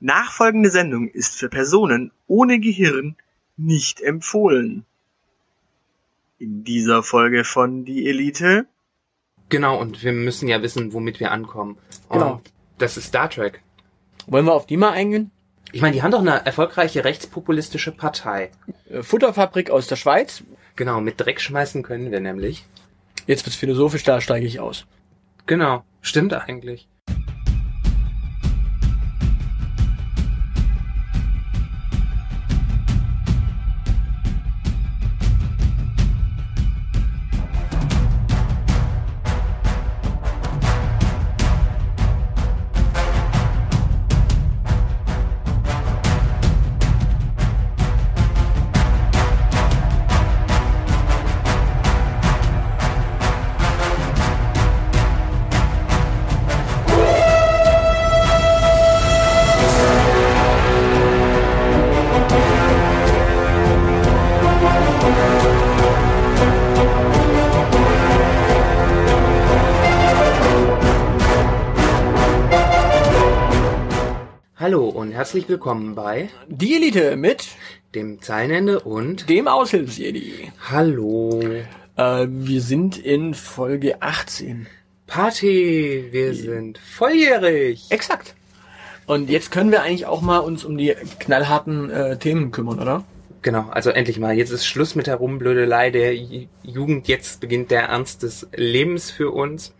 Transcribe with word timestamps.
Nachfolgende 0.00 0.70
Sendung 0.70 1.08
ist 1.08 1.36
für 1.36 1.48
Personen 1.48 2.12
ohne 2.26 2.60
Gehirn 2.60 3.16
nicht 3.56 4.00
empfohlen. 4.00 4.84
In 6.38 6.62
dieser 6.62 7.02
Folge 7.02 7.44
von 7.44 7.84
Die 7.84 8.08
Elite. 8.08 8.66
Genau, 9.48 9.80
und 9.80 10.02
wir 10.02 10.12
müssen 10.12 10.48
ja 10.48 10.62
wissen, 10.62 10.92
womit 10.92 11.18
wir 11.18 11.32
ankommen. 11.32 11.78
Genau. 12.10 12.34
Und 12.34 12.52
das 12.78 12.96
ist 12.96 13.06
Star 13.06 13.28
Trek. 13.28 13.62
Wollen 14.26 14.44
wir 14.44 14.54
auf 14.54 14.66
die 14.66 14.76
mal 14.76 14.92
eingehen? 14.92 15.32
Ich 15.72 15.82
meine, 15.82 15.94
die 15.94 16.02
haben 16.02 16.12
doch 16.12 16.20
eine 16.20 16.46
erfolgreiche 16.46 17.04
rechtspopulistische 17.04 17.92
Partei. 17.92 18.50
Äh, 18.88 19.02
Futterfabrik 19.02 19.70
aus 19.70 19.86
der 19.86 19.96
Schweiz. 19.96 20.42
Genau, 20.76 21.00
mit 21.00 21.20
Dreck 21.20 21.40
schmeißen 21.40 21.82
können 21.82 22.10
wir 22.10 22.20
nämlich. 22.20 22.64
Jetzt 23.26 23.44
wird's 23.44 23.56
philosophisch, 23.56 24.04
da 24.04 24.20
steige 24.20 24.46
ich 24.46 24.60
aus. 24.60 24.86
Genau, 25.46 25.84
stimmt 26.00 26.32
eigentlich. 26.32 26.88
Herzlich 75.28 75.48
willkommen 75.50 75.94
bei 75.94 76.30
Die 76.48 76.74
Elite 76.74 77.14
mit 77.16 77.48
dem 77.94 78.22
Zeilenende 78.22 78.80
und 78.80 79.28
dem 79.28 79.46
Aushilfsjedi. 79.46 80.50
Hallo. 80.70 81.42
Äh, 81.96 82.26
wir 82.30 82.62
sind 82.62 82.96
in 82.96 83.34
Folge 83.34 84.00
18. 84.00 84.68
Party, 85.06 86.08
wir 86.12 86.32
sind 86.32 86.78
volljährig. 86.78 87.88
Exakt. 87.90 88.36
Und 89.06 89.28
jetzt 89.28 89.50
können 89.50 89.70
wir 89.70 89.82
eigentlich 89.82 90.06
auch 90.06 90.22
mal 90.22 90.38
uns 90.38 90.64
um 90.64 90.78
die 90.78 90.94
knallharten 91.18 91.90
äh, 91.90 92.16
Themen 92.16 92.50
kümmern, 92.50 92.78
oder? 92.78 93.04
Genau, 93.42 93.68
also 93.68 93.90
endlich 93.90 94.18
mal. 94.18 94.32
Jetzt 94.32 94.50
ist 94.50 94.64
Schluss 94.64 94.94
mit 94.94 95.06
der 95.08 95.16
Rumblödelei 95.16 95.90
der 95.90 96.14
Jugend. 96.62 97.06
Jetzt 97.06 97.40
beginnt 97.42 97.70
der 97.70 97.82
Ernst 97.82 98.22
des 98.22 98.48
Lebens 98.56 99.10
für 99.10 99.30
uns. 99.30 99.74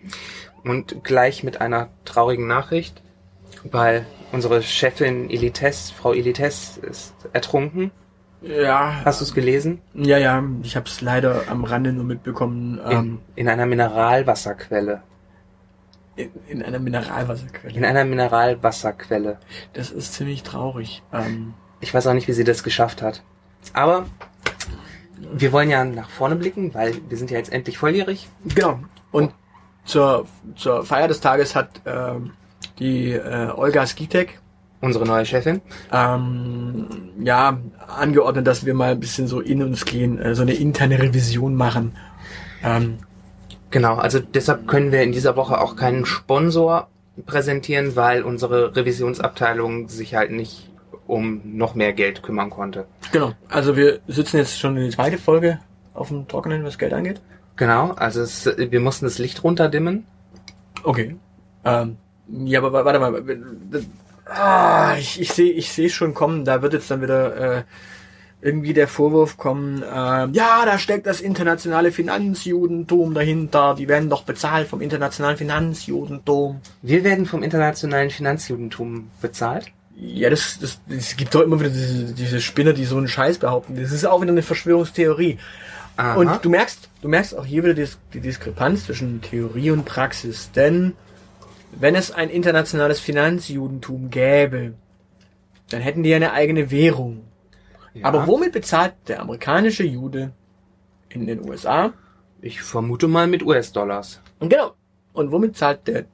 Und 0.62 1.04
gleich 1.04 1.42
mit 1.42 1.62
einer 1.62 1.88
traurigen 2.04 2.46
Nachricht, 2.46 3.00
weil 3.70 4.06
unsere 4.32 4.62
Chefin 4.62 5.30
Elites, 5.30 5.90
Frau 5.90 6.12
Elites, 6.12 6.78
ist 6.78 7.14
ertrunken. 7.32 7.90
Ja. 8.40 9.02
Hast 9.04 9.20
du 9.20 9.24
es 9.24 9.34
gelesen? 9.34 9.80
Ja, 9.94 10.16
ja. 10.18 10.42
Ich 10.62 10.76
habe 10.76 10.86
es 10.86 11.00
leider 11.00 11.42
am 11.48 11.64
Rande 11.64 11.92
nur 11.92 12.04
mitbekommen. 12.04 12.78
In, 12.78 12.90
Ähm, 12.92 13.18
in 13.34 13.48
einer 13.48 13.66
Mineralwasserquelle. 13.66 15.02
in, 16.16 16.30
in 16.48 16.62
einer 16.62 16.78
Mineralwasserquelle. 16.78 17.74
In 17.76 17.84
einer 17.84 18.04
Mineralwasserquelle. 18.04 19.38
das 19.72 19.90
ist 19.90 20.14
ziemlich 20.14 20.42
traurig. 20.44 21.02
Ähm, 21.12 21.54
Ich 21.80 21.92
weiß 21.94 22.06
auch 22.06 22.14
nicht, 22.14 22.28
wie 22.28 22.32
sie 22.32 22.44
das 22.44 22.62
geschafft 22.62 23.02
hat. 23.02 23.22
Aber 23.72 24.06
wir 25.32 25.52
wollen 25.52 25.70
ja 25.70 25.84
nach 25.84 26.10
vorne 26.10 26.36
blicken, 26.36 26.74
weil 26.74 26.94
wir 27.08 27.16
sind 27.16 27.30
ja 27.30 27.38
jetzt 27.38 27.52
endlich 27.52 27.78
volljährig. 27.78 28.28
Genau. 28.54 28.78
Und 29.10 29.32
zur, 29.84 30.26
zur 30.54 30.84
Feier 30.84 31.08
des 31.08 31.20
Tages 31.20 31.56
hat 31.56 31.80
ähm, 31.86 32.32
die 32.78 33.12
äh, 33.12 33.50
Olga 33.54 33.86
Skitek 33.86 34.40
Unsere 34.80 35.04
neue 35.04 35.26
Chefin. 35.26 35.60
ähm, 35.92 36.86
ja 37.20 37.58
angeordnet, 37.88 38.46
dass 38.46 38.64
wir 38.64 38.74
mal 38.74 38.92
ein 38.92 39.00
bisschen 39.00 39.26
so 39.26 39.40
in 39.40 39.62
uns 39.62 39.84
gehen, 39.84 40.20
äh, 40.20 40.34
so 40.36 40.42
eine 40.42 40.54
interne 40.54 41.00
Revision 41.00 41.56
machen. 41.56 41.96
Ähm, 42.62 42.98
Genau, 43.70 43.96
also 43.96 44.18
deshalb 44.18 44.66
können 44.66 44.92
wir 44.92 45.02
in 45.02 45.12
dieser 45.12 45.36
Woche 45.36 45.60
auch 45.60 45.76
keinen 45.76 46.06
Sponsor 46.06 46.88
präsentieren, 47.26 47.96
weil 47.96 48.22
unsere 48.22 48.74
Revisionsabteilung 48.74 49.88
sich 49.88 50.14
halt 50.14 50.30
nicht 50.30 50.70
um 51.06 51.40
noch 51.44 51.74
mehr 51.74 51.92
Geld 51.92 52.22
kümmern 52.22 52.50
konnte. 52.50 52.86
genau. 53.12 53.32
Also 53.48 53.76
wir 53.76 54.00
sitzen 54.06 54.38
jetzt 54.38 54.58
schon 54.58 54.76
in 54.76 54.84
die 54.84 54.90
zweite 54.90 55.18
Folge 55.18 55.58
auf 55.94 56.08
dem 56.08 56.28
Trockenen, 56.28 56.64
was 56.64 56.78
Geld 56.78 56.92
angeht. 56.92 57.20
Genau, 57.56 57.92
also 57.92 58.22
es, 58.22 58.46
wir 58.56 58.80
mussten 58.80 59.04
das 59.04 59.18
Licht 59.18 59.42
runterdimmen. 59.42 60.06
Okay. 60.84 61.16
Ähm, 61.64 61.96
ja, 62.30 62.58
aber 62.60 62.72
wa- 62.72 62.84
warte 62.84 62.98
mal. 63.00 63.22
Ah, 64.26 64.96
ich 64.98 65.20
ich 65.20 65.32
sehe 65.32 65.52
ich 65.52 65.72
sehe 65.72 65.88
schon 65.88 66.12
kommen, 66.14 66.44
da 66.44 66.60
wird 66.60 66.74
jetzt 66.74 66.90
dann 66.90 67.00
wieder 67.00 67.58
äh, 67.58 67.62
irgendwie 68.42 68.72
der 68.74 68.86
Vorwurf 68.86 69.36
kommen, 69.36 69.82
ähm, 69.82 70.32
ja, 70.32 70.62
da 70.64 70.78
steckt 70.78 71.06
das 71.06 71.20
internationale 71.20 71.90
Finanzjudentum 71.90 73.14
dahinter, 73.14 73.74
die 73.74 73.88
werden 73.88 74.10
doch 74.10 74.22
bezahlt 74.24 74.68
vom 74.68 74.80
internationalen 74.80 75.36
Finanzjudentum. 75.36 76.60
Wir 76.82 77.02
werden 77.04 77.26
vom 77.26 77.42
internationalen 77.42 78.10
Finanzjudentum 78.10 79.10
bezahlt. 79.20 79.66
Ja, 79.96 80.30
das, 80.30 80.58
das, 80.60 80.78
es 80.88 81.16
gibt 81.16 81.34
doch 81.34 81.40
immer 81.40 81.58
wieder 81.58 81.70
diese, 81.70 82.12
diese 82.14 82.40
Spinner, 82.40 82.72
die 82.74 82.84
so 82.84 82.96
einen 82.98 83.08
Scheiß 83.08 83.38
behaupten. 83.38 83.74
Das 83.80 83.90
ist 83.90 84.04
auch 84.04 84.20
wieder 84.20 84.30
eine 84.30 84.42
Verschwörungstheorie. 84.42 85.38
Aha. 85.96 86.14
Und 86.14 86.44
du 86.44 86.50
merkst, 86.50 86.88
du 87.02 87.08
merkst 87.08 87.36
auch 87.36 87.44
hier 87.44 87.64
wieder 87.64 87.74
die, 87.74 87.88
die 88.14 88.20
Diskrepanz 88.20 88.84
zwischen 88.84 89.20
Theorie 89.22 89.72
und 89.72 89.84
Praxis. 89.84 90.52
Denn 90.52 90.92
wenn 91.72 91.94
es 91.94 92.10
ein 92.10 92.30
internationales 92.30 93.00
Finanzjudentum 93.00 94.10
gäbe, 94.10 94.74
dann 95.70 95.80
hätten 95.80 96.02
die 96.02 96.14
eine 96.14 96.32
eigene 96.32 96.70
Währung. 96.70 97.24
Ja. 97.94 98.06
Aber 98.06 98.26
womit 98.26 98.52
bezahlt 98.52 98.94
der 99.06 99.20
amerikanische 99.20 99.84
Jude 99.84 100.32
in 101.08 101.26
den 101.26 101.48
USA? 101.48 101.92
Ich 102.40 102.62
vermute 102.62 103.08
mal 103.08 103.26
mit 103.26 103.42
US-Dollars. 103.42 104.20
Und 104.38 104.50
genau. 104.50 104.74
Und 105.12 105.32
womit 105.32 105.56
zahlt 105.56 105.88
der 105.88 106.04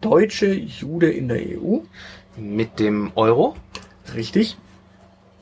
deutsche 0.00 0.52
Jude 0.52 1.10
in 1.10 1.28
der 1.28 1.38
EU? 1.38 1.78
Mit 2.36 2.80
dem 2.80 3.12
Euro. 3.14 3.56
Richtig. 4.14 4.56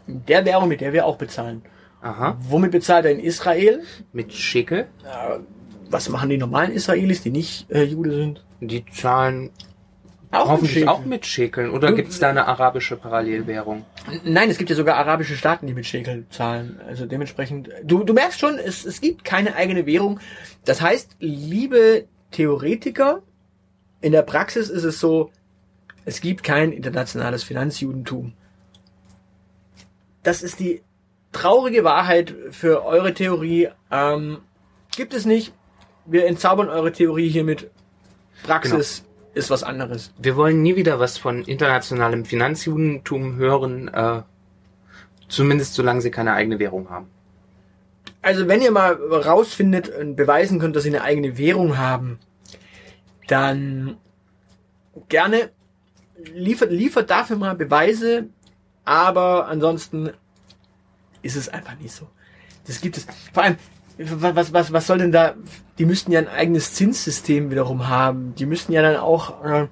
Der 0.07 0.45
Währung, 0.45 0.69
mit 0.69 0.81
der 0.81 0.93
wir 0.93 1.07
auch 1.07 1.17
bezahlen. 1.17 1.63
Aha. 2.03 2.37
Womit 2.41 2.73
bezahlt 2.73 3.07
er 3.07 3.13
in 3.13 3.21
Israel? 3.21 3.83
Mit 4.13 4.33
Schekel. 4.33 4.87
Was 5.91 6.09
machen 6.09 6.29
die 6.31 6.39
normalen 6.39 6.73
Israelis, 6.73 7.23
die 7.23 7.31
nicht 7.31 7.71
äh, 7.71 7.83
Jude 7.85 8.13
sind? 8.13 8.45
Die 8.61 8.85
zahlen 8.87 9.51
Auch 10.33 10.49
hoffentlich 10.49 10.73
Schekel. 10.73 10.89
auch 10.89 11.05
mit 11.05 11.27
Schekeln. 11.27 11.71
Oder 11.71 11.93
gibt 11.93 12.11
es 12.11 12.19
da 12.19 12.31
eine 12.31 12.47
arabische 12.47 12.97
Parallelwährung? 12.97 13.85
Nein, 14.25 14.51
es 14.51 14.59
gibt 14.59 14.71
ja 14.71 14.77
sogar 14.77 14.97
arabische 14.97 15.37
Staaten, 15.37 15.67
die 15.67 15.75
mit 15.75 15.87
Schekel 15.87 16.27
zahlen. 16.31 16.81
Also 16.87 17.07
dementsprechend, 17.07 17.69
du, 17.85 18.03
du 18.05 18.13
merkst 18.15 18.41
schon, 18.41 18.59
es, 18.59 18.85
es 18.85 19.01
gibt 19.01 19.25
keine 19.25 19.55
eigene 19.55 19.87
Währung. 19.87 20.21
Das 20.65 20.81
heißt, 20.81 21.17
liebe 21.21 22.07
Theoretiker, 22.33 23.23
in 24.01 24.13
der 24.13 24.23
Praxis 24.23 24.69
ist 24.69 24.85
es 24.85 24.99
so, 24.99 25.31
es 26.05 26.21
gibt 26.21 26.43
kein 26.43 26.73
internationales 26.73 27.43
Finanzjudentum. 27.45 28.33
Das 30.23 30.43
ist 30.43 30.61
die 30.61 30.83
traurige 31.33 31.85
Wahrheit 31.85 32.35
für 32.51 32.85
eure 32.85 33.15
Theorie. 33.15 33.69
Ähm, 33.91 34.39
gibt 34.97 35.15
es 35.15 35.25
nicht. 35.27 35.53
Wir 36.07 36.27
entzaubern 36.27 36.69
eure 36.69 36.93
Theorie 36.93 37.29
hiermit. 37.29 37.71
Praxis 38.43 39.05
ist 39.35 39.51
was 39.51 39.63
anderes. 39.63 40.13
Wir 40.19 40.37
wollen 40.37 40.63
nie 40.63 40.77
wieder 40.77 40.99
was 40.99 41.19
von 41.19 41.43
internationalem 41.45 42.25
Finanzjudentum 42.25 43.37
hören, 43.37 43.89
äh, 43.89 44.23
zumindest 45.29 45.75
solange 45.75 46.01
sie 46.01 46.11
keine 46.11 46.33
eigene 46.33 46.59
Währung 46.59 46.89
haben. 46.89 47.09
Also 48.23 48.49
wenn 48.49 48.63
ihr 48.63 48.71
mal 48.71 48.95
rausfindet 48.95 49.89
und 49.89 50.17
beweisen 50.17 50.59
könnt, 50.59 50.75
dass 50.75 50.85
sie 50.85 50.89
eine 50.89 51.03
eigene 51.03 51.39
Währung 51.39 51.79
haben, 51.79 52.19
dann 53.29 53.99
gerne 55.09 55.51
liefert, 56.35 56.71
liefert 56.71 57.11
dafür 57.11 57.37
mal 57.37 57.55
Beweise, 57.55 58.29
aber 58.85 59.49
ansonsten 59.49 60.11
ist 61.23 61.37
es 61.37 61.49
einfach 61.49 61.77
nicht 61.79 61.93
so. 61.93 62.09
Das 62.67 62.81
gibt 62.81 62.97
es. 62.97 63.07
Vor 63.33 63.43
allem, 63.43 63.57
was, 63.99 64.53
was, 64.53 64.73
was 64.73 64.87
soll 64.87 64.99
denn 64.99 65.13
da, 65.13 65.35
die 65.79 65.85
müssten 65.87 66.13
ja 66.13 66.19
ein 66.21 66.29
eigenes 66.29 66.75
Zinssystem 66.75 67.51
wiederum 67.51 67.89
haben. 67.89 68.35
Die 68.37 68.47
müssten 68.47 68.73
ja 68.73 68.83
dann 68.83 68.97
auch 68.97 69.43
äh, 69.45 69.69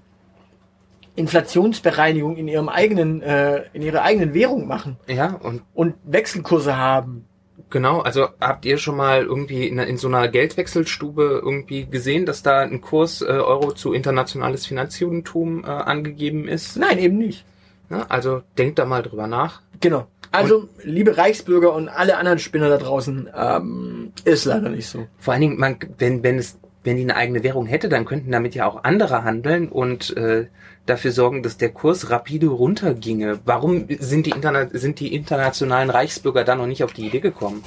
Inflationsbereinigung 1.17 2.37
in 2.37 2.49
ihrem 2.49 2.69
eigenen, 2.69 3.23
äh, 3.23 3.63
in 3.73 3.83
ihrer 3.83 4.03
eigenen 4.03 4.35
Währung 4.35 4.67
machen 4.67 4.97
Ja, 5.07 5.35
und 5.43 5.63
und 5.75 5.95
Wechselkurse 6.05 6.77
haben. 6.77 7.27
genau, 7.71 8.01
also 8.01 8.29
habt 8.41 8.65
ihr 8.65 8.79
schon 8.79 8.97
mal 8.97 9.23
irgendwie 9.23 9.69
in, 9.69 9.79
in 9.79 9.97
so 9.97 10.09
einer 10.09 10.27
Geldwechselstube 10.29 11.41
irgendwie 11.45 11.87
gesehen, 11.87 12.27
dass 12.27 12.43
da 12.43 12.61
ein 12.61 12.81
Kurs 12.81 13.21
äh, 13.23 13.27
Euro 13.27 13.73
zu 13.73 13.93
internationales 13.93 14.67
Finanzjudentum 14.67 15.65
äh, 15.65 15.69
angegeben 15.69 16.49
ist? 16.49 16.77
Nein, 16.77 16.99
eben 16.99 17.19
nicht. 17.19 17.45
Ja, 17.91 18.07
also 18.09 18.43
denkt 18.57 18.79
da 18.79 18.85
mal 18.85 19.03
drüber 19.03 19.27
nach. 19.27 19.63
Genau. 19.81 20.07
Also, 20.33 20.69
liebe 20.83 21.17
Reichsbürger 21.17 21.75
und 21.75 21.89
alle 21.89 21.95
anderen 21.95 21.95
nach. 21.95 21.95
Liebe 21.95 21.99
Reichsbürger 21.99 21.99
und 21.99 21.99
alle 22.05 22.17
anderen 22.17 22.39
Spinner 22.39 22.69
da 22.69 22.79
draußen, 22.79 23.29
ähm, 23.37 24.13
ist 24.25 24.45
leider 24.45 24.69
nicht 24.69 24.89
so. 24.89 25.07
Vor 25.19 25.33
allen 25.33 25.43
Dingen, 25.43 25.59
man, 25.59 25.77
wenn, 25.99 26.23
wenn 26.23 26.39
es, 26.39 26.59
wenn 26.83 26.97
die 26.97 27.03
eine 27.05 27.17
eigene 27.17 27.43
Währung 27.43 27.67
hätte, 27.67 27.89
dann 27.89 28.05
könnten 28.05 28.33
damit 28.33 28.55
ja 28.55 28.67
auch 28.67 28.83
andere 28.83 29.23
handeln 29.23 29.69
und 29.69 30.17
äh, 30.17 30.47
dafür 30.87 31.13
sorgen, 31.13 31.43
dass 31.43 31.57
der 31.57 31.71
Kurs 31.71 32.11
rapide 32.11 32.49
runterginge. 32.49 33.41
Warum 33.45 33.87
sind 33.99 34.27
die, 34.27 34.31
interna 34.31 34.69
sind 34.73 35.01
die 35.01 35.15
internationalen 35.15 35.91
Reichsbürger 35.91 36.45
da 36.45 36.57
noch 36.57 36.67
nicht 36.67 36.83
auf 36.83 36.93
die 36.93 37.07
Idee 37.07 37.21
gekommen? 37.21 37.63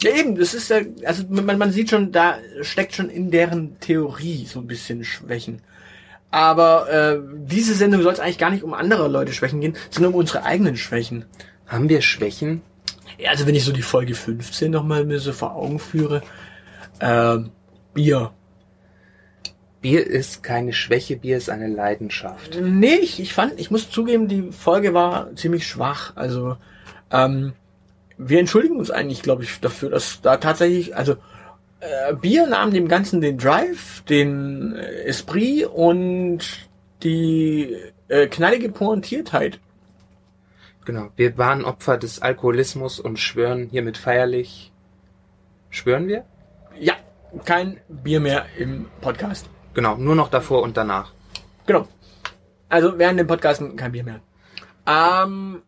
Ja, 0.00 0.14
eben, 0.14 0.36
das 0.36 0.54
ist 0.54 0.70
ja, 0.70 0.80
also 1.04 1.24
man, 1.28 1.58
man 1.58 1.72
sieht 1.72 1.90
schon, 1.90 2.12
da 2.12 2.38
steckt 2.60 2.94
schon 2.94 3.10
in 3.10 3.30
deren 3.30 3.80
Theorie 3.80 4.46
so 4.46 4.60
ein 4.60 4.68
bisschen 4.68 5.02
Schwächen. 5.02 5.60
Aber 6.30 6.90
äh, 6.90 7.20
diese 7.46 7.74
Sendung 7.74 8.02
soll 8.02 8.12
es 8.12 8.20
eigentlich 8.20 8.38
gar 8.38 8.50
nicht 8.50 8.62
um 8.62 8.74
andere 8.74 9.08
Leute 9.08 9.32
Schwächen 9.32 9.60
gehen, 9.60 9.76
sondern 9.90 10.12
um 10.12 10.20
unsere 10.20 10.44
eigenen 10.44 10.76
Schwächen. 10.76 11.24
Haben 11.66 11.88
wir 11.88 12.02
Schwächen? 12.02 12.62
Ja, 13.18 13.30
also 13.30 13.46
wenn 13.46 13.54
ich 13.54 13.64
so 13.64 13.72
die 13.72 13.82
Folge 13.82 14.14
15 14.14 14.70
nochmal 14.70 15.04
mir 15.04 15.20
so 15.20 15.32
vor 15.32 15.54
Augen 15.54 15.78
führe, 15.78 16.22
äh, 17.00 17.38
Bier. 17.94 18.32
Bier 19.80 20.06
ist 20.06 20.42
keine 20.42 20.72
Schwäche, 20.72 21.16
Bier 21.16 21.36
ist 21.36 21.50
eine 21.50 21.68
Leidenschaft. 21.68 22.58
Nee, 22.60 22.96
ich, 22.96 23.20
ich 23.20 23.32
fand, 23.32 23.58
ich 23.58 23.70
muss 23.70 23.90
zugeben, 23.90 24.28
die 24.28 24.50
Folge 24.52 24.92
war 24.92 25.34
ziemlich 25.36 25.66
schwach. 25.66 26.12
Also, 26.16 26.56
ähm, 27.10 27.52
wir 28.18 28.40
entschuldigen 28.40 28.76
uns 28.76 28.90
eigentlich, 28.90 29.22
glaube 29.22 29.44
ich, 29.44 29.60
dafür, 29.60 29.90
dass 29.90 30.20
da 30.20 30.36
tatsächlich, 30.36 30.96
also 30.96 31.16
äh, 31.80 32.14
Bier 32.14 32.46
nahm 32.46 32.72
dem 32.72 32.88
Ganzen 32.88 33.20
den 33.20 33.38
Drive, 33.38 34.02
den 34.08 34.74
äh, 34.74 35.04
Esprit 35.04 35.66
und 35.66 36.68
die 37.02 37.76
äh, 38.08 38.26
knallige 38.26 38.70
Pointiertheit. 38.70 39.60
Genau, 40.84 41.10
wir 41.16 41.36
waren 41.36 41.64
Opfer 41.64 41.98
des 41.98 42.22
Alkoholismus 42.22 42.98
und 42.98 43.18
schwören 43.18 43.68
hiermit 43.70 43.98
feierlich. 43.98 44.72
Schwören 45.70 46.08
wir? 46.08 46.24
Ja, 46.78 46.94
kein 47.44 47.78
Bier 47.88 48.20
mehr 48.20 48.46
im 48.56 48.86
Podcast. 49.00 49.48
Genau, 49.74 49.96
nur 49.96 50.14
noch 50.14 50.30
davor 50.30 50.62
und 50.62 50.76
danach. 50.76 51.12
Genau. 51.66 51.86
Also 52.70 52.98
während 52.98 53.20
dem 53.20 53.26
Podcast 53.26 53.62
kein 53.76 53.92
Bier 53.92 54.04
mehr. 54.04 54.20
Ähm, 54.86 55.62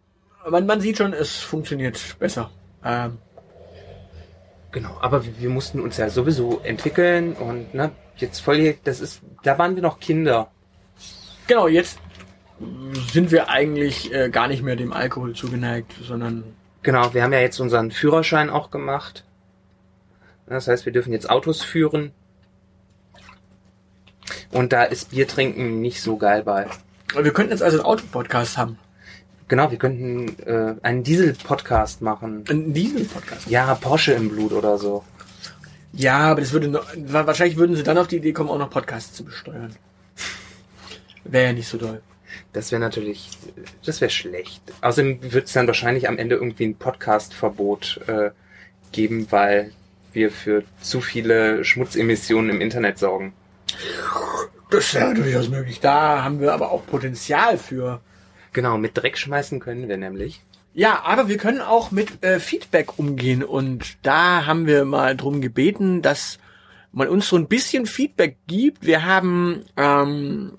man, 0.48 0.66
man 0.66 0.80
sieht 0.80 0.96
schon, 0.96 1.12
es 1.12 1.36
funktioniert 1.36 2.18
besser. 2.18 2.50
Ähm, 2.82 3.18
Genau, 4.72 4.96
aber 5.00 5.24
wir, 5.24 5.38
wir 5.38 5.50
mussten 5.50 5.80
uns 5.80 5.96
ja 5.96 6.10
sowieso 6.10 6.60
entwickeln 6.60 7.32
und 7.34 7.74
ne, 7.74 7.90
jetzt 8.16 8.40
voll, 8.40 8.76
das 8.84 9.00
ist, 9.00 9.20
da 9.42 9.58
waren 9.58 9.74
wir 9.74 9.82
noch 9.82 9.98
Kinder. 9.98 10.50
genau, 11.46 11.66
jetzt 11.66 11.98
sind 13.12 13.32
wir 13.32 13.48
eigentlich 13.48 14.12
äh, 14.12 14.28
gar 14.28 14.46
nicht 14.48 14.62
mehr 14.62 14.76
dem 14.76 14.92
Alkohol 14.92 15.34
zugeneigt, 15.34 15.94
sondern 16.02 16.44
Genau, 16.82 17.12
wir 17.12 17.22
haben 17.22 17.32
ja 17.32 17.40
jetzt 17.40 17.60
unseren 17.60 17.90
Führerschein 17.90 18.48
auch 18.48 18.70
gemacht. 18.70 19.24
Das 20.46 20.66
heißt, 20.66 20.86
wir 20.86 20.92
dürfen 20.92 21.12
jetzt 21.12 21.28
Autos 21.28 21.62
führen. 21.62 22.12
Und 24.50 24.72
da 24.72 24.84
ist 24.84 25.10
Bier 25.10 25.28
trinken 25.28 25.80
nicht 25.80 26.02
so 26.02 26.16
geil 26.16 26.42
bei. 26.42 26.66
wir 27.14 27.32
könnten 27.32 27.52
jetzt 27.52 27.62
also 27.62 27.78
einen 27.78 27.86
Autopodcast 27.86 28.56
haben. 28.56 28.78
Genau, 29.50 29.68
wir 29.68 29.78
könnten 29.78 30.38
äh, 30.46 30.76
einen 30.82 31.02
Diesel-Podcast 31.02 32.02
machen. 32.02 32.44
Einen 32.48 32.72
Diesel-Podcast. 32.72 33.50
Ja, 33.50 33.74
Porsche 33.74 34.12
im 34.12 34.28
Blut 34.28 34.52
oder 34.52 34.78
so. 34.78 35.02
Ja, 35.92 36.18
aber 36.30 36.40
das 36.40 36.52
würde 36.52 36.68
noch, 36.68 36.86
wa- 36.96 37.26
wahrscheinlich 37.26 37.56
würden 37.56 37.74
sie 37.74 37.82
dann 37.82 37.98
auf 37.98 38.06
die 38.06 38.18
Idee 38.18 38.32
kommen, 38.32 38.48
auch 38.48 38.58
noch 38.58 38.70
Podcasts 38.70 39.12
zu 39.12 39.24
besteuern. 39.24 39.74
Wäre 41.24 41.46
ja 41.46 41.52
nicht 41.52 41.66
so 41.66 41.78
doll. 41.78 42.00
Das 42.52 42.70
wäre 42.70 42.80
natürlich, 42.80 43.28
das 43.84 44.00
wäre 44.00 44.12
schlecht. 44.12 44.62
Außerdem 44.82 45.32
wird 45.32 45.48
es 45.48 45.52
dann 45.52 45.66
wahrscheinlich 45.66 46.08
am 46.08 46.16
Ende 46.16 46.36
irgendwie 46.36 46.66
ein 46.66 46.76
Podcast-Verbot 46.76 48.02
äh, 48.06 48.30
geben, 48.92 49.26
weil 49.30 49.72
wir 50.12 50.30
für 50.30 50.62
zu 50.80 51.00
viele 51.00 51.64
Schmutzemissionen 51.64 52.50
im 52.50 52.60
Internet 52.60 53.00
sorgen. 53.00 53.32
Das 54.70 54.94
wäre 54.94 55.12
durchaus 55.14 55.48
möglich. 55.48 55.80
Da 55.80 56.22
haben 56.22 56.38
wir 56.40 56.52
aber 56.54 56.70
auch 56.70 56.86
Potenzial 56.86 57.58
für. 57.58 58.00
Genau, 58.52 58.78
mit 58.78 58.96
Dreck 58.96 59.18
schmeißen 59.18 59.58
können 59.60 59.88
wir 59.88 59.96
nämlich. 59.96 60.40
Ja, 60.72 61.02
aber 61.04 61.28
wir 61.28 61.36
können 61.36 61.60
auch 61.60 61.90
mit 61.90 62.22
äh, 62.22 62.38
Feedback 62.40 62.98
umgehen 62.98 63.42
und 63.42 63.96
da 64.02 64.46
haben 64.46 64.66
wir 64.66 64.84
mal 64.84 65.16
drum 65.16 65.40
gebeten, 65.40 66.02
dass 66.02 66.38
man 66.92 67.08
uns 67.08 67.28
so 67.28 67.36
ein 67.36 67.48
bisschen 67.48 67.86
Feedback 67.86 68.36
gibt. 68.46 68.86
Wir 68.86 69.04
haben 69.04 69.64
ähm, 69.76 70.52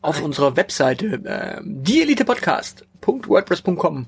auf 0.00 0.22
unserer 0.22 0.54
Webseite 0.56 1.20
äh, 1.24 1.60
dieelitepodcast.wordpress.com 1.64 4.06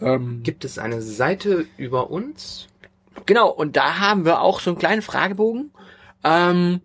ähm, 0.00 0.42
Gibt 0.42 0.64
es 0.64 0.78
eine 0.78 1.02
Seite 1.02 1.66
über 1.76 2.10
uns? 2.10 2.66
Genau, 3.26 3.48
und 3.48 3.76
da 3.76 4.00
haben 4.00 4.24
wir 4.24 4.40
auch 4.40 4.60
so 4.60 4.70
einen 4.70 4.78
kleinen 4.78 5.02
Fragebogen. 5.02 5.70
Ähm, 6.24 6.80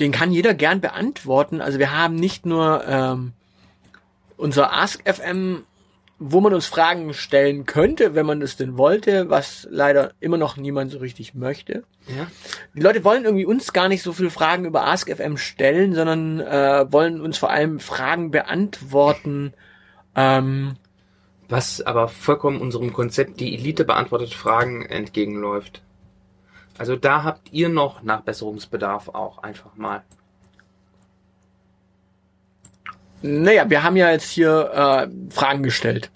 den 0.00 0.12
kann 0.12 0.32
jeder 0.32 0.54
gern 0.54 0.80
beantworten. 0.80 1.60
Also 1.60 1.78
wir 1.78 1.96
haben 1.96 2.16
nicht 2.16 2.46
nur 2.46 2.84
ähm, 2.86 3.32
unser 4.36 4.72
AskFM, 4.72 5.64
wo 6.18 6.40
man 6.40 6.54
uns 6.54 6.66
Fragen 6.66 7.12
stellen 7.12 7.66
könnte, 7.66 8.14
wenn 8.14 8.26
man 8.26 8.40
es 8.40 8.56
denn 8.56 8.78
wollte, 8.78 9.28
was 9.30 9.66
leider 9.70 10.12
immer 10.20 10.38
noch 10.38 10.56
niemand 10.56 10.92
so 10.92 10.98
richtig 10.98 11.34
möchte. 11.34 11.84
Ja. 12.06 12.26
Die 12.74 12.80
Leute 12.80 13.04
wollen 13.04 13.24
irgendwie 13.24 13.46
uns 13.46 13.72
gar 13.72 13.88
nicht 13.88 14.02
so 14.02 14.12
viele 14.12 14.30
Fragen 14.30 14.64
über 14.64 14.86
AskFM 14.86 15.36
stellen, 15.36 15.94
sondern 15.94 16.40
äh, 16.40 16.90
wollen 16.90 17.20
uns 17.20 17.38
vor 17.38 17.50
allem 17.50 17.80
Fragen 17.80 18.30
beantworten. 18.30 19.54
Ähm, 20.14 20.74
Was 21.48 21.80
aber 21.80 22.08
vollkommen 22.08 22.60
unserem 22.60 22.92
Konzept 22.92 23.40
die 23.40 23.54
Elite 23.54 23.84
beantwortet 23.84 24.34
Fragen 24.34 24.86
entgegenläuft. 24.86 25.82
Also 26.78 26.96
da 26.96 27.22
habt 27.22 27.52
ihr 27.52 27.68
noch 27.68 28.02
Nachbesserungsbedarf 28.02 29.08
auch 29.08 29.38
einfach 29.38 29.76
mal. 29.76 30.02
Naja, 33.24 33.70
wir 33.70 33.82
haben 33.82 33.96
ja 33.96 34.10
jetzt 34.10 34.30
hier 34.30 34.70
äh, 34.74 35.32
Fragen 35.32 35.62
gestellt. 35.62 36.10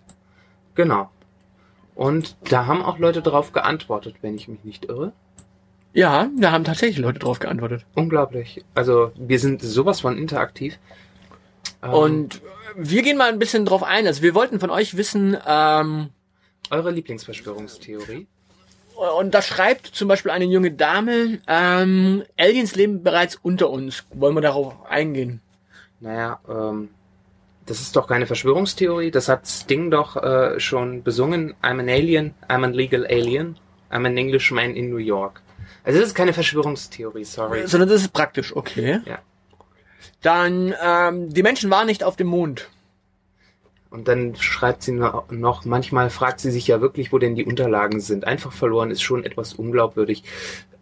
Genau. 0.74 1.10
Und 1.94 2.36
da 2.50 2.66
haben 2.66 2.82
auch 2.82 2.98
Leute 2.98 3.22
drauf 3.22 3.52
geantwortet, 3.52 4.16
wenn 4.20 4.36
ich 4.36 4.46
mich 4.46 4.62
nicht 4.62 4.84
irre. 4.84 5.12
Ja, 5.94 6.28
da 6.38 6.52
haben 6.52 6.64
tatsächlich 6.64 6.98
Leute 6.98 7.18
drauf 7.18 7.38
geantwortet. 7.38 7.86
Unglaublich. 7.94 8.62
Also 8.74 9.10
wir 9.16 9.38
sind 9.40 9.62
sowas 9.62 10.02
von 10.02 10.18
interaktiv. 10.18 10.78
Ähm, 11.82 11.90
Und 11.90 12.42
wir 12.76 13.02
gehen 13.02 13.16
mal 13.16 13.30
ein 13.30 13.38
bisschen 13.38 13.64
drauf 13.64 13.82
ein. 13.82 14.06
Also 14.06 14.22
wir 14.22 14.34
wollten 14.34 14.60
von 14.60 14.70
euch 14.70 14.96
wissen, 14.98 15.34
ähm, 15.46 16.10
eure 16.70 16.90
Lieblingsverschwörungstheorie? 16.90 18.26
und 19.16 19.32
da 19.32 19.42
schreibt 19.42 19.86
zum 19.86 20.08
Beispiel 20.08 20.32
eine 20.32 20.44
junge 20.44 20.72
Dame, 20.72 21.38
ähm, 21.46 22.24
Aliens 22.36 22.74
leben 22.74 23.04
bereits 23.04 23.36
unter 23.36 23.70
uns. 23.70 24.04
Wollen 24.12 24.34
wir 24.34 24.40
darauf 24.40 24.74
eingehen? 24.90 25.40
Naja, 26.00 26.40
ähm, 26.48 26.88
das 27.68 27.80
ist 27.80 27.94
doch 27.96 28.06
keine 28.06 28.26
Verschwörungstheorie. 28.26 29.10
Das 29.10 29.28
hat 29.28 29.46
Sting 29.46 29.90
doch 29.90 30.16
äh, 30.16 30.58
schon 30.58 31.02
besungen. 31.02 31.54
I'm 31.62 31.78
an 31.80 31.88
alien, 31.88 32.34
I'm 32.48 32.64
an 32.64 32.72
legal 32.72 33.06
alien, 33.06 33.58
I'm 33.90 34.06
an 34.06 34.16
Englishman 34.16 34.74
in 34.74 34.90
New 34.90 34.96
York. 34.96 35.42
Also 35.84 36.00
das 36.00 36.08
ist 36.08 36.14
keine 36.14 36.32
Verschwörungstheorie, 36.32 37.24
sorry. 37.24 37.66
Sondern 37.66 37.88
das 37.88 38.02
ist 38.02 38.12
praktisch, 38.12 38.56
okay. 38.56 39.00
Ja. 39.04 39.18
Dann, 40.22 40.74
ähm, 40.82 41.32
die 41.32 41.42
Menschen 41.42 41.70
waren 41.70 41.86
nicht 41.86 42.02
auf 42.02 42.16
dem 42.16 42.28
Mond. 42.28 42.68
Und 43.90 44.08
dann 44.08 44.34
schreibt 44.36 44.82
sie 44.82 44.92
noch, 44.92 45.64
manchmal 45.64 46.10
fragt 46.10 46.40
sie 46.40 46.50
sich 46.50 46.66
ja 46.66 46.80
wirklich, 46.80 47.12
wo 47.12 47.18
denn 47.18 47.34
die 47.34 47.44
Unterlagen 47.44 48.00
sind. 48.00 48.26
Einfach 48.26 48.52
verloren 48.52 48.90
ist 48.90 49.02
schon 49.02 49.24
etwas 49.24 49.54
unglaubwürdig. 49.54 50.24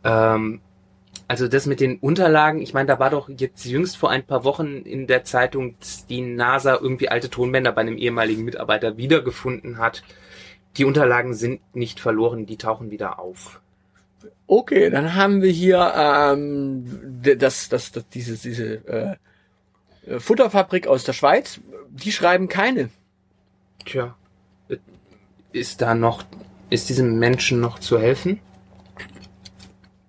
Ähm, 0.02 0.60
also 1.28 1.48
das 1.48 1.66
mit 1.66 1.80
den 1.80 1.98
Unterlagen, 1.98 2.60
ich 2.62 2.72
meine, 2.72 2.86
da 2.86 2.98
war 2.98 3.10
doch 3.10 3.28
jetzt 3.28 3.64
jüngst 3.64 3.96
vor 3.96 4.10
ein 4.10 4.24
paar 4.24 4.44
Wochen 4.44 4.82
in 4.82 5.06
der 5.06 5.24
Zeitung, 5.24 5.76
dass 5.80 6.06
die 6.06 6.20
NASA 6.20 6.74
irgendwie 6.74 7.08
alte 7.08 7.30
Tonbänder 7.30 7.72
bei 7.72 7.80
einem 7.80 7.98
ehemaligen 7.98 8.44
Mitarbeiter 8.44 8.96
wiedergefunden 8.96 9.78
hat. 9.78 10.04
Die 10.76 10.84
Unterlagen 10.84 11.34
sind 11.34 11.60
nicht 11.74 11.98
verloren, 11.98 12.46
die 12.46 12.56
tauchen 12.56 12.90
wieder 12.90 13.18
auf. 13.18 13.60
Okay, 14.46 14.90
dann 14.90 15.14
haben 15.14 15.42
wir 15.42 15.50
hier 15.50 15.92
ähm, 15.96 16.84
das, 17.38 17.68
das, 17.68 17.90
das, 17.90 18.08
diese, 18.08 18.36
diese 18.36 19.18
äh, 20.06 20.20
Futterfabrik 20.20 20.86
aus 20.86 21.02
der 21.02 21.12
Schweiz. 21.12 21.60
Die 21.90 22.12
schreiben 22.12 22.48
keine. 22.48 22.90
Tja, 23.84 24.14
ist 25.52 25.80
da 25.82 25.94
noch, 25.94 26.24
ist 26.70 26.88
diesem 26.88 27.18
Menschen 27.18 27.60
noch 27.60 27.80
zu 27.80 27.98
helfen? 27.98 28.40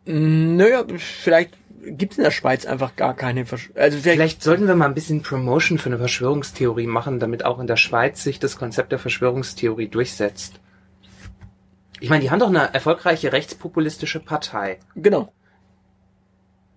Naja, 0.07 0.85
vielleicht 0.97 1.51
gibt 1.81 2.13
es 2.13 2.17
in 2.17 2.23
der 2.23 2.31
Schweiz 2.31 2.65
einfach 2.65 2.95
gar 2.95 3.13
keine. 3.13 3.45
Versch 3.45 3.71
also 3.75 3.97
vielleicht, 3.97 4.17
Vielleicht 4.17 4.43
sollten 4.43 4.67
wir 4.67 4.75
mal 4.75 4.85
ein 4.85 4.93
bisschen 4.93 5.21
Promotion 5.21 5.77
für 5.77 5.89
eine 5.89 5.97
Verschwörungstheorie 5.97 6.87
machen, 6.87 7.19
damit 7.19 7.45
auch 7.45 7.59
in 7.59 7.67
der 7.67 7.77
Schweiz 7.77 8.23
sich 8.23 8.39
das 8.39 8.57
Konzept 8.57 8.91
der 8.91 8.99
Verschwörungstheorie 8.99 9.87
durchsetzt. 9.89 10.59
Ich 11.99 12.09
meine, 12.09 12.21
die 12.21 12.31
haben 12.31 12.39
doch 12.39 12.49
eine 12.49 12.73
erfolgreiche 12.73 13.33
rechtspopulistische 13.33 14.19
Partei. 14.19 14.79
genau. 14.95 15.31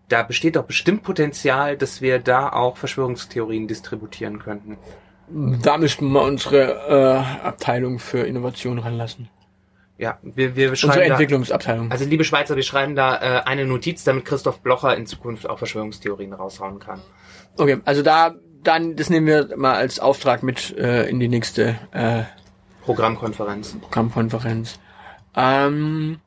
Da 0.09 0.25
besteht 0.25 0.57
doch 0.57 0.65
bestimmt 0.65 1.05
Potenzial, 1.05 1.77
dass 1.77 2.01
wir 2.01 2.19
da 2.19 2.49
auch 2.49 2.77
Verschwörungstheorien 2.77 3.69
distributieren 3.69 4.41
könnten. 4.41 4.77
Da 5.63 5.79
müssten 5.79 6.11
wir 6.11 6.23
unsere 6.23 6.65
äh, 6.89 7.47
Abteilung 7.47 8.01
für 8.01 8.27
Innovation 8.27 8.81
ranlassen. 8.81 9.29
Ja, 10.01 10.19
wir, 10.23 10.57
wir 10.57 10.71
Unsere 10.71 10.93
schreiben 10.93 11.09
da, 11.09 11.15
Entwicklungsabteilung. 11.15 11.93
also 11.93 12.07
liebe 12.07 12.25
Schweizer, 12.25 12.57
wir 12.57 12.63
schreiben 12.63 12.97
da 12.97 13.17
äh, 13.17 13.43
eine 13.43 13.67
Notiz, 13.67 14.03
damit 14.03 14.25
Christoph 14.25 14.61
Blocher 14.61 14.97
in 14.97 15.05
Zukunft 15.05 15.47
auch 15.47 15.59
Verschwörungstheorien 15.59 16.33
raushauen 16.33 16.79
kann. 16.79 17.03
Okay, 17.59 17.81
also 17.85 18.01
da, 18.01 18.35
dann, 18.63 18.97
das 18.97 19.11
nehmen 19.11 19.27
wir 19.27 19.55
mal 19.59 19.75
als 19.75 20.01
Auftrag 20.01 20.43
mit 20.43 20.75
äh, 20.79 21.07
in 21.07 21.21
die 21.21 21.29
nächste 21.29 21.79
äh, 21.93 22.23
Programmkonferenz. 22.83 23.77
Programmkonferenz. 23.79 24.79
Ähm, 25.37 26.21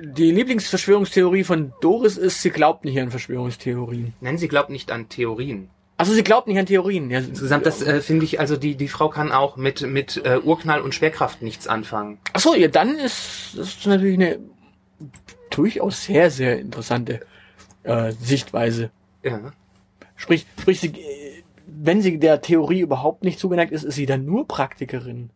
die 0.00 0.30
Lieblingsverschwörungstheorie 0.30 1.42
von 1.42 1.72
Doris 1.80 2.18
ist, 2.18 2.40
sie 2.40 2.50
glaubt 2.50 2.84
nicht 2.84 3.00
an 3.00 3.10
Verschwörungstheorien. 3.10 4.14
Nennen 4.20 4.38
Sie 4.38 4.46
glaubt 4.46 4.70
nicht 4.70 4.92
an 4.92 5.08
Theorien. 5.08 5.70
Also 6.02 6.14
sie 6.14 6.24
glaubt 6.24 6.48
nicht 6.48 6.58
an 6.58 6.66
Theorien. 6.66 7.10
Ja, 7.10 7.20
Insgesamt, 7.20 7.64
das 7.64 7.80
äh, 7.80 8.00
finde 8.00 8.24
ich, 8.24 8.40
also 8.40 8.56
die, 8.56 8.74
die 8.74 8.88
Frau 8.88 9.08
kann 9.08 9.30
auch 9.30 9.56
mit, 9.56 9.82
mit 9.82 10.20
äh, 10.24 10.40
Urknall 10.42 10.80
und 10.80 10.96
Schwerkraft 10.96 11.42
nichts 11.42 11.68
anfangen. 11.68 12.18
Ach 12.32 12.40
so, 12.40 12.56
ja, 12.56 12.66
dann 12.66 12.98
ist 12.98 13.52
das 13.56 13.68
ist 13.68 13.86
natürlich 13.86 14.14
eine 14.14 14.40
durchaus 15.50 16.02
sehr, 16.02 16.32
sehr 16.32 16.58
interessante 16.58 17.20
äh, 17.84 18.10
Sichtweise. 18.20 18.90
Ja. 19.22 19.52
Sprich, 20.16 20.44
sprich 20.58 20.80
sie, 20.80 20.88
äh, 20.88 21.44
wenn 21.68 22.02
sie 22.02 22.18
der 22.18 22.40
Theorie 22.40 22.80
überhaupt 22.80 23.22
nicht 23.22 23.38
zugeneigt 23.38 23.70
ist, 23.70 23.84
ist 23.84 23.94
sie 23.94 24.06
dann 24.06 24.24
nur 24.24 24.48
Praktikerin. 24.48 25.30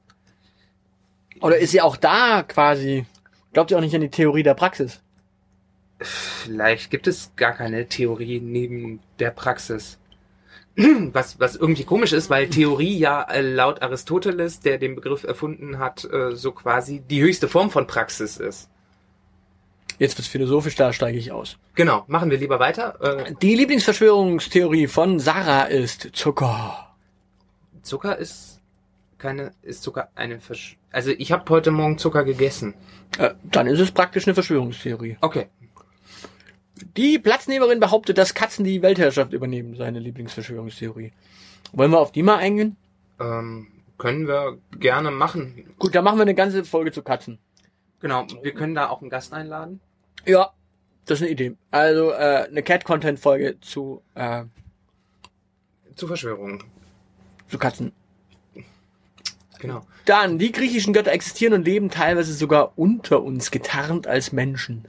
Oder 1.42 1.58
ist 1.58 1.70
sie 1.70 1.80
auch 1.80 1.96
da 1.96 2.42
quasi, 2.42 3.06
glaubt 3.52 3.70
sie 3.70 3.76
auch 3.76 3.80
nicht 3.80 3.94
an 3.94 4.00
die 4.00 4.11
Theorie 4.11 4.42
der 4.42 4.54
Praxis? 4.54 5.00
Vielleicht 6.00 6.90
gibt 6.90 7.06
es 7.06 7.30
gar 7.37 7.52
keine 7.52 7.87
Theorie 7.87 8.40
neben 8.40 8.99
der 9.20 9.30
Praxis. 9.30 10.00
Was, 10.76 11.40
was 11.40 11.56
irgendwie 11.56 11.85
komisch 11.85 12.12
ist, 12.12 12.28
weil 12.28 12.49
Theorie 12.49 12.99
ja 12.99 13.23
äh, 13.23 13.40
laut 13.40 13.80
Aristoteles, 13.80 14.61
der 14.61 14.76
den 14.76 14.95
Begriff 14.95 15.25
erfunden 15.25 15.78
hat, 15.78 16.04
äh, 16.04 16.37
so 16.37 16.52
quasi 16.52 17.00
die 17.00 17.23
höchste 17.23 17.49
Form 17.49 17.71
von 17.71 17.87
Praxis 17.87 18.37
ist. 18.37 18.68
Jetzt 19.99 20.18
wird's 20.18 20.28
philosophisch, 20.28 20.75
da 20.75 20.92
steige 20.92 21.16
ich 21.18 21.33
aus. 21.33 21.56
Genau, 21.75 22.04
machen 22.09 22.30
wir 22.30 22.37
lieber 22.37 22.59
weiter. 22.59 23.00
Äh, 23.00 23.35
Die 23.40 23.54
Lieblingsverschwörungstheorie 23.54 24.87
von 24.87 25.18
Sarah 25.18 25.62
ist 25.62 26.11
Zucker. 26.12 26.95
Zucker 27.83 28.18
ist 28.18 28.61
keine, 29.16 29.52
ist 29.62 29.83
Zucker 29.83 30.11
eine 30.14 30.40
Versch 30.40 30.76
Also 30.92 31.11
ich 31.11 31.33
habe 31.33 31.49
heute 31.49 31.71
Morgen 31.71 31.97
Zucker 31.97 32.25
gegessen. 32.25 32.75
Äh, 33.18 33.30
dann 33.45 33.66
ist 33.66 33.80
es 33.80 33.92
praktisch 33.92 34.26
eine 34.26 34.35
Verschwörungstheorie. 34.35 35.16
Okay. 35.23 35.47
Die 36.97 37.18
Platznehmerin 37.18 37.80
behauptet, 37.80 38.18
dass 38.18 38.35
Katzen 38.35 38.64
die 38.64 38.83
Weltherrschaft 38.83 39.33
übernehmen, 39.33 39.76
seine 39.76 39.99
Lieblingsverschwörungstheorie. 39.99 41.12
Wollen 41.73 41.90
wir 41.90 41.99
auf 42.00 42.12
die 42.12 42.23
mal 42.23 42.37
eingehen? 42.37 42.76
Ähm, 43.18 43.68
können 43.99 44.28
wir 44.28 44.59
gerne 44.78 45.11
machen. 45.11 45.75
Gut, 45.78 45.95
dann 45.95 46.04
machen 46.04 46.18
wir 46.18 46.23
eine 46.23 46.35
ganze 46.35 46.64
Folge 46.64 46.92
zu 46.92 47.02
Katzen. 47.02 47.38
Genau, 48.00 48.26
wir 48.42 48.52
können 48.52 48.75
da 48.75 48.88
auch 48.90 49.00
einen 49.00 49.11
Gast 49.11 49.33
einladen. 49.33 49.80
Ja, 50.26 50.50
das 51.06 51.18
ist 51.21 51.23
eine 51.23 51.33
Idee. 51.33 51.56
Also 51.71 52.11
äh, 52.11 52.47
eine 52.49 52.62
Cat-Content-Folge 52.62 53.59
zu, 53.61 54.02
äh, 54.14 54.45
Zu 55.95 56.06
Verschwörungen. 56.06 56.62
zu 57.49 57.59
Katzen. 57.59 57.92
Genau. 59.59 59.87
Dann, 60.04 60.38
die 60.38 60.52
griechischen 60.52 60.92
Götter 60.92 61.12
existieren 61.12 61.54
und 61.54 61.64
leben 61.64 61.90
teilweise 61.90 62.35
sogar 62.35 62.73
unter 62.76 63.23
uns, 63.23 63.50
getarnt 63.50 64.06
als 64.06 64.30
Menschen. 64.33 64.87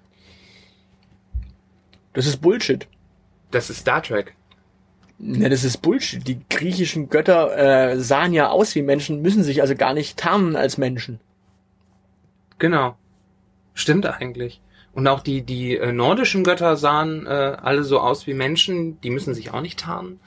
Das 2.17 2.25
ist 2.25 2.41
Bullshit. 2.41 2.88
Das 3.51 3.69
ist 3.69 3.81
Star 3.81 4.01
Trek. 4.01 4.33
Ne, 5.19 5.50
das 5.50 5.63
ist 5.63 5.83
Bullshit. 5.83 6.27
Die 6.27 6.39
griechischen 6.50 7.09
Götter 7.12 7.55
äh, 7.91 8.00
sahen 8.00 8.33
ja 8.33 8.50
aus 8.50 8.74
wie 8.74 8.81
Menschen, 8.81 9.21
müssen 9.21 9.43
sich 9.43 9.62
also 9.62 9.75
gar 9.75 9.93
nicht 9.93 10.17
tarnen 10.17 10.55
als 10.55 10.79
Menschen. 10.79 11.19
Genau. 12.57 12.97
Stimmt 13.75 14.07
eigentlich. 14.07 14.62
Und 14.93 15.07
auch 15.07 15.19
die, 15.21 15.43
die 15.43 15.77
äh, 15.77 15.91
nordischen 15.91 16.43
Götter 16.43 16.75
sahen 16.75 17.27
äh, 17.27 17.29
alle 17.29 17.83
so 17.83 18.00
aus 18.00 18.25
wie 18.25 18.33
Menschen, 18.33 19.00
die 19.01 19.12
müssen 19.12 19.36
sich 19.36 19.53
auch 19.53 19.62
nicht 19.62 19.77
tarnen. 19.79 20.19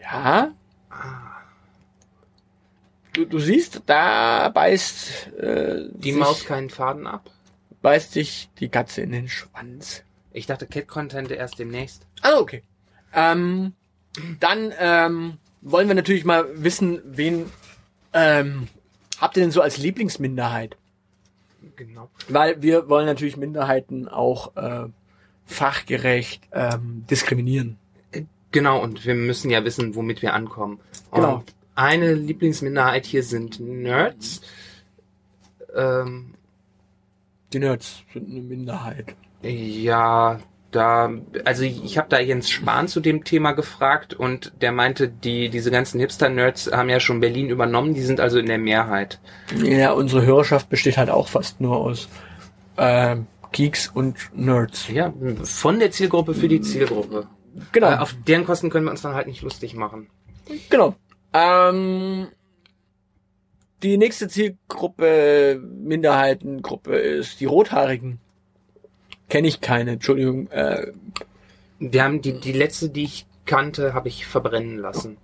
Ja. 0.00 0.52
Du, 3.12 3.24
du 3.24 3.40
siehst, 3.40 3.82
da 3.86 4.50
beißt 4.50 5.32
äh, 5.36 5.88
Die 5.94 6.12
Maus 6.12 6.44
keinen 6.44 6.70
Faden 6.70 7.08
ab. 7.08 7.28
beißt 7.82 8.12
sich 8.12 8.50
die 8.60 8.68
Katze 8.68 9.00
in 9.00 9.10
den 9.10 9.28
Schwanz. 9.28 10.04
Ich 10.38 10.46
dachte, 10.46 10.66
Cat-Content 10.66 11.30
erst 11.30 11.58
demnächst. 11.58 12.06
Ah, 12.22 12.38
okay. 12.38 12.62
Ähm, 13.12 13.74
dann 14.40 14.72
ähm, 14.78 15.38
wollen 15.60 15.88
wir 15.88 15.94
natürlich 15.94 16.24
mal 16.24 16.46
wissen, 16.54 17.00
wen 17.04 17.46
ähm, 18.12 18.68
habt 19.20 19.36
ihr 19.36 19.42
denn 19.42 19.50
so 19.50 19.60
als 19.60 19.76
Lieblingsminderheit? 19.78 20.76
Genau. 21.76 22.10
Weil 22.28 22.62
wir 22.62 22.88
wollen 22.88 23.06
natürlich 23.06 23.36
Minderheiten 23.36 24.08
auch 24.08 24.56
äh, 24.56 24.86
fachgerecht 25.44 26.42
ähm, 26.52 27.04
diskriminieren. 27.10 27.78
Genau, 28.50 28.82
und 28.82 29.04
wir 29.04 29.14
müssen 29.14 29.50
ja 29.50 29.64
wissen, 29.64 29.94
womit 29.94 30.22
wir 30.22 30.34
ankommen. 30.34 30.80
Genau. 31.12 31.36
Und 31.36 31.54
eine 31.74 32.14
Lieblingsminderheit 32.14 33.04
hier 33.06 33.22
sind 33.22 33.60
Nerds. 33.60 34.40
Ähm, 35.74 36.34
Die 37.52 37.58
Nerds 37.58 38.02
sind 38.12 38.30
eine 38.30 38.40
Minderheit. 38.40 39.14
Ja, 39.42 40.40
da, 40.70 41.10
also 41.44 41.62
ich, 41.62 41.96
habe 41.96 42.08
da 42.10 42.18
Jens 42.20 42.50
Spahn 42.50 42.88
zu 42.88 43.00
dem 43.00 43.24
Thema 43.24 43.52
gefragt 43.52 44.12
und 44.14 44.52
der 44.60 44.72
meinte, 44.72 45.08
die 45.08 45.48
diese 45.48 45.70
ganzen 45.70 45.98
Hipster-Nerds 46.00 46.72
haben 46.72 46.90
ja 46.90 47.00
schon 47.00 47.20
Berlin 47.20 47.48
übernommen, 47.48 47.94
die 47.94 48.02
sind 48.02 48.20
also 48.20 48.38
in 48.38 48.46
der 48.46 48.58
Mehrheit. 48.58 49.18
Ja, 49.62 49.92
unsere 49.92 50.26
Hörerschaft 50.26 50.68
besteht 50.68 50.98
halt 50.98 51.08
auch 51.08 51.28
fast 51.28 51.60
nur 51.60 51.76
aus 51.76 52.08
ähm, 52.76 53.26
Geeks 53.52 53.88
und 53.88 54.16
Nerds. 54.34 54.88
Ja, 54.88 55.12
von 55.44 55.78
der 55.78 55.90
Zielgruppe 55.90 56.34
für 56.34 56.48
die 56.48 56.60
Zielgruppe. 56.60 57.28
Genau, 57.72 57.90
Äh, 57.90 57.96
auf 57.98 58.14
deren 58.26 58.44
Kosten 58.44 58.68
können 58.68 58.84
wir 58.84 58.90
uns 58.90 59.02
dann 59.02 59.14
halt 59.14 59.26
nicht 59.26 59.42
lustig 59.42 59.74
machen. 59.74 60.08
genau. 60.68 60.94
Ähm, 61.32 62.28
die 63.82 63.96
nächste 63.96 64.28
Zielgruppe, 64.28 65.60
Minderheitengruppe 65.62 66.96
ist 66.96 67.40
die 67.40 67.46
Rothaarigen. 67.46 68.20
Kenne 69.28 69.48
ich 69.48 69.60
keine, 69.60 69.92
Entschuldigung. 69.92 70.50
Äh, 70.50 70.92
Wir 71.78 72.02
haben 72.04 72.22
die, 72.22 72.38
die 72.40 72.52
letzte, 72.52 72.88
die 72.90 73.04
ich 73.04 73.26
kannte, 73.46 73.94
habe 73.94 74.08
ich 74.08 74.26
verbrennen 74.26 74.78
lassen. 74.78 75.16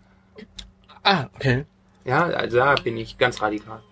ah, 1.03 1.27
okay. 1.35 1.65
Ja, 2.05 2.25
also 2.27 2.59
da 2.59 2.75
bin 2.75 2.97
ich 2.97 3.17
ganz 3.19 3.41
radikal. 3.41 3.83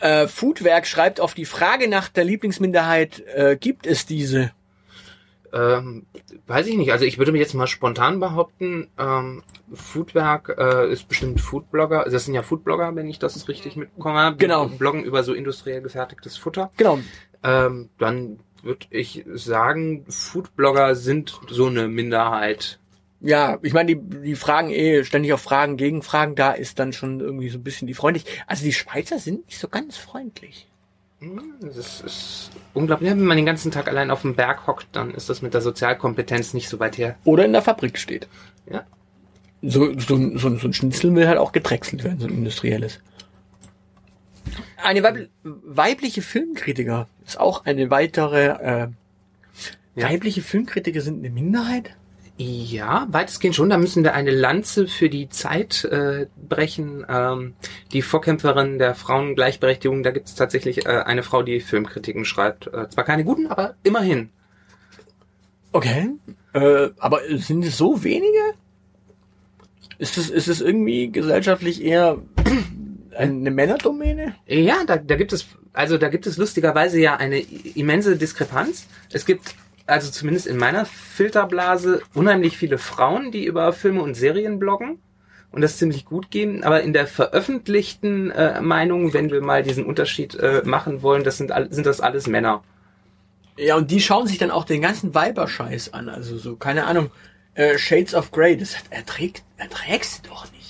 Äh, 0.00 0.26
Foodwerk 0.28 0.86
schreibt 0.86 1.20
auf 1.20 1.34
die 1.34 1.44
Frage 1.44 1.88
nach 1.88 2.08
der 2.08 2.24
Lieblingsminderheit, 2.24 3.20
äh, 3.34 3.56
gibt 3.58 3.86
es 3.86 4.06
diese? 4.06 4.50
Ähm, 5.52 6.06
weiß 6.46 6.66
ich 6.66 6.76
nicht. 6.76 6.90
Also 6.90 7.04
ich 7.04 7.18
würde 7.18 7.30
mir 7.32 7.38
jetzt 7.38 7.54
mal 7.54 7.66
spontan 7.68 8.18
behaupten, 8.18 8.88
ähm, 8.98 9.42
Foodwerk 9.72 10.54
äh, 10.58 10.90
ist 10.92 11.06
bestimmt 11.08 11.40
Foodblogger. 11.40 12.00
Also 12.00 12.12
das 12.16 12.24
sind 12.24 12.34
ja 12.34 12.42
Foodblogger, 12.42 12.96
wenn 12.96 13.08
ich 13.08 13.18
das 13.18 13.46
richtig 13.48 13.76
mitbekomme. 13.76 14.32
Die 14.32 14.38
Genau. 14.38 14.66
Bloggen 14.66 15.04
über 15.04 15.22
so 15.22 15.32
industriell 15.32 15.80
gefertigtes 15.80 16.36
Futter. 16.36 16.70
Genau. 16.76 16.98
Ähm, 17.44 17.88
dann 17.98 18.40
würde 18.64 18.86
ich 18.90 19.24
sagen, 19.34 20.04
Foodblogger 20.08 20.94
sind 20.96 21.38
so 21.48 21.66
eine 21.66 21.88
Minderheit. 21.88 22.78
Ja, 23.20 23.58
ich 23.62 23.72
meine, 23.72 23.94
die, 23.94 24.20
die 24.20 24.34
fragen 24.34 24.70
eh 24.70 25.04
ständig 25.04 25.32
auf 25.32 25.40
Fragen, 25.40 25.76
Gegenfragen, 25.76 26.34
da 26.34 26.52
ist 26.52 26.78
dann 26.78 26.92
schon 26.92 27.20
irgendwie 27.20 27.48
so 27.48 27.58
ein 27.58 27.64
bisschen 27.64 27.86
die 27.88 27.94
freundlich. 27.94 28.26
Also 28.46 28.64
die 28.64 28.72
Schweizer 28.72 29.18
sind 29.18 29.46
nicht 29.46 29.58
so 29.58 29.68
ganz 29.68 29.96
freundlich. 29.96 30.66
Hm, 31.20 31.54
Das 31.62 32.00
ist, 32.02 32.50
unglaublich. 32.74 33.08
Ja, 33.10 33.16
Wenn 33.16 33.24
man 33.24 33.36
den 33.38 33.46
ganzen 33.46 33.70
Tag 33.70 33.88
allein 33.88 34.10
auf 34.10 34.22
dem 34.22 34.34
Berg 34.34 34.66
hockt, 34.66 34.88
dann 34.92 35.12
ist 35.12 35.30
das 35.30 35.40
mit 35.40 35.54
der 35.54 35.62
Sozialkompetenz 35.62 36.52
nicht 36.52 36.68
so 36.68 36.78
weit 36.80 36.98
her. 36.98 37.16
Oder 37.24 37.46
in 37.46 37.52
der 37.52 37.62
Fabrik 37.62 37.98
steht. 37.98 38.28
Ja. 38.70 38.84
So, 39.62 39.98
so, 39.98 40.18
so, 40.36 40.56
so 40.58 40.68
ein 40.68 40.74
Schnitzel 40.74 41.14
will 41.14 41.26
halt 41.26 41.38
auch 41.38 41.52
gedrechselt 41.52 42.04
werden, 42.04 42.20
so 42.20 42.26
ein 42.26 42.34
industrielles. 42.34 43.00
Eine 44.82 45.02
weib 45.02 45.28
weibliche 45.42 46.22
Filmkritiker 46.22 47.08
ist 47.26 47.38
auch 47.40 47.64
eine 47.64 47.90
weitere, 47.90 48.46
äh, 48.46 48.88
Ja. 49.94 50.10
weibliche 50.10 50.42
Filmkritiker 50.42 51.00
sind 51.00 51.18
eine 51.18 51.30
Minderheit? 51.30 51.96
Ja, 52.36 53.06
weitestgehend 53.10 53.54
schon. 53.54 53.70
Da 53.70 53.78
müssen 53.78 54.02
wir 54.02 54.14
eine 54.14 54.32
Lanze 54.32 54.88
für 54.88 55.08
die 55.08 55.28
Zeit 55.28 55.84
äh, 55.84 56.26
brechen. 56.36 57.06
Ähm, 57.08 57.54
die 57.92 58.02
Vorkämpferin 58.02 58.78
der 58.80 58.96
Frauengleichberechtigung, 58.96 60.02
da 60.02 60.10
gibt 60.10 60.26
es 60.26 60.34
tatsächlich 60.34 60.84
äh, 60.84 60.88
eine 60.88 61.22
Frau, 61.22 61.44
die 61.44 61.60
Filmkritiken 61.60 62.24
schreibt. 62.24 62.66
Äh, 62.66 62.88
zwar 62.88 63.04
keine 63.04 63.22
guten, 63.24 63.46
aber 63.46 63.76
immerhin. 63.84 64.30
Okay. 65.70 66.10
Äh, 66.52 66.88
aber 66.98 67.20
sind 67.30 67.64
es 67.64 67.76
so 67.78 68.02
wenige? 68.02 68.54
Ist 69.98 70.18
es, 70.18 70.28
ist 70.28 70.48
es 70.48 70.60
irgendwie 70.60 71.12
gesellschaftlich 71.12 71.84
eher 71.84 72.18
eine 73.16 73.50
Männerdomäne? 73.50 74.34
Ja, 74.46 74.84
da, 74.86 74.96
da 74.96 75.16
gibt 75.16 75.32
es, 75.32 75.46
also 75.72 75.98
da 75.98 76.08
gibt 76.08 76.26
es 76.26 76.36
lustigerweise 76.36 77.00
ja 77.00 77.16
eine 77.16 77.40
immense 77.40 78.16
Diskrepanz. 78.16 78.86
Es 79.12 79.24
gibt, 79.26 79.54
also 79.86 80.10
zumindest 80.10 80.46
in 80.46 80.56
meiner 80.56 80.84
Filterblase, 80.84 82.02
unheimlich 82.14 82.56
viele 82.56 82.78
Frauen, 82.78 83.30
die 83.30 83.44
über 83.44 83.72
Filme 83.72 84.02
und 84.02 84.14
Serien 84.14 84.58
bloggen. 84.58 84.98
und 85.54 85.60
das 85.60 85.78
ziemlich 85.78 86.04
gut 86.04 86.30
gehen, 86.30 86.64
aber 86.64 86.82
in 86.82 86.92
der 86.92 87.06
veröffentlichten 87.06 88.30
äh, 88.32 88.60
Meinung, 88.60 89.14
wenn 89.14 89.30
wir 89.30 89.40
mal 89.40 89.62
diesen 89.62 89.84
Unterschied 89.86 90.34
äh, 90.34 90.62
machen 90.64 91.00
wollen, 91.02 91.22
das 91.22 91.38
sind, 91.38 91.52
sind 91.70 91.86
das 91.86 92.00
alles 92.00 92.26
Männer. 92.26 92.64
Ja, 93.56 93.76
und 93.76 93.92
die 93.92 94.00
schauen 94.00 94.26
sich 94.26 94.38
dann 94.38 94.50
auch 94.50 94.64
den 94.64 94.82
ganzen 94.82 95.14
Weiberscheiß 95.14 95.92
an. 95.92 96.08
Also 96.08 96.38
so, 96.38 96.56
keine 96.56 96.86
Ahnung, 96.86 97.12
äh, 97.54 97.78
Shades 97.78 98.14
of 98.16 98.32
Grey, 98.32 98.56
das 98.56 98.74
erträgt, 98.90 99.44
erträgst 99.56 100.26
du 100.26 100.30
doch 100.30 100.50
nicht. 100.50 100.63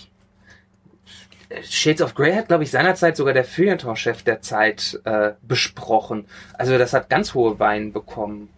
Äh, 1.56 1.62
Shades 1.62 2.02
of 2.02 2.14
Grey 2.14 2.34
hat, 2.34 2.48
glaube 2.48 2.64
ich, 2.64 2.70
seinerzeit 2.70 3.16
sogar 3.16 3.34
der 3.34 3.44
Feuilleton-Chef 3.44 4.22
der 4.22 4.40
Zeit 4.40 5.00
äh, 5.04 5.32
besprochen. 5.42 6.26
Also 6.54 6.78
das 6.78 6.92
hat 6.92 7.08
ganz 7.10 7.34
hohe 7.34 7.58
Wein 7.58 7.92
bekommen. 7.92 8.48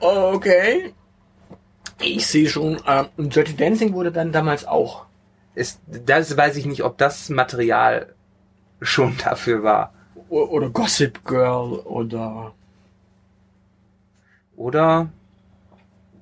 Okay. 0.00 0.92
Ich 2.00 2.26
sehe 2.26 2.48
schon, 2.48 2.78
und 3.16 3.34
Dirty 3.36 3.56
Dancing 3.56 3.92
wurde 3.94 4.10
dann 4.12 4.32
damals 4.32 4.66
auch. 4.66 5.06
Ist, 5.54 5.80
das 5.86 6.36
weiß 6.36 6.56
ich 6.56 6.66
nicht, 6.66 6.82
ob 6.82 6.98
das 6.98 7.28
Material 7.28 8.12
schon 8.82 9.16
dafür 9.24 9.62
war. 9.62 9.94
O- 10.28 10.42
Oder 10.44 10.70
Gossip 10.70 11.24
Girl 11.24 11.74
oder... 11.84 12.52
Oder? 14.56 15.08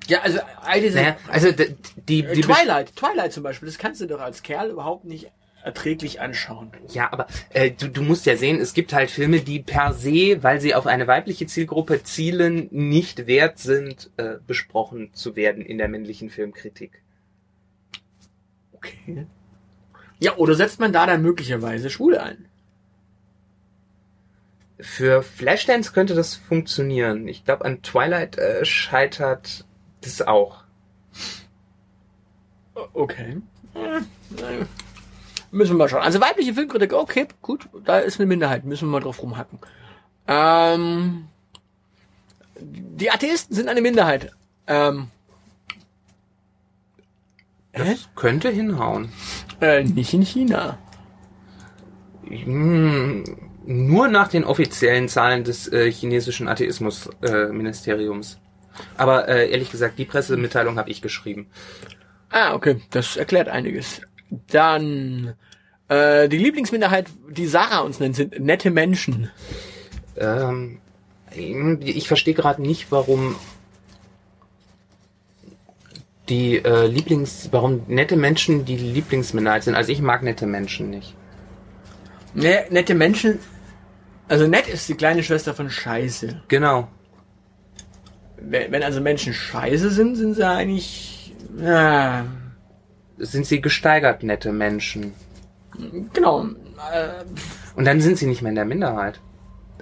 Ja, 0.06 0.20
also 0.22 0.40
all 0.62 0.80
diese... 0.80 0.96
Naja, 0.98 1.16
also 1.28 1.48
die, 1.52 2.24
Äh, 2.24 2.34
die 2.34 2.40
Twilight, 2.42 2.94
Twilight 2.96 3.32
zum 3.32 3.42
Beispiel, 3.42 3.66
das 3.66 3.78
kannst 3.78 4.00
du 4.00 4.06
doch 4.06 4.20
als 4.20 4.42
Kerl 4.42 4.70
überhaupt 4.70 5.04
nicht 5.04 5.30
erträglich 5.64 6.20
anschauen. 6.20 6.72
Ja, 6.88 7.12
aber 7.12 7.26
äh, 7.50 7.70
du, 7.70 7.88
du 7.88 8.02
musst 8.02 8.26
ja 8.26 8.36
sehen, 8.36 8.60
es 8.60 8.74
gibt 8.74 8.92
halt 8.92 9.10
Filme, 9.10 9.40
die 9.40 9.60
per 9.60 9.92
se, 9.92 10.42
weil 10.42 10.60
sie 10.60 10.74
auf 10.74 10.86
eine 10.86 11.06
weibliche 11.06 11.46
Zielgruppe 11.46 12.02
zielen, 12.02 12.68
nicht 12.70 13.26
wert 13.26 13.58
sind, 13.58 14.10
äh, 14.16 14.34
besprochen 14.46 15.12
zu 15.14 15.36
werden 15.36 15.64
in 15.64 15.78
der 15.78 15.88
männlichen 15.88 16.30
Filmkritik. 16.30 17.02
Okay. 18.72 19.26
Ja, 20.18 20.36
oder 20.36 20.54
setzt 20.54 20.80
man 20.80 20.92
da 20.92 21.06
dann 21.06 21.22
möglicherweise 21.22 21.90
Schwule 21.90 22.22
ein? 22.22 22.46
Für 24.78 25.22
Flashdance 25.22 25.92
könnte 25.92 26.14
das 26.14 26.34
funktionieren. 26.34 27.28
Ich 27.28 27.44
glaube, 27.44 27.64
an 27.64 27.82
Twilight 27.82 28.36
äh, 28.38 28.64
scheitert 28.64 29.64
das 30.00 30.22
auch. 30.22 30.64
Okay. 32.92 33.40
Müssen 35.52 35.74
wir 35.74 35.78
mal 35.78 35.88
schauen. 35.88 36.02
Also 36.02 36.20
weibliche 36.20 36.54
Filmkritik, 36.54 36.92
okay, 36.94 37.28
gut, 37.42 37.68
da 37.84 37.98
ist 37.98 38.18
eine 38.18 38.26
Minderheit, 38.26 38.64
müssen 38.64 38.88
wir 38.88 38.92
mal 38.92 39.00
drauf 39.00 39.22
rumhacken. 39.22 39.58
Ähm, 40.26 41.28
die 42.58 43.10
Atheisten 43.10 43.54
sind 43.54 43.68
eine 43.68 43.80
Minderheit. 43.82 44.32
Ähm, 44.66 45.08
Das 47.72 47.86
Hä? 47.88 47.96
könnte 48.16 48.50
hinhauen. 48.50 49.10
äh, 49.60 49.84
nicht 49.84 50.12
in 50.14 50.22
China. 50.22 50.78
Hm, 52.26 53.24
nur 53.64 54.08
nach 54.08 54.28
den 54.28 54.44
offiziellen 54.44 55.08
Zahlen 55.08 55.44
des 55.44 55.68
äh, 55.68 55.90
chinesischen 55.92 56.48
Atheismusministeriums. 56.48 58.34
Äh. 58.34 58.38
Aber 58.96 59.28
äh, 59.28 59.50
ehrlich 59.50 59.70
gesagt, 59.70 59.98
die 59.98 60.04
Pressemitteilung 60.06 60.78
habe 60.78 60.90
ich 60.90 61.02
geschrieben. 61.02 61.46
Ah, 62.30 62.54
okay, 62.54 62.80
das 62.90 63.16
erklärt 63.16 63.48
einiges. 63.48 64.00
Dann 64.50 65.34
äh, 65.88 66.28
die 66.28 66.38
Lieblingsminderheit, 66.38 67.06
die 67.30 67.46
Sarah 67.46 67.80
uns 67.80 68.00
nennt, 68.00 68.16
sind 68.16 68.40
nette 68.40 68.70
Menschen. 68.70 69.30
Ähm, 70.16 70.78
ich 71.34 72.08
verstehe 72.08 72.34
gerade 72.34 72.62
nicht, 72.62 72.90
warum 72.90 73.36
die 76.28 76.56
äh, 76.56 76.86
Lieblings, 76.86 77.48
warum 77.50 77.82
nette 77.88 78.16
Menschen 78.16 78.64
die 78.64 78.76
Lieblingsminderheit 78.76 79.64
sind. 79.64 79.74
Also 79.74 79.92
ich 79.92 80.00
mag 80.00 80.22
nette 80.22 80.46
Menschen 80.46 80.90
nicht. 80.90 81.14
Ne, 82.34 82.64
nette 82.70 82.94
Menschen. 82.94 83.38
Also 84.28 84.46
nett 84.46 84.68
ist 84.68 84.88
die 84.88 84.94
kleine 84.94 85.22
Schwester 85.22 85.52
von 85.52 85.68
Scheiße. 85.68 86.42
Genau. 86.48 86.88
Wenn, 88.36 88.72
wenn 88.72 88.82
also 88.82 89.00
Menschen 89.00 89.34
Scheiße 89.34 89.90
sind, 89.90 90.16
sind 90.16 90.34
sie 90.34 90.46
eigentlich. 90.46 91.34
Ja, 91.58 92.24
Sind 93.24 93.46
sie 93.46 93.60
gesteigert 93.60 94.22
nette 94.24 94.52
Menschen. 94.52 95.12
genau. 96.12 96.44
Äh, 96.92 97.24
Und 97.76 97.84
dann 97.84 98.00
sind 98.00 98.18
sie 98.18 98.26
nicht 98.26 98.42
mehr 98.42 98.50
in 98.50 98.56
der 98.56 98.64
Minderheit. 98.64 99.20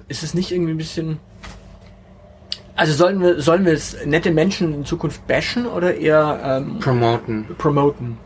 ist 0.08 0.22
es 0.22 0.34
nicht 0.34 0.52
irgendwie 0.52 0.72
ein 0.72 0.76
bisschen. 0.78 1.18
Also 2.76 2.92
sollen 2.94 3.20
wir 3.20 3.40
sollen 3.42 3.64
wir 3.66 3.72
es 3.72 3.96
nette 4.06 4.30
Menschen 4.30 4.74
in 4.74 4.84
Zukunft 4.84 5.26
bashen 5.26 5.66
oder 5.66 5.96
eher 5.96 6.40
ähm, 6.62 6.78
Promoten. 6.80 7.46
promoten? 7.58 8.18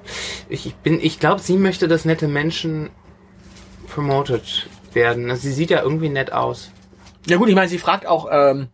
Ich 0.48 0.66
ich 0.66 0.74
bin, 0.76 0.98
ich 1.00 1.18
glaube, 1.20 1.40
sie 1.40 1.56
möchte, 1.58 1.88
dass 1.88 2.04
nette 2.04 2.28
Menschen 2.28 2.90
promoted 3.88 4.68
werden. 4.92 5.30
Also 5.30 5.42
sie 5.42 5.52
sieht 5.52 5.70
ja 5.70 5.82
irgendwie 5.82 6.08
nett 6.08 6.32
aus. 6.32 6.70
Ja 7.26 7.36
gut, 7.36 7.48
ich 7.48 7.54
meine, 7.54 7.68
sie 7.68 7.78
fragt 7.78 8.06
auch 8.06 8.28
ähm, 8.30 8.68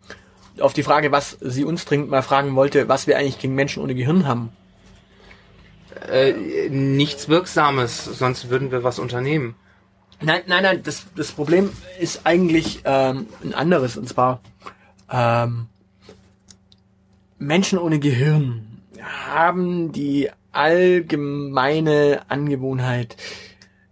auf 0.61 0.72
die 0.72 0.83
Frage, 0.83 1.12
was 1.12 1.37
sie 1.40 1.64
uns 1.64 1.85
dringend 1.85 2.11
mal 2.11 2.22
fragen 2.22 2.55
wollte, 2.57 2.88
was 2.88 3.07
wir 3.07 3.16
eigentlich 3.16 3.38
gegen 3.38 3.55
Menschen 3.55 3.83
ohne 3.83 3.94
Gehirn 3.94 4.26
haben. 4.26 4.50
Äh, 6.09 6.68
nichts 6.68 7.29
Wirksames, 7.29 8.05
sonst 8.05 8.50
würden 8.50 8.70
wir 8.70 8.85
was 8.85 8.98
unternehmen. 8.98 9.55
Nein, 10.20 10.42
nein, 10.46 10.62
nein, 10.62 10.83
das, 10.83 11.07
das 11.16 11.33
Problem 11.33 11.70
ist 11.98 12.22
eigentlich 12.24 12.81
ähm, 12.85 13.26
ein 13.42 13.55
anderes, 13.55 13.96
und 13.96 14.09
zwar 14.09 14.40
ähm, 15.11 15.66
Menschen 17.38 17.79
ohne 17.79 17.98
Gehirn 17.98 18.83
haben 19.00 19.92
die 19.92 20.29
allgemeine 20.53 22.22
Angewohnheit, 22.29 23.16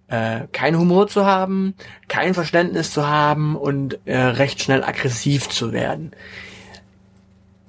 äh, 0.08 0.46
keinen 0.52 0.78
Humor 0.78 1.08
zu 1.08 1.24
haben, 1.24 1.74
kein 2.08 2.34
Verständnis 2.34 2.92
zu 2.92 3.06
haben 3.06 3.56
und 3.56 3.98
äh, 4.04 4.18
recht 4.18 4.62
schnell 4.62 4.84
aggressiv 4.84 5.48
zu 5.48 5.72
werden. 5.72 6.12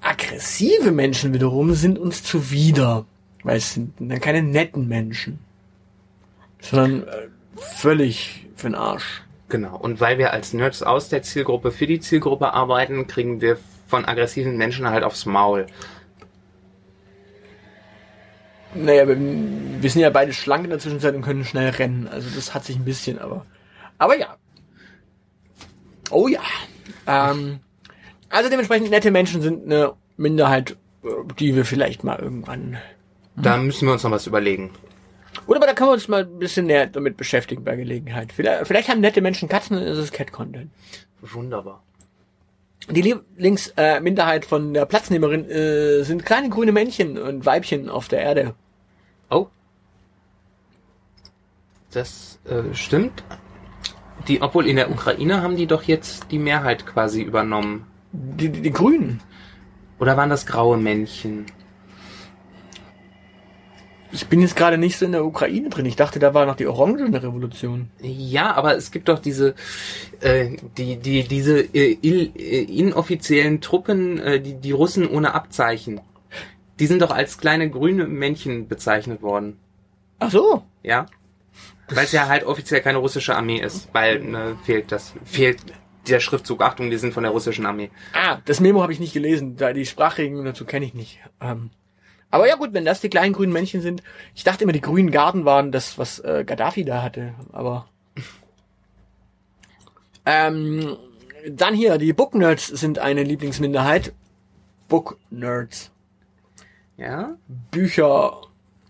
Aggressive 0.01 0.91
Menschen 0.91 1.33
wiederum 1.33 1.73
sind 1.75 1.97
uns 1.99 2.23
zuwider, 2.23 3.05
weil 3.43 3.57
es 3.57 3.73
sind 3.73 3.93
dann 3.99 4.19
keine 4.19 4.41
netten 4.41 4.87
Menschen, 4.87 5.39
sondern 6.61 7.07
äh, 7.07 7.27
völlig 7.55 8.47
für 8.55 8.67
den 8.67 8.75
Arsch. 8.75 9.23
Genau. 9.49 9.77
Und 9.77 9.99
weil 9.99 10.17
wir 10.17 10.31
als 10.31 10.53
Nerds 10.53 10.83
aus 10.83 11.09
der 11.09 11.23
Zielgruppe 11.23 11.71
für 11.71 11.87
die 11.87 11.99
Zielgruppe 11.99 12.53
arbeiten, 12.53 13.07
kriegen 13.07 13.41
wir 13.41 13.57
von 13.87 14.05
aggressiven 14.05 14.57
Menschen 14.57 14.87
halt 14.87 15.03
aufs 15.03 15.25
Maul. 15.25 15.65
Naja, 18.75 19.07
wir, 19.07 19.89
sind 19.89 20.01
ja 20.01 20.11
beide 20.11 20.31
schlank 20.31 20.65
in 20.65 20.69
der 20.69 20.77
Zwischenzeit 20.77 21.15
und 21.15 21.23
können 21.23 21.43
schnell 21.43 21.71
rennen. 21.71 22.07
Also 22.07 22.29
das 22.35 22.53
hat 22.53 22.65
sich 22.65 22.75
ein 22.75 22.85
bisschen, 22.85 23.17
aber. 23.17 23.45
Aber 23.97 24.15
ja. 24.15 24.37
Oh 26.11 26.27
ja. 26.27 26.41
Ähm, 27.07 27.59
also 28.29 28.49
dementsprechend 28.49 28.91
nette 28.91 29.09
Menschen 29.09 29.41
sind 29.41 29.65
eine 29.65 29.93
Minderheit, 30.17 30.77
äh, 31.03 31.07
die 31.39 31.55
wir 31.55 31.65
vielleicht 31.65 32.03
mal 32.03 32.19
irgendwann. 32.19 32.77
Da 33.41 33.57
müssen 33.57 33.87
wir 33.87 33.93
uns 33.93 34.03
noch 34.03 34.11
was 34.11 34.27
überlegen. 34.27 34.71
Oder 35.47 35.57
aber 35.57 35.67
da 35.67 35.73
können 35.73 35.89
wir 35.89 35.93
uns 35.93 36.07
mal 36.07 36.23
ein 36.23 36.39
bisschen 36.39 36.65
näher 36.65 36.87
damit 36.87 37.17
beschäftigen 37.17 37.63
bei 37.63 37.75
Gelegenheit. 37.75 38.33
Vielleicht, 38.33 38.67
vielleicht 38.67 38.89
haben 38.89 39.01
nette 39.01 39.21
Menschen 39.21 39.49
Katzen 39.49 39.77
und 39.77 39.83
ist 39.83 39.97
es 39.97 40.11
Cat-Content. 40.11 40.69
Wunderbar. 41.21 41.83
Die 42.89 43.01
Lieblingsminderheit 43.01 44.45
äh, 44.45 44.47
von 44.47 44.73
der 44.73 44.85
Platznehmerin 44.85 45.49
äh, 45.49 46.03
sind 46.03 46.25
kleine 46.25 46.49
grüne 46.49 46.71
Männchen 46.71 47.17
und 47.17 47.45
Weibchen 47.45 47.89
auf 47.89 48.07
der 48.07 48.21
Erde. 48.21 48.55
Oh. 49.29 49.47
Das 51.91 52.39
äh, 52.45 52.73
stimmt. 52.73 53.23
Die, 54.27 54.41
obwohl 54.41 54.67
in 54.67 54.75
der 54.75 54.91
Ukraine 54.91 55.41
haben 55.41 55.55
die 55.55 55.67
doch 55.67 55.83
jetzt 55.83 56.31
die 56.31 56.39
Mehrheit 56.39 56.85
quasi 56.85 57.21
übernommen. 57.21 57.85
Die, 58.11 58.49
die, 58.49 58.61
die 58.61 58.71
Grünen. 58.71 59.21
Oder 59.99 60.17
waren 60.17 60.29
das 60.29 60.45
graue 60.45 60.77
Männchen? 60.77 61.45
Ich 64.11 64.27
bin 64.27 64.41
jetzt 64.41 64.55
gerade 64.55 64.77
nicht 64.77 64.97
so 64.97 65.05
in 65.05 65.11
der 65.11 65.23
Ukraine 65.23 65.69
drin. 65.69 65.85
Ich 65.85 65.95
dachte, 65.95 66.19
da 66.19 66.33
war 66.33 66.45
noch 66.45 66.55
die 66.55 66.65
orangene 66.65 67.21
Revolution. 67.21 67.91
Ja, 68.01 68.55
aber 68.55 68.75
es 68.75 68.91
gibt 68.91 69.07
doch 69.07 69.19
diese, 69.19 69.53
äh, 70.19 70.57
die, 70.77 70.97
die, 70.97 71.27
diese 71.27 71.59
äh, 71.59 71.97
il, 72.01 72.31
äh, 72.35 72.63
inoffiziellen 72.63 73.61
Truppen, 73.61 74.17
äh, 74.19 74.41
die, 74.41 74.55
die 74.55 74.71
Russen 74.71 75.07
ohne 75.07 75.35
Abzeichen. 75.35 76.01
Die 76.79 76.87
sind 76.87 77.01
doch 77.01 77.11
als 77.11 77.37
kleine 77.37 77.69
grüne 77.69 78.07
Männchen 78.07 78.67
bezeichnet 78.67 79.21
worden. 79.21 79.59
Ach 80.17 80.31
so. 80.31 80.63
Ja? 80.81 81.05
Weil 81.89 82.05
es 82.05 82.11
ja 82.11 82.27
halt 82.27 82.43
offiziell 82.45 82.81
keine 82.81 82.99
russische 82.99 83.35
Armee 83.35 83.59
ist. 83.59 83.89
Weil 83.93 84.19
ne, 84.21 84.57
fehlt 84.63 84.91
das, 84.91 85.13
fehlt 85.23 85.59
der 86.07 86.19
Schriftzug. 86.19 86.61
Achtung, 86.61 86.89
die 86.89 86.97
sind 86.97 87.13
von 87.13 87.23
der 87.23 87.31
russischen 87.31 87.65
Armee. 87.65 87.91
Ah, 88.13 88.39
das 88.45 88.59
Memo 88.59 88.81
habe 88.81 88.93
ich 88.93 88.99
nicht 88.99 89.13
gelesen. 89.13 89.55
Da 89.57 89.73
die 89.73 89.85
Sprachregeln 89.85 90.45
dazu 90.45 90.65
kenne 90.65 90.85
ich 90.85 90.93
nicht. 90.93 91.19
Ähm, 91.41 91.69
aber 92.31 92.47
ja 92.47 92.55
gut, 92.55 92.73
wenn 92.73 92.85
das 92.85 93.01
die 93.01 93.09
kleinen 93.09 93.33
grünen 93.33 93.53
Männchen 93.53 93.81
sind. 93.81 94.03
Ich 94.35 94.43
dachte 94.43 94.63
immer, 94.63 94.73
die 94.73 94.81
grünen 94.81 95.11
Garten 95.11 95.45
waren 95.45 95.71
das, 95.71 95.97
was 95.97 96.19
äh, 96.19 96.43
Gaddafi 96.45 96.85
da 96.85 97.01
hatte. 97.01 97.33
Aber 97.51 97.87
ähm, 100.25 100.97
dann 101.47 101.73
hier, 101.73 101.97
die 101.97 102.13
Book 102.13 102.35
Nerds 102.35 102.67
sind 102.67 102.99
eine 102.99 103.23
Lieblingsminderheit. 103.23 104.13
Book 104.87 105.17
Nerds. 105.29 105.91
Ja? 106.97 107.35
Bücher 107.71 108.41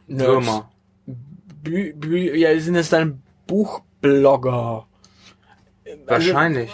Nerds. 0.07 0.63
Bü 1.05 1.93
Bü 1.93 2.37
ja, 2.37 2.57
sind 2.59 2.75
es 2.75 2.89
dann 2.89 3.21
Buchblogger? 3.47 4.85
Wahrscheinlich. 6.05 6.71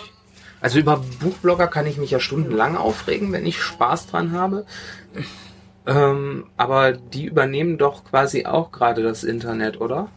Also 0.61 0.79
über 0.79 0.97
Buchblogger 1.19 1.67
kann 1.67 1.85
ich 1.85 1.97
mich 1.97 2.11
ja 2.11 2.19
stundenlang 2.19 2.75
aufregen, 2.75 3.31
wenn 3.31 3.45
ich 3.45 3.61
Spaß 3.61 4.07
dran 4.07 4.31
habe. 4.31 4.65
Ähm, 5.87 6.45
aber 6.57 6.93
die 6.93 7.25
übernehmen 7.25 7.77
doch 7.77 8.03
quasi 8.03 8.45
auch 8.45 8.71
gerade 8.71 9.03
das 9.03 9.23
Internet, 9.23 9.79
oder? 9.79 10.09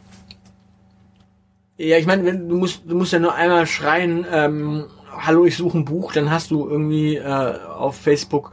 Ja, 1.76 1.96
ich 1.96 2.06
meine, 2.06 2.36
du 2.36 2.56
musst, 2.56 2.82
du 2.86 2.96
musst 2.96 3.12
ja 3.12 3.18
nur 3.18 3.34
einmal 3.34 3.66
schreien, 3.66 4.26
ähm, 4.32 4.86
hallo, 5.10 5.44
ich 5.44 5.56
suche 5.56 5.78
ein 5.78 5.84
Buch, 5.84 6.12
dann 6.12 6.30
hast 6.30 6.50
du 6.50 6.68
irgendwie 6.68 7.16
äh, 7.16 7.54
auf 7.66 7.96
Facebook 7.96 8.52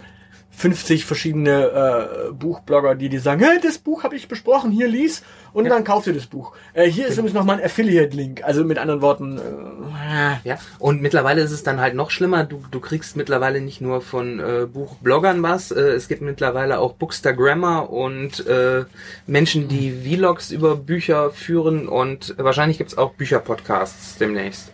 50 0.55 1.05
verschiedene 1.05 2.29
äh, 2.29 2.31
Buchblogger, 2.31 2.95
die 2.95 3.09
dir 3.09 3.19
sagen, 3.21 3.41
hey, 3.43 3.59
das 3.61 3.77
Buch 3.77 4.03
habe 4.03 4.15
ich 4.15 4.27
besprochen, 4.27 4.71
hier 4.71 4.87
lies 4.87 5.21
und 5.53 5.65
Ja. 5.65 5.69
dann 5.71 5.83
kauf 5.83 6.05
dir 6.05 6.13
das 6.13 6.27
Buch. 6.27 6.53
Äh, 6.73 6.89
hier 6.89 7.07
ist 7.07 7.17
übrigens 7.17 7.33
nochmal 7.33 7.57
ein 7.59 7.65
Affiliate-Link. 7.65 8.43
Also 8.43 8.63
mit 8.63 8.77
anderen 8.77 9.01
Worten, 9.01 9.37
äh, 9.37 10.47
Ja. 10.47 10.57
Und 10.79 11.01
mittlerweile 11.01 11.41
ist 11.41 11.51
es 11.51 11.63
dann 11.63 11.81
halt 11.81 11.93
noch 11.95 12.09
schlimmer. 12.09 12.43
Du, 12.45 12.63
du 12.71 12.79
kriegst 12.79 13.15
mittlerweile 13.17 13.59
nicht 13.59 13.81
nur 13.81 14.01
von 14.01 14.39
äh, 14.39 14.65
Buchbloggern 14.65 15.43
was. 15.43 15.71
Äh, 15.71 15.79
es 15.81 16.07
gibt 16.07 16.21
mittlerweile 16.21 16.79
auch 16.79 16.93
Bookstagrammer 16.93 17.89
und 17.89 18.45
äh, 18.47 18.85
Menschen, 19.27 19.67
die 19.67 19.91
Vlogs 19.91 20.51
über 20.51 20.75
Bücher 20.77 21.31
führen 21.31 21.87
und 21.89 22.33
wahrscheinlich 22.37 22.77
gibt's 22.77 22.97
auch 22.97 23.13
Bücherpodcasts 23.13 24.17
demnächst. 24.17 24.71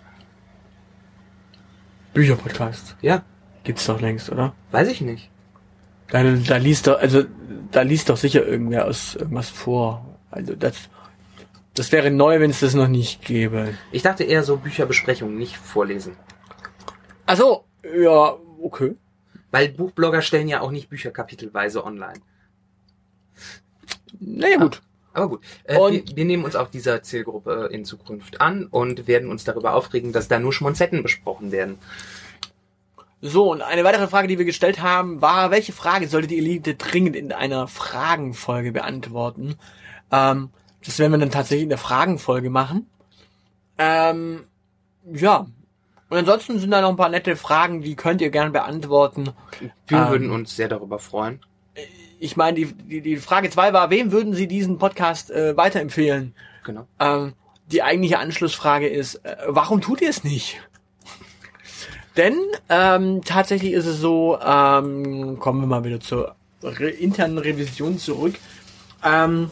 Bücherpodcast. 2.13 2.95
Ja, 3.01 3.23
Gibt's 3.63 3.85
doch 3.85 3.99
längst, 4.01 4.29
oder? 4.31 4.53
weiß 4.71 4.87
ich 4.89 5.01
nicht. 5.01 5.30
Da, 6.11 6.23
da 6.23 6.57
liest 6.57 6.87
doch, 6.87 6.99
also 6.99 7.23
da 7.71 7.81
liest 7.81 8.09
doch 8.09 8.17
sicher 8.17 8.45
irgendwer 8.45 8.85
aus 8.85 9.15
irgendwas 9.15 9.49
vor. 9.49 10.05
Also 10.29 10.55
das, 10.55 10.75
das 11.73 11.91
wäre 11.91 12.11
neu, 12.11 12.39
wenn 12.39 12.51
es 12.51 12.59
das 12.59 12.73
noch 12.73 12.87
nicht 12.89 13.23
gäbe. 13.23 13.73
Ich 13.91 14.01
dachte 14.03 14.23
eher 14.23 14.43
so 14.43 14.57
Bücherbesprechungen, 14.57 15.37
nicht 15.37 15.57
vorlesen. 15.57 16.15
Ach 17.25 17.37
so, 17.37 17.65
ja, 17.97 18.35
okay. 18.61 18.95
Weil 19.51 19.69
Buchblogger 19.69 20.21
stellen 20.21 20.47
ja 20.47 20.61
auch 20.61 20.71
nicht 20.71 20.89
Bücher 20.89 21.11
kapitelweise 21.11 21.83
online. 21.85 22.19
Naja, 24.19 24.57
gut. 24.57 24.81
Aber 25.13 25.27
gut, 25.27 25.41
äh, 25.65 25.77
Und- 25.77 26.09
wir, 26.09 26.15
wir 26.15 26.25
nehmen 26.25 26.45
uns 26.45 26.55
auch 26.55 26.69
dieser 26.69 27.03
Zielgruppe 27.03 27.67
in 27.71 27.83
Zukunft 27.83 28.39
an 28.39 28.65
und 28.67 29.07
werden 29.07 29.29
uns 29.29 29.43
darüber 29.43 29.73
aufregen, 29.73 30.13
dass 30.13 30.29
da 30.29 30.39
nur 30.39 30.53
Schmonzetten 30.53 31.03
besprochen 31.03 31.51
werden. 31.51 31.77
So, 33.21 33.51
und 33.51 33.61
eine 33.61 33.83
weitere 33.83 34.07
Frage, 34.07 34.27
die 34.27 34.39
wir 34.39 34.45
gestellt 34.45 34.81
haben, 34.81 35.21
war, 35.21 35.51
welche 35.51 35.73
Frage 35.73 36.07
sollte 36.07 36.27
die 36.27 36.39
Elite 36.39 36.73
dringend 36.73 37.15
in 37.15 37.31
einer 37.31 37.67
Fragenfolge 37.67 38.71
beantworten? 38.71 39.55
Ähm, 40.11 40.49
das 40.83 40.97
werden 40.97 41.11
wir 41.11 41.19
dann 41.19 41.29
tatsächlich 41.29 41.63
in 41.63 41.69
der 41.69 41.77
Fragenfolge 41.77 42.49
machen. 42.49 42.87
Ähm, 43.77 44.41
ja. 45.05 45.45
Und 46.09 46.17
ansonsten 46.17 46.59
sind 46.59 46.71
da 46.71 46.81
noch 46.81 46.89
ein 46.89 46.97
paar 46.97 47.09
nette 47.09 47.35
Fragen, 47.35 47.81
die 47.81 47.95
könnt 47.95 48.21
ihr 48.21 48.31
gerne 48.31 48.49
beantworten. 48.49 49.29
Wir 49.87 49.97
Ähm. 49.97 50.09
würden 50.09 50.31
uns 50.31 50.55
sehr 50.55 50.67
darüber 50.67 50.97
freuen. 50.97 51.39
Ich 52.19 52.35
meine, 52.35 52.55
die, 52.55 52.73
die, 52.73 53.01
die 53.01 53.17
Frage 53.17 53.49
zwei 53.49 53.71
war, 53.71 53.89
wem 53.91 54.11
würden 54.11 54.33
Sie 54.33 54.47
diesen 54.47 54.77
Podcast 54.77 55.31
äh, 55.31 55.55
weiterempfehlen? 55.55 56.35
Genau. 56.63 56.85
Ähm, 56.99 57.33
die 57.67 57.81
eigentliche 57.81 58.19
Anschlussfrage 58.19 58.87
ist, 58.87 59.15
äh, 59.25 59.37
warum 59.47 59.79
tut 59.79 60.01
ihr 60.01 60.09
es 60.09 60.23
nicht? 60.23 60.59
Denn 62.17 62.35
ähm, 62.69 63.21
tatsächlich 63.23 63.71
ist 63.73 63.85
es 63.85 63.99
so, 63.99 64.37
ähm, 64.41 65.39
kommen 65.39 65.61
wir 65.61 65.67
mal 65.67 65.83
wieder 65.83 65.99
zur 65.99 66.35
re 66.61 66.89
internen 66.89 67.37
Revision 67.37 67.97
zurück. 67.97 68.35
Ähm, 69.03 69.49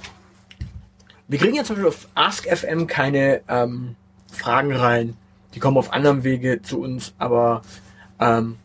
wir 1.27 1.39
kriegen 1.39 1.55
jetzt 1.55 1.67
zum 1.67 1.77
Beispiel 1.77 1.87
auf 1.89 2.07
AskFM 2.15 2.85
keine 2.87 3.41
ähm, 3.47 3.95
Fragen 4.31 4.75
rein. 4.75 5.15
Die 5.55 5.59
kommen 5.59 5.77
auf 5.77 5.93
anderem 5.93 6.23
Wege 6.23 6.61
zu 6.61 6.81
uns, 6.81 7.13
aber 7.17 7.61
ähm, 8.19 8.57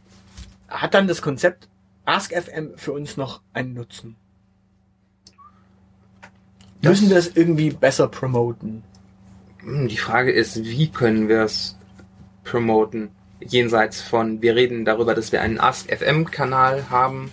hat 0.68 0.92
dann 0.94 1.07
das 1.07 1.22
Konzept 1.22 1.68
AskFM 2.04 2.76
für 2.76 2.92
uns 2.92 3.16
noch 3.16 3.40
einen 3.52 3.74
Nutzen? 3.74 4.16
Das- 6.83 6.90
Müssen 7.00 7.11
wir 7.11 7.16
es 7.16 7.35
irgendwie 7.37 7.70
besser 7.70 8.09
promoten? 8.09 8.83
Hm, 9.61 9.88
Die 9.88 9.96
Frage 9.96 10.33
ist, 10.33 10.62
wie 10.64 10.88
können 10.88 11.28
wir 11.28 11.42
es 11.44 11.76
promoten? 12.42 13.11
Jenseits 13.40 14.00
von, 14.00 14.42
wir 14.42 14.54
reden 14.54 14.84
darüber, 14.84 15.14
dass 15.14 15.32
wir 15.32 15.42
einen 15.42 15.60
Ask-FM-Kanal 15.60 16.90
haben. 16.90 17.30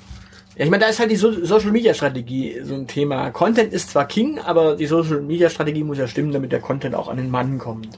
Ja, 0.56 0.66
ich 0.66 0.72
meine, 0.72 0.84
da 0.84 0.90
ist 0.90 1.00
halt 1.00 1.12
die 1.12 1.16
so 1.16 1.32
Social 1.46 1.72
Media 1.72 1.94
Strategie 1.94 2.60
so 2.64 2.76
ein 2.76 2.88
Thema. 2.88 3.32
Content 3.32 3.72
ist 3.72 3.92
zwar 3.92 4.06
King, 4.06 4.40
aber 4.40 4.76
die 4.76 4.88
Social 4.88 5.22
Media 5.22 5.50
Strategie 5.50 5.84
muss 5.84 5.98
ja 5.98 6.08
stimmen, 6.08 6.32
damit 6.32 6.52
der 6.52 6.60
Content 6.60 6.96
auch 6.96 7.08
an 7.08 7.18
den 7.18 7.30
Mann 7.30 7.58
kommt. 7.58 7.98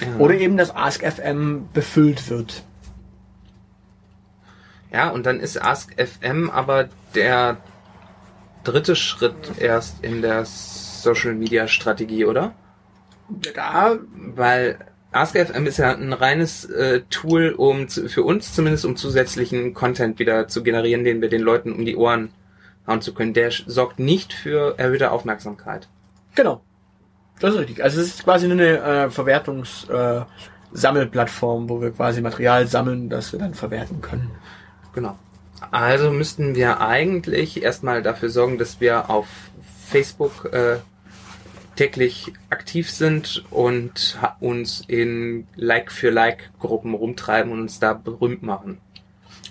Ja. 0.00 0.18
Oder 0.18 0.34
eben, 0.34 0.56
dass 0.56 0.74
AskFM 0.74 1.68
befüllt 1.72 2.28
wird. 2.28 2.64
Ja, 4.92 5.10
und 5.10 5.26
dann 5.26 5.40
ist 5.40 5.60
Ask-FM 5.60 6.50
aber 6.50 6.88
der 7.14 7.56
dritte 8.64 8.96
Schritt 8.96 9.58
erst 9.58 10.04
in 10.04 10.22
der 10.22 10.44
Social-Media-Strategie, 10.44 12.24
oder? 12.24 12.54
Da, 13.54 13.98
Weil 14.14 14.78
AskFM 15.14 15.66
ist 15.66 15.78
ja 15.78 15.94
ein 15.94 16.12
reines 16.12 16.64
äh, 16.64 17.02
Tool, 17.10 17.54
um 17.56 17.88
zu, 17.88 18.08
für 18.08 18.22
uns 18.22 18.52
zumindest, 18.54 18.84
um 18.84 18.96
zusätzlichen 18.96 19.74
Content 19.74 20.18
wieder 20.18 20.48
zu 20.48 20.62
generieren, 20.62 21.04
den 21.04 21.20
wir 21.20 21.28
den 21.28 21.42
Leuten 21.42 21.72
um 21.72 21.84
die 21.84 21.96
Ohren 21.96 22.30
hauen 22.86 23.00
zu 23.00 23.14
können. 23.14 23.34
Der 23.34 23.50
sorgt 23.50 23.98
nicht 23.98 24.32
für 24.32 24.78
erhöhte 24.78 25.10
Aufmerksamkeit. 25.10 25.88
genau. 26.34 26.60
Das 27.40 27.52
ist 27.52 27.60
richtig. 27.60 27.82
Also 27.82 28.00
es 28.00 28.08
ist 28.08 28.24
quasi 28.24 28.46
nur 28.46 28.58
eine 28.58 28.78
äh, 28.78 29.10
Verwertungs 29.10 29.88
äh, 29.88 30.22
Sammelplattform, 30.72 31.68
wo 31.68 31.80
wir 31.80 31.90
quasi 31.90 32.20
Material 32.20 32.66
sammeln, 32.66 33.08
das 33.08 33.32
wir 33.32 33.40
dann 33.40 33.54
verwerten 33.54 34.00
können. 34.00 34.30
Genau. 34.94 35.18
Also 35.70 36.10
müssten 36.10 36.54
wir 36.54 36.80
eigentlich 36.80 37.62
erstmal 37.62 38.02
dafür 38.02 38.30
sorgen, 38.30 38.58
dass 38.58 38.80
wir 38.80 39.10
auf 39.10 39.26
Facebook 39.88 40.52
äh, 40.52 40.76
täglich 41.76 42.32
aktiv 42.50 42.90
sind 42.90 43.44
und 43.50 44.18
uns 44.40 44.84
in 44.86 45.46
Like 45.56 45.90
für 45.92 46.10
Like 46.10 46.50
Gruppen 46.58 46.94
rumtreiben 46.94 47.52
und 47.52 47.60
uns 47.60 47.80
da 47.80 47.94
berühmt 47.94 48.42
machen. 48.42 48.78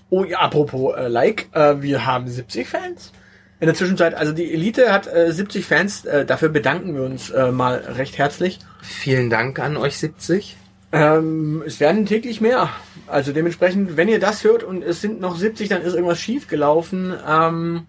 Oh 0.09 0.23
ja, 0.23 0.39
apropos 0.39 0.95
äh, 0.95 1.07
Like, 1.07 1.47
äh, 1.53 1.81
wir 1.81 2.05
haben 2.05 2.27
70 2.27 2.67
Fans. 2.67 3.12
In 3.59 3.67
der 3.67 3.75
Zwischenzeit, 3.75 4.13
also 4.13 4.33
die 4.33 4.53
Elite 4.53 4.91
hat 4.91 5.07
äh, 5.07 5.31
70 5.31 5.65
Fans, 5.65 6.05
äh, 6.05 6.25
dafür 6.25 6.49
bedanken 6.49 6.95
wir 6.95 7.03
uns 7.03 7.29
äh, 7.29 7.51
mal 7.51 7.77
recht 7.77 8.17
herzlich. 8.17 8.59
Vielen 8.81 9.29
Dank 9.29 9.59
an 9.59 9.77
euch 9.77 9.97
70. 9.97 10.57
Ähm, 10.91 11.63
es 11.65 11.79
werden 11.79 12.05
täglich 12.05 12.41
mehr. 12.41 12.69
Also 13.07 13.33
dementsprechend, 13.33 13.97
wenn 13.97 14.07
ihr 14.07 14.19
das 14.19 14.43
hört 14.43 14.63
und 14.63 14.83
es 14.83 15.01
sind 15.01 15.19
noch 15.19 15.36
70, 15.36 15.69
dann 15.69 15.81
ist 15.81 15.93
irgendwas 15.93 16.19
schief 16.19 16.47
gelaufen. 16.47 17.13
Ähm, 17.27 17.88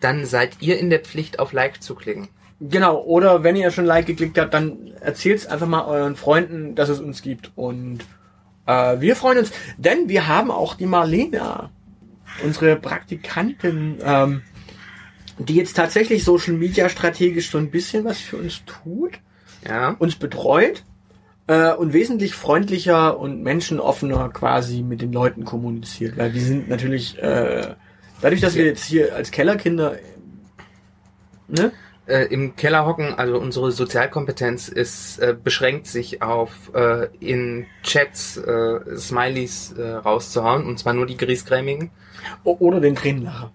Dann 0.00 0.26
seid 0.26 0.58
ihr 0.60 0.78
in 0.78 0.90
der 0.90 1.00
Pflicht, 1.00 1.40
auf 1.40 1.52
Like 1.52 1.82
zu 1.82 1.96
klicken. 1.96 2.28
Genau, 2.60 3.02
oder 3.02 3.42
wenn 3.42 3.56
ihr 3.56 3.70
schon 3.70 3.84
Like 3.84 4.06
geklickt 4.06 4.38
habt, 4.38 4.54
dann 4.54 4.92
erzählt 5.00 5.46
einfach 5.48 5.66
mal 5.66 5.84
euren 5.84 6.16
Freunden, 6.16 6.74
dass 6.74 6.88
es 6.88 7.00
uns 7.00 7.22
gibt. 7.22 7.52
Und 7.56 8.00
äh, 8.66 9.00
wir 9.00 9.16
freuen 9.16 9.38
uns, 9.38 9.52
denn 9.76 10.08
wir 10.08 10.28
haben 10.28 10.50
auch 10.50 10.74
die 10.74 10.86
Marlena, 10.86 11.70
unsere 12.44 12.76
Praktikantin, 12.76 13.98
ähm, 14.02 14.42
die 15.38 15.54
jetzt 15.54 15.76
tatsächlich 15.76 16.24
Social 16.24 16.54
Media 16.54 16.88
strategisch 16.88 17.50
so 17.50 17.58
ein 17.58 17.70
bisschen 17.70 18.04
was 18.04 18.18
für 18.18 18.36
uns 18.36 18.62
tut. 18.64 19.20
Ja. 19.66 19.96
uns 19.98 20.14
betreut 20.14 20.84
äh, 21.48 21.72
und 21.72 21.92
wesentlich 21.92 22.34
freundlicher 22.34 23.18
und 23.18 23.42
menschenoffener 23.42 24.28
quasi 24.28 24.82
mit 24.82 25.02
den 25.02 25.12
Leuten 25.12 25.44
kommuniziert. 25.44 26.16
Weil 26.16 26.32
wir 26.32 26.42
sind 26.42 26.68
natürlich, 26.68 27.18
äh, 27.20 27.74
dadurch, 28.20 28.40
dass 28.40 28.54
wir 28.54 28.64
jetzt 28.64 28.84
hier 28.84 29.16
als 29.16 29.30
Kellerkinder, 29.30 29.96
ne? 31.48 31.72
Äh, 32.08 32.24
Im 32.32 32.56
Keller 32.56 32.86
hocken, 32.86 33.14
also 33.14 33.38
unsere 33.38 33.70
Sozialkompetenz 33.70 34.68
ist 34.68 35.18
äh, 35.18 35.34
beschränkt 35.34 35.86
sich 35.86 36.22
auf 36.22 36.72
äh, 36.74 37.08
in 37.20 37.66
Chats 37.82 38.38
äh, 38.38 38.96
Smileys 38.96 39.72
äh, 39.72 39.90
rauszuhauen 39.90 40.64
und 40.64 40.78
zwar 40.78 40.94
nur 40.94 41.04
die 41.04 41.18
griesgrämigen. 41.18 41.90
Oder 42.44 42.80
den 42.80 42.94
Tränenlacher. 42.94 43.52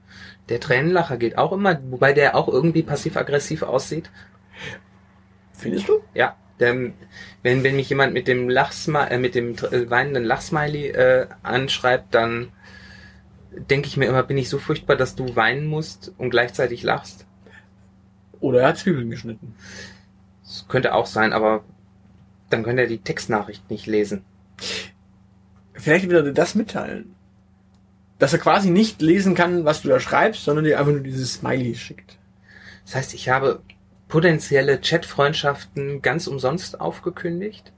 Der 0.49 0.59
Tränenlacher 0.59 1.17
geht 1.17 1.37
auch 1.37 1.51
immer, 1.51 1.79
wobei 1.89 2.13
der 2.13 2.35
auch 2.35 2.47
irgendwie 2.47 2.83
passiv-aggressiv 2.83 3.63
aussieht. 3.63 4.11
Findest 5.53 5.89
du? 5.89 6.01
Ja, 6.13 6.35
der, 6.59 6.75
wenn, 7.41 7.63
wenn 7.63 7.75
mich 7.75 7.89
jemand 7.89 8.13
mit 8.13 8.27
dem 8.27 8.49
Lachsma 8.49 9.05
äh, 9.07 9.17
mit 9.17 9.33
dem 9.33 9.55
äh, 9.55 9.89
weinenden 9.89 10.25
Lachsmiley 10.25 10.89
äh, 10.89 11.27
anschreibt, 11.41 12.13
dann 12.13 12.51
denke 13.51 13.87
ich 13.87 13.97
mir 13.97 14.05
immer, 14.05 14.21
bin 14.21 14.37
ich 14.37 14.49
so 14.49 14.59
furchtbar, 14.59 14.95
dass 14.95 15.15
du 15.15 15.35
weinen 15.35 15.65
musst 15.65 16.11
und 16.17 16.29
gleichzeitig 16.29 16.83
lachst. 16.83 17.25
Oder 18.43 18.61
er 18.61 18.67
hat 18.67 18.77
Zwiebeln 18.77 19.09
geschnitten. 19.09 19.55
Das 20.43 20.65
könnte 20.67 20.93
auch 20.93 21.05
sein, 21.05 21.31
aber 21.31 21.63
dann 22.49 22.63
könnte 22.63 22.81
er 22.81 22.89
die 22.89 22.97
Textnachricht 22.97 23.69
nicht 23.69 23.87
lesen. 23.87 24.25
Vielleicht 25.73 26.09
würde 26.09 26.29
er 26.29 26.33
das 26.33 26.53
mitteilen. 26.53 27.15
Dass 28.19 28.33
er 28.33 28.39
quasi 28.39 28.69
nicht 28.69 29.01
lesen 29.01 29.33
kann, 29.33 29.63
was 29.63 29.81
du 29.81 29.87
da 29.87 29.99
schreibst, 30.01 30.43
sondern 30.43 30.65
dir 30.65 30.77
einfach 30.77 30.91
nur 30.91 31.01
dieses 31.01 31.35
Smiley 31.35 31.73
schickt. 31.73 32.17
Das 32.83 32.95
heißt, 32.95 33.13
ich 33.13 33.29
habe 33.29 33.61
potenzielle 34.09 34.81
Chat-Freundschaften 34.81 36.01
ganz 36.01 36.27
umsonst 36.27 36.81
aufgekündigt? 36.81 37.71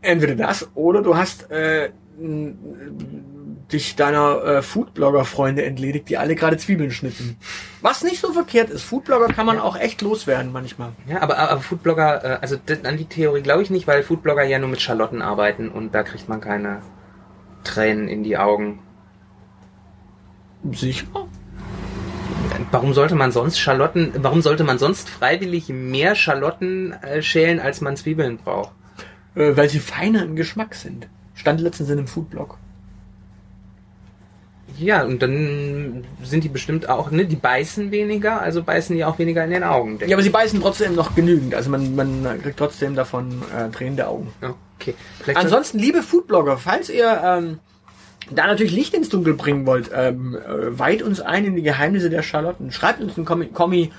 Entweder 0.00 0.34
das 0.34 0.68
oder 0.74 1.02
du 1.02 1.16
hast 1.16 1.52
äh, 1.52 1.90
dich 3.72 3.96
deiner 3.96 4.42
äh, 4.42 4.62
Foodblogger-Freunde 4.62 5.64
entledigt, 5.64 6.08
die 6.08 6.16
alle 6.16 6.34
gerade 6.34 6.56
Zwiebeln 6.56 6.90
schnitten. 6.90 7.36
Was 7.82 8.02
nicht 8.02 8.20
so 8.20 8.32
verkehrt 8.32 8.70
ist. 8.70 8.82
Foodblogger 8.82 9.28
kann 9.28 9.46
man 9.46 9.58
auch 9.58 9.76
echt 9.76 10.00
loswerden 10.00 10.52
manchmal. 10.52 10.92
Ja, 11.06 11.20
aber, 11.20 11.38
aber 11.38 11.60
Foodblogger, 11.60 12.24
äh, 12.24 12.38
also 12.40 12.56
an 12.84 12.96
die 12.96 13.04
Theorie 13.04 13.42
glaube 13.42 13.62
ich 13.62 13.70
nicht, 13.70 13.86
weil 13.86 14.02
Foodblogger 14.02 14.44
ja 14.44 14.58
nur 14.58 14.70
mit 14.70 14.80
Schalotten 14.80 15.20
arbeiten 15.20 15.68
und 15.68 15.94
da 15.94 16.02
kriegt 16.02 16.28
man 16.28 16.40
keine 16.40 16.80
Tränen 17.64 18.08
in 18.08 18.22
die 18.22 18.38
Augen. 18.38 18.80
Sicher? 20.72 21.06
Warum 22.70 22.94
sollte 22.94 23.14
man 23.14 23.32
sonst 23.32 23.58
Schalotten, 23.58 24.12
warum 24.18 24.42
sollte 24.42 24.64
man 24.64 24.78
sonst 24.78 25.08
freiwillig 25.08 25.68
mehr 25.68 26.14
Schalotten 26.14 26.92
äh, 26.92 27.22
schälen, 27.22 27.60
als 27.60 27.80
man 27.80 27.96
Zwiebeln 27.96 28.38
braucht? 28.38 28.72
Äh, 29.34 29.56
weil 29.56 29.68
sie 29.68 29.78
feiner 29.78 30.22
im 30.22 30.36
Geschmack 30.36 30.74
sind. 30.74 31.08
Stand 31.34 31.60
letztens 31.60 31.90
in 31.90 31.98
einem 31.98 32.08
Foodblog. 32.08 32.58
Ja, 34.78 35.04
und 35.04 35.22
dann 35.22 36.04
sind 36.22 36.44
die 36.44 36.48
bestimmt 36.48 36.88
auch, 36.88 37.10
ne, 37.10 37.24
die 37.24 37.36
beißen 37.36 37.90
weniger, 37.90 38.40
also 38.40 38.62
beißen 38.62 38.94
die 38.96 39.04
auch 39.04 39.18
weniger 39.18 39.44
in 39.44 39.50
den 39.50 39.64
Augen. 39.64 39.98
Ja, 40.06 40.16
aber 40.16 40.22
sie 40.22 40.30
beißen 40.30 40.60
trotzdem 40.60 40.94
noch 40.94 41.14
genügend. 41.14 41.54
Also 41.54 41.70
man, 41.70 41.94
man 41.94 42.42
kriegt 42.42 42.58
trotzdem 42.58 42.94
davon 42.94 43.42
äh, 43.56 43.70
tränende 43.70 44.06
Augen. 44.06 44.32
Okay. 44.80 44.94
Vielleicht 45.20 45.38
Ansonsten, 45.38 45.78
liebe 45.78 46.02
Foodblogger, 46.02 46.58
falls 46.58 46.90
ihr 46.90 47.20
ähm, 47.24 47.58
da 48.30 48.46
natürlich 48.46 48.72
Licht 48.72 48.94
ins 48.94 49.08
Dunkel 49.08 49.34
bringen 49.34 49.66
wollt, 49.66 49.90
ähm, 49.94 50.36
äh, 50.36 50.78
weiht 50.78 51.02
uns 51.02 51.20
ein 51.20 51.44
in 51.44 51.56
die 51.56 51.62
Geheimnisse 51.62 52.10
der 52.10 52.22
Charlotten. 52.22 52.70
Schreibt 52.70 53.00
uns 53.00 53.16
einen 53.16 53.26
Kommi. 53.26 53.46
Kommi 53.46 53.92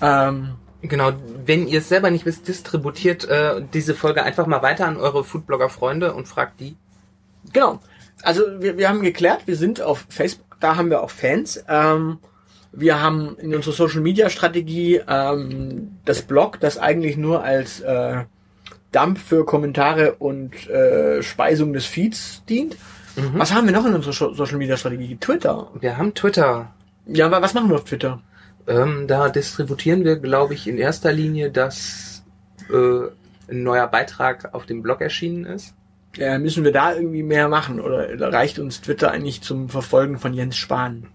ähm, 0.00 0.56
Genau, 0.82 1.12
wenn 1.44 1.66
ihr 1.66 1.78
es 1.78 1.88
selber 1.88 2.10
nicht 2.10 2.26
wisst, 2.26 2.48
distributiert 2.48 3.24
äh, 3.24 3.62
diese 3.72 3.94
Folge 3.94 4.22
einfach 4.22 4.46
mal 4.46 4.62
weiter 4.62 4.86
an 4.86 4.96
eure 4.96 5.24
Foodblogger-Freunde 5.24 6.14
und 6.14 6.28
fragt 6.28 6.60
die. 6.60 6.76
genau. 7.52 7.80
Also 8.26 8.42
wir, 8.58 8.76
wir 8.76 8.88
haben 8.88 9.02
geklärt, 9.02 9.42
wir 9.46 9.54
sind 9.54 9.80
auf 9.80 10.04
Facebook, 10.08 10.56
da 10.58 10.74
haben 10.74 10.90
wir 10.90 11.00
auch 11.04 11.10
Fans. 11.10 11.64
Ähm, 11.68 12.18
wir 12.72 13.00
haben 13.00 13.36
in 13.38 13.54
unserer 13.54 13.72
Social 13.72 14.00
Media 14.00 14.28
Strategie 14.28 15.00
ähm, 15.08 15.98
das 16.04 16.22
Blog, 16.22 16.58
das 16.58 16.76
eigentlich 16.76 17.16
nur 17.16 17.44
als 17.44 17.80
äh, 17.82 18.24
Dump 18.90 19.18
für 19.18 19.44
Kommentare 19.44 20.16
und 20.16 20.68
äh, 20.68 21.22
Speisung 21.22 21.72
des 21.72 21.86
Feeds 21.86 22.42
dient. 22.48 22.76
Was 23.32 23.54
haben 23.54 23.66
wir 23.66 23.72
noch 23.72 23.86
in 23.86 23.94
unserer 23.94 24.34
Social 24.34 24.58
Media 24.58 24.76
Strategie? 24.76 25.16
Twitter. 25.16 25.70
Wir 25.80 25.96
haben 25.96 26.12
Twitter. 26.12 26.74
Ja, 27.06 27.26
aber 27.26 27.40
was 27.40 27.54
machen 27.54 27.70
wir 27.70 27.76
auf 27.76 27.84
Twitter? 27.84 28.20
Ähm, 28.66 29.06
da 29.06 29.28
distributieren 29.28 30.04
wir, 30.04 30.16
glaube 30.16 30.52
ich, 30.52 30.66
in 30.66 30.76
erster 30.76 31.12
Linie, 31.12 31.50
dass 31.50 32.24
äh, 32.70 33.06
ein 33.50 33.62
neuer 33.62 33.86
Beitrag 33.86 34.52
auf 34.52 34.66
dem 34.66 34.82
Blog 34.82 35.00
erschienen 35.00 35.46
ist. 35.46 35.74
Äh, 36.18 36.38
müssen 36.38 36.64
wir 36.64 36.72
da 36.72 36.94
irgendwie 36.94 37.22
mehr 37.22 37.48
machen? 37.48 37.80
Oder 37.80 38.32
reicht 38.32 38.58
uns 38.58 38.80
Twitter 38.80 39.10
eigentlich 39.10 39.42
zum 39.42 39.68
Verfolgen 39.68 40.18
von 40.18 40.32
Jens 40.34 40.56
Spahn? 40.56 41.08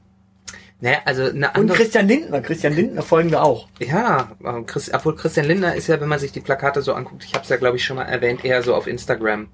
Naja, 0.80 0.98
also 1.06 1.24
eine 1.24 1.32
Und 1.50 1.56
andere. 1.56 1.78
Christian 1.78 2.08
Lindner. 2.08 2.42
Christian 2.42 2.74
Lindner 2.76 3.02
folgen 3.04 3.30
wir 3.32 3.44
auch. 3.44 3.68
Ja, 3.80 4.32
Chris, 4.66 4.92
obwohl 4.94 5.16
Christian 5.16 5.46
Lindner 5.46 5.76
ist 5.76 5.88
ja, 5.88 6.02
wenn 6.02 6.10
man 6.10 6.18
sich 6.20 6.32
die 6.32 6.40
Plakate 6.42 6.82
so 6.82 6.94
anguckt, 6.94 7.24
ich 7.24 7.34
habe 7.34 7.44
es 7.44 7.50
ja, 7.50 7.58
glaube 7.58 7.78
ich, 7.78 7.86
schon 7.86 7.98
mal 7.98 8.06
erwähnt, 8.06 8.44
eher 8.44 8.64
so 8.64 8.74
auf 8.74 8.88
Instagram 8.88 9.50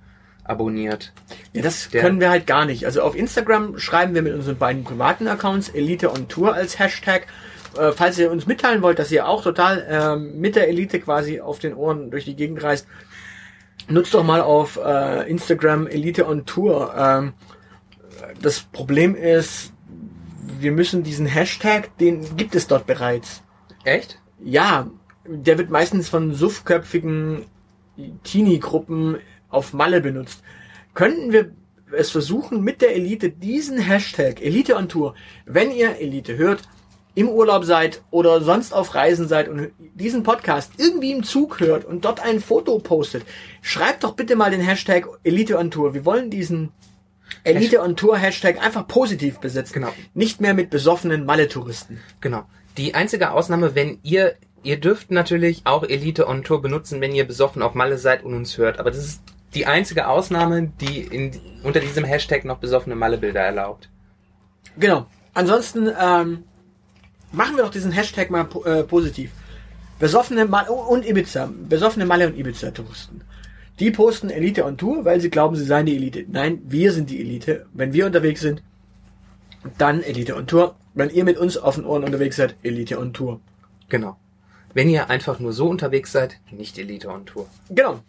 abonniert. 0.45 1.12
Ja, 1.51 1.62
das 1.62 1.89
Der- 1.89 2.01
können 2.01 2.21
wir 2.21 2.29
halt 2.29 2.47
gar 2.47 2.63
nicht. 2.65 2.86
Also 2.86 3.01
auf 3.01 3.15
Instagram 3.15 3.77
schreiben 3.77 4.15
wir 4.15 4.21
mit 4.21 4.33
unseren 4.33 4.57
beiden 4.57 4.86
privaten 4.86 5.27
Accounts 5.27 5.67
Elite 5.69 6.10
on 6.12 6.29
Tour 6.29 6.53
als 6.53 6.79
Hashtag. 6.79 7.27
Äh, 7.77 7.91
falls 7.91 8.17
ihr 8.17 8.31
uns 8.31 8.47
mitteilen 8.47 8.81
wollt, 8.81 8.97
dass 8.97 9.12
ihr 9.12 9.27
auch 9.27 9.43
total 9.43 9.86
ähm, 9.89 10.39
mit 10.39 10.55
der 10.55 10.69
Elite 10.69 11.01
quasi 11.01 11.41
auf 11.41 11.60
den 11.60 11.73
Ohren 11.73 12.10
durch 12.10 12.23
die 12.23 12.36
Gegend 12.38 12.63
reist, 12.63 12.88
nutzt 13.89 14.13
doch 14.13 14.23
mal 14.23 14.41
auf 14.41 14.78
äh, 14.84 15.30
Instagram 15.30 15.88
Elite 15.88 16.28
on 16.28 16.45
Tour. 16.45 16.93
Ähm, 16.97 17.34
das 18.41 18.62
Problem 18.62 19.15
ist, 19.15 19.73
wir 20.60 20.71
müssen 20.71 21.04
diesen 21.04 21.26
Hashtag, 21.26 21.97
den 21.97 22.36
gibt 22.38 22.56
es 22.56 22.67
dort 22.67 22.88
bereits. 22.88 23.43
Echt? 23.84 24.19
Ja, 24.43 24.88
der 25.26 25.58
wird 25.58 25.69
meistens 25.69 26.10
von 26.10 26.34
suffköpfigen 26.34 27.45
Teenie-Gruppen 28.23 29.17
auf 29.50 29.73
Malle 29.73 30.02
benutzt. 30.02 30.43
Könnten 30.93 31.32
wir 31.32 31.52
es 31.91 32.12
versuchen, 32.12 32.63
mit 32.63 32.82
der 32.82 32.95
Elite 32.95 33.30
diesen 33.30 33.80
Hashtag 33.80 34.41
Elite 34.41 34.76
on 34.76 34.89
Tour, 34.89 35.15
wenn 35.45 35.71
ihr 35.71 36.00
Elite 36.00 36.38
hört, 36.38 36.63
im 37.17 37.30
Urlaub 37.30 37.65
seid 37.65 38.03
oder 38.12 38.41
sonst 38.41 38.73
auf 38.73 38.93
Reisen 38.93 39.27
seid 39.27 39.49
und 39.49 39.71
diesen 39.95 40.21
Podcast 40.21 40.73
irgendwie 40.77 41.12
im 41.12 41.23
Zug 41.23 41.60
hört 41.60 41.84
und 41.84 42.06
dort 42.06 42.19
ein 42.19 42.39
Foto 42.39 42.77
postet, 42.77 43.23
schreibt 43.63 44.03
doch 44.03 44.13
bitte 44.13 44.36
mal 44.36 44.51
den 44.51 44.62
Hashtag 44.62 45.08
Elite 45.23 45.58
on 45.58 45.71
Tour. 45.71 45.95
Wir 45.95 46.06
wollen 46.06 46.30
diesen 46.30 46.71
Elite 47.43 47.82
on 47.82 47.95
Tour 47.95 48.17
Hashtag 48.17 48.63
einfach 48.63 48.88
positiv 48.88 49.39
besetzen. 49.39 49.73
Genau. 49.73 49.91
Nicht 50.13 50.41
mehr 50.41 50.53
mit 50.53 50.69
besoffenen 50.69 51.25
Malle-Touristen. 51.25 51.99
Genau. 52.21 52.43
Die 52.77 52.93
einzige 52.93 53.32
Ausnahme, 53.32 53.73
wenn 53.73 53.97
ihr, 54.03 54.36
ihr 54.62 54.80
dürft 54.80 55.10
natürlich 55.10 55.62
auch 55.63 55.82
Elite 55.82 56.27
on 56.27 56.43
Tour 56.43 56.62
benutzen, 56.62 57.01
wenn 57.01 57.15
ihr 57.15 57.25
besoffen 57.25 57.63
auf 57.63 57.73
Malle 57.73 57.97
seid 57.97 58.23
und 58.23 58.36
uns 58.36 58.60
hört. 58.60 58.80
Aber 58.80 58.91
das 58.91 59.03
ist 59.03 59.23
die 59.56 59.65
einzige 59.65 60.08
Ausnahme, 60.08 60.71
die 60.82 61.01
in, 61.01 61.32
unter 61.63 61.80
diesem 61.80 62.03
Hashtag 62.03 62.45
noch 62.45 62.60
besoffene 62.60 62.95
Malle-Bilder 62.95 63.41
erlaubt. 63.41 63.89
Genau. 64.77 65.08
Ansonsten 65.34 65.91
ähm, 65.99 66.43
machen 67.31 67.55
wir 67.55 67.63
doch 67.63 67.71
diesen 67.71 67.91
Hashtag 67.91 68.29
mal 68.29 68.47
äh, 68.65 68.83
positiv. 68.83 69.31
Besoffene 69.99 70.45
Mal 70.45 70.67
und 70.69 71.07
Ibiza, 71.07 71.49
besoffene 71.67 72.05
Malle 72.05 72.27
und 72.27 72.37
Ibiza 72.37 72.71
Touristen. 72.71 73.21
Die 73.79 73.91
posten 73.91 74.29
Elite 74.29 74.65
on 74.65 74.77
Tour, 74.77 75.05
weil 75.05 75.21
sie 75.21 75.29
glauben, 75.29 75.55
sie 75.55 75.65
seien 75.65 75.85
die 75.85 75.95
Elite. 75.95 76.25
Nein, 76.27 76.61
wir 76.65 76.91
sind 76.91 77.09
die 77.09 77.19
Elite. 77.19 77.65
Wenn 77.73 77.93
wir 77.93 78.05
unterwegs 78.05 78.41
sind, 78.41 78.63
dann 79.77 80.01
Elite 80.01 80.35
on 80.35 80.47
Tour. 80.47 80.75
Wenn 80.93 81.09
ihr 81.11 81.23
mit 81.23 81.37
uns 81.37 81.57
auf 81.57 81.75
den 81.75 81.85
Ohren 81.85 82.03
unterwegs 82.03 82.37
seid, 82.37 82.55
Elite 82.63 82.99
on 82.99 83.13
Tour. 83.13 83.39
Genau. 83.89 84.17
Wenn 84.73 84.89
ihr 84.89 85.09
einfach 85.09 85.39
nur 85.39 85.53
so 85.53 85.67
unterwegs 85.67 86.11
seid, 86.11 86.39
nicht 86.51 86.77
Elite 86.77 87.09
on 87.09 87.25
Tour. 87.25 87.47
Genau. 87.69 87.99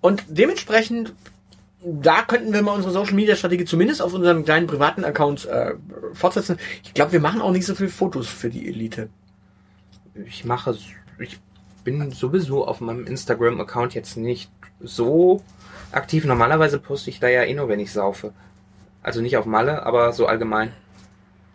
Und 0.00 0.24
dementsprechend, 0.28 1.12
da 1.82 2.22
könnten 2.22 2.52
wir 2.52 2.62
mal 2.62 2.74
unsere 2.74 2.92
Social 2.92 3.14
Media 3.14 3.36
Strategie 3.36 3.64
zumindest 3.64 4.02
auf 4.02 4.12
unseren 4.12 4.44
kleinen 4.44 4.66
privaten 4.66 5.04
Accounts 5.04 5.44
äh, 5.44 5.74
fortsetzen. 6.12 6.58
Ich 6.82 6.94
glaube, 6.94 7.12
wir 7.12 7.20
machen 7.20 7.40
auch 7.40 7.52
nicht 7.52 7.66
so 7.66 7.74
viele 7.74 7.88
Fotos 7.88 8.26
für 8.26 8.50
die 8.50 8.68
Elite. 8.68 9.08
Ich 10.26 10.44
mache, 10.44 10.76
ich 11.18 11.38
bin 11.84 12.10
sowieso 12.10 12.66
auf 12.66 12.80
meinem 12.80 13.06
Instagram-Account 13.06 13.94
jetzt 13.94 14.16
nicht 14.16 14.50
so 14.80 15.42
aktiv. 15.92 16.24
Normalerweise 16.24 16.78
poste 16.78 17.10
ich 17.10 17.20
da 17.20 17.28
ja 17.28 17.44
eh 17.44 17.54
nur, 17.54 17.68
wenn 17.68 17.80
ich 17.80 17.92
saufe. 17.92 18.32
Also 19.02 19.20
nicht 19.20 19.36
auf 19.36 19.46
Malle, 19.46 19.84
aber 19.84 20.12
so 20.12 20.26
allgemein. 20.26 20.72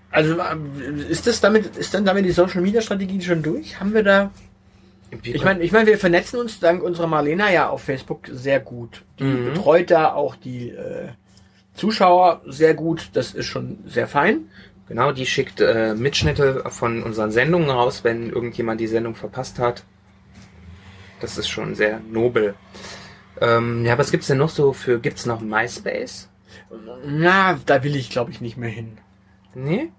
Also 0.10 0.40
ähm, 0.40 0.72
ist 1.10 1.28
das 1.28 1.42
damit, 1.42 1.76
ist 1.76 1.94
dann 1.94 2.06
damit 2.06 2.24
die 2.24 2.32
Social 2.32 2.62
Media 2.62 2.82
Strategie 2.82 3.22
schon 3.22 3.44
durch? 3.44 3.80
Haben 3.80 3.94
wir 3.94 4.04
da? 4.04 4.32
Ich 5.24 5.44
meine, 5.44 5.62
ich 5.62 5.72
meine, 5.72 5.88
wir 5.88 5.98
vernetzen 5.98 6.40
uns 6.40 6.60
dank 6.60 6.82
unserer 6.84 7.08
Marlena 7.08 7.52
ja 7.52 7.70
auf 7.70 7.84
Facebook 7.84 8.28
sehr 8.32 8.60
gut. 8.60 9.04
Die 9.20 9.24
Mhm. 9.24 9.46
betreut 9.54 9.92
da 9.92 10.14
auch 10.14 10.36
die 10.36 10.70
äh, 10.70 11.10
Zuschauer 11.74 12.42
sehr 12.48 12.74
gut. 12.74 13.10
Das 13.14 13.34
ist 13.34 13.46
schon 13.48 13.80
sehr 13.86 14.08
fein. 14.08 14.50
Genau, 14.88 15.12
die 15.12 15.26
schickt 15.26 15.62
äh, 15.62 15.96
Mitschnitte 15.96 16.64
von 16.70 17.04
unseren 17.04 17.32
Sendungen 17.32 17.70
raus, 17.70 18.04
wenn 18.04 18.30
irgendjemand 18.30 18.82
die 18.82 18.88
Sendung 18.88 19.16
verpasst 19.16 19.58
hat. 19.60 19.84
Das 21.22 21.38
ist 21.38 21.48
schon 21.48 21.74
sehr 21.76 22.00
nobel. 22.02 22.54
Ähm, 23.40 23.86
ja, 23.86 23.98
was 23.98 24.12
gibt's 24.12 24.28
denn 24.28 24.38
noch 24.38 24.50
so 24.50 24.74
für, 24.74 25.00
gibt's 25.00 25.26
noch 25.26 25.40
MySpace? 25.42 26.30
Na, 27.06 27.60
da 27.66 27.84
will 27.84 27.96
ich, 27.96 28.10
glaube 28.10 28.32
ich, 28.32 28.42
nicht 28.42 28.58
mehr 28.58 28.70
hin. 28.70 28.98
Nee? 29.56 29.90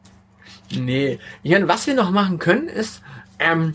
Nee. 0.76 1.18
Jan, 1.42 1.66
was 1.68 1.86
wir 1.86 1.94
noch 1.94 2.10
machen 2.10 2.38
können, 2.38 2.68
ist, 2.68 3.02
ähm, 3.38 3.74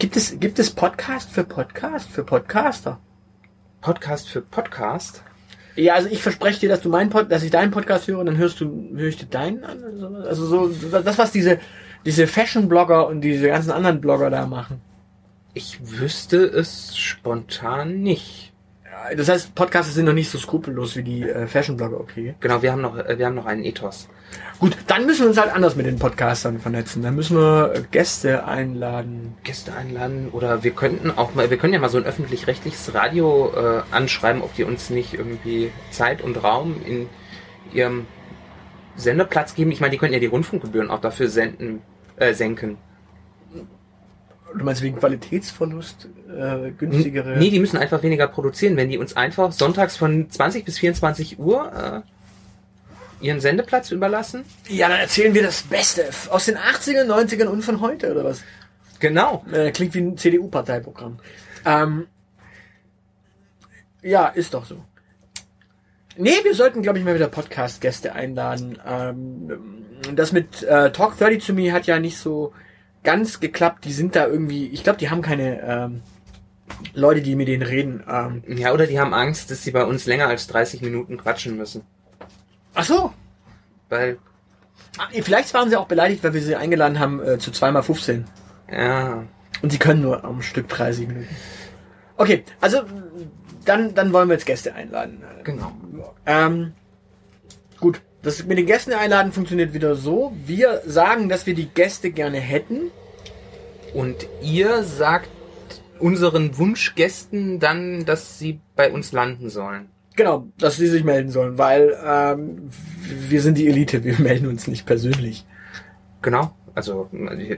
gibt 0.00 0.16
es, 0.16 0.40
gibt 0.40 0.58
es 0.58 0.70
Podcast 0.70 1.30
für 1.30 1.44
Podcast, 1.44 2.10
für 2.10 2.24
Podcaster? 2.24 2.98
Podcast 3.82 4.30
für 4.30 4.40
Podcast? 4.40 5.22
Ja, 5.76 5.94
also 5.94 6.08
ich 6.08 6.22
verspreche 6.22 6.60
dir, 6.60 6.68
dass 6.70 6.80
du 6.80 6.88
meinen 6.88 7.10
Pod, 7.10 7.30
dass 7.30 7.42
ich 7.42 7.50
deinen 7.50 7.70
Podcast 7.70 8.08
höre 8.08 8.18
und 8.18 8.26
dann 8.26 8.38
hörst 8.38 8.60
du, 8.60 8.90
höre 8.96 9.08
ich 9.08 9.18
dir 9.18 9.26
deinen 9.26 9.62
an. 9.62 10.14
Also 10.26 10.46
so, 10.46 11.00
das, 11.00 11.18
was 11.18 11.32
diese, 11.32 11.60
diese 12.06 12.26
Fashion-Blogger 12.26 13.06
und 13.06 13.20
diese 13.20 13.48
ganzen 13.48 13.70
anderen 13.70 14.00
Blogger 14.00 14.30
da 14.30 14.46
machen. 14.46 14.80
Ich 15.52 15.78
wüsste 15.98 16.38
es 16.38 16.96
spontan 16.96 18.00
nicht. 18.00 18.49
Das 19.16 19.28
heißt, 19.28 19.54
Podcasts 19.54 19.94
sind 19.94 20.04
noch 20.04 20.12
nicht 20.12 20.30
so 20.30 20.38
skrupellos 20.38 20.96
wie 20.96 21.02
die 21.02 21.22
äh, 21.22 21.46
Fashion-Blogger, 21.46 21.98
okay. 21.98 22.34
Genau, 22.40 22.62
wir 22.62 22.72
haben 22.72 22.82
noch, 22.82 22.96
äh, 22.98 23.18
wir 23.18 23.26
haben 23.26 23.34
noch 23.34 23.46
einen 23.46 23.64
Ethos. 23.64 24.08
Gut, 24.58 24.76
dann 24.86 25.06
müssen 25.06 25.22
wir 25.22 25.28
uns 25.28 25.38
halt 25.38 25.52
anders 25.52 25.74
mit 25.74 25.86
den 25.86 25.98
Podcastern 25.98 26.60
vernetzen. 26.60 27.02
Dann 27.02 27.14
müssen 27.16 27.36
wir 27.36 27.84
Gäste 27.90 28.44
einladen. 28.44 29.34
Gäste 29.42 29.72
einladen 29.72 30.28
oder 30.32 30.62
wir 30.62 30.72
könnten 30.72 31.10
auch 31.10 31.34
mal, 31.34 31.50
wir 31.50 31.56
können 31.56 31.72
ja 31.72 31.78
mal 31.78 31.88
so 31.88 31.98
ein 31.98 32.04
öffentlich-rechtliches 32.04 32.94
Radio 32.94 33.52
äh, 33.56 33.82
anschreiben, 33.90 34.42
ob 34.42 34.54
die 34.54 34.64
uns 34.64 34.90
nicht 34.90 35.14
irgendwie 35.14 35.72
Zeit 35.90 36.20
und 36.22 36.42
Raum 36.42 36.76
in 36.84 37.08
ihrem 37.72 38.06
Sendeplatz 38.96 39.54
geben. 39.54 39.72
Ich 39.72 39.80
meine, 39.80 39.92
die 39.92 39.98
könnten 39.98 40.14
ja 40.14 40.20
die 40.20 40.26
Rundfunkgebühren 40.26 40.90
auch 40.90 41.00
dafür 41.00 41.28
senden, 41.28 41.80
äh, 42.16 42.34
senken. 42.34 42.76
Du 44.56 44.64
meinst 44.64 44.82
wegen 44.82 44.98
Qualitätsverlust 44.98 46.08
äh, 46.28 46.70
günstigere? 46.72 47.38
Nee, 47.38 47.50
die 47.50 47.60
müssen 47.60 47.76
einfach 47.76 48.02
weniger 48.02 48.26
produzieren, 48.26 48.76
wenn 48.76 48.88
die 48.88 48.98
uns 48.98 49.16
einfach 49.16 49.52
sonntags 49.52 49.96
von 49.96 50.30
20 50.30 50.64
bis 50.64 50.78
24 50.78 51.38
Uhr 51.38 52.04
äh, 53.20 53.24
ihren 53.24 53.40
Sendeplatz 53.40 53.90
überlassen. 53.90 54.44
Ja, 54.68 54.88
dann 54.88 55.00
erzählen 55.00 55.34
wir 55.34 55.42
das 55.42 55.62
Beste 55.62 56.08
aus 56.30 56.46
den 56.46 56.56
80ern, 56.56 57.06
90ern 57.06 57.46
und 57.46 57.62
von 57.62 57.80
heute, 57.80 58.10
oder 58.12 58.24
was? 58.24 58.42
Genau. 58.98 59.44
Äh, 59.52 59.70
klingt 59.70 59.94
wie 59.94 60.00
ein 60.00 60.16
CDU-Parteiprogramm. 60.16 61.18
Ähm, 61.64 62.06
ja, 64.02 64.28
ist 64.28 64.54
doch 64.54 64.64
so. 64.64 64.84
Nee, 66.16 66.42
wir 66.42 66.54
sollten, 66.54 66.82
glaube 66.82 66.98
ich, 66.98 67.04
mal 67.04 67.14
wieder 67.14 67.28
Podcast-Gäste 67.28 68.14
einladen. 68.14 68.78
Ähm, 68.86 69.86
das 70.14 70.32
mit 70.32 70.62
äh, 70.62 70.92
Talk 70.92 71.18
30 71.18 71.46
to 71.46 71.52
Me 71.52 71.72
hat 71.72 71.86
ja 71.86 71.98
nicht 71.98 72.18
so 72.18 72.52
ganz 73.04 73.40
geklappt. 73.40 73.84
Die 73.84 73.92
sind 73.92 74.16
da 74.16 74.26
irgendwie, 74.26 74.68
ich 74.68 74.82
glaube, 74.84 74.98
die 74.98 75.10
haben 75.10 75.22
keine 75.22 75.60
ähm, 75.62 76.02
Leute, 76.94 77.22
die 77.22 77.34
mit 77.34 77.48
denen 77.48 77.62
reden. 77.62 78.02
Ähm, 78.08 78.42
Ja, 78.56 78.72
oder 78.72 78.86
die 78.86 78.98
haben 79.00 79.14
Angst, 79.14 79.50
dass 79.50 79.62
sie 79.62 79.70
bei 79.70 79.84
uns 79.84 80.06
länger 80.06 80.28
als 80.28 80.46
30 80.48 80.82
Minuten 80.82 81.16
quatschen 81.18 81.56
müssen. 81.56 81.82
ach 82.74 82.84
so. 82.84 83.12
Weil, 83.88 84.18
Ah, 84.98 85.06
Vielleicht 85.22 85.54
waren 85.54 85.70
sie 85.70 85.76
auch 85.76 85.86
beleidigt, 85.86 86.24
weil 86.24 86.34
wir 86.34 86.42
sie 86.42 86.56
eingeladen 86.56 86.98
haben 86.98 87.22
äh, 87.22 87.38
zu 87.38 87.52
zweimal 87.52 87.82
15. 87.82 88.24
ja, 88.72 89.22
Und 89.62 89.70
sie 89.70 89.78
können 89.78 90.02
nur 90.02 90.24
am 90.24 90.42
Stück 90.42 90.68
30 90.68 91.06
Minuten. 91.08 91.28
Okay, 92.16 92.44
also 92.60 92.80
dann, 93.64 93.94
dann 93.94 94.12
wollen 94.12 94.28
wir 94.28 94.34
jetzt 94.34 94.46
Gäste 94.46 94.74
einladen. 94.74 95.22
genau. 95.44 95.72
Ähm, 96.26 96.72
das 98.22 98.44
mit 98.44 98.58
den 98.58 98.66
Gästen 98.66 98.92
einladen 98.92 99.32
funktioniert 99.32 99.72
wieder 99.72 99.94
so. 99.94 100.32
Wir 100.44 100.82
sagen, 100.86 101.28
dass 101.28 101.46
wir 101.46 101.54
die 101.54 101.68
Gäste 101.68 102.10
gerne 102.10 102.38
hätten. 102.38 102.90
Und 103.94 104.26
ihr 104.42 104.82
sagt 104.82 105.28
unseren 105.98 106.56
Wunschgästen 106.58 107.58
dann, 107.60 108.04
dass 108.04 108.38
sie 108.38 108.60
bei 108.76 108.90
uns 108.90 109.12
landen 109.12 109.50
sollen. 109.50 109.88
Genau, 110.16 110.46
dass 110.58 110.76
sie 110.76 110.86
sich 110.86 111.04
melden 111.04 111.30
sollen, 111.30 111.56
weil 111.56 111.96
ähm, 112.04 112.70
wir 113.02 113.40
sind 113.40 113.56
die 113.58 113.68
Elite, 113.68 114.04
wir 114.04 114.18
melden 114.20 114.46
uns 114.48 114.66
nicht 114.66 114.86
persönlich. 114.86 115.46
Genau. 116.22 116.54
Also 116.74 117.08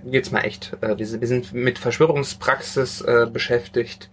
jetzt 0.05 0.33
mal 0.33 0.41
echt. 0.41 0.77
äh, 0.81 0.97
Wir 0.97 1.07
sind, 1.07 1.21
wir 1.21 1.29
sind 1.29 1.53
mit 1.53 1.79
Verschwörungspraxis 1.79 3.03
äh, 3.03 3.27
beschäftigt 3.31 4.11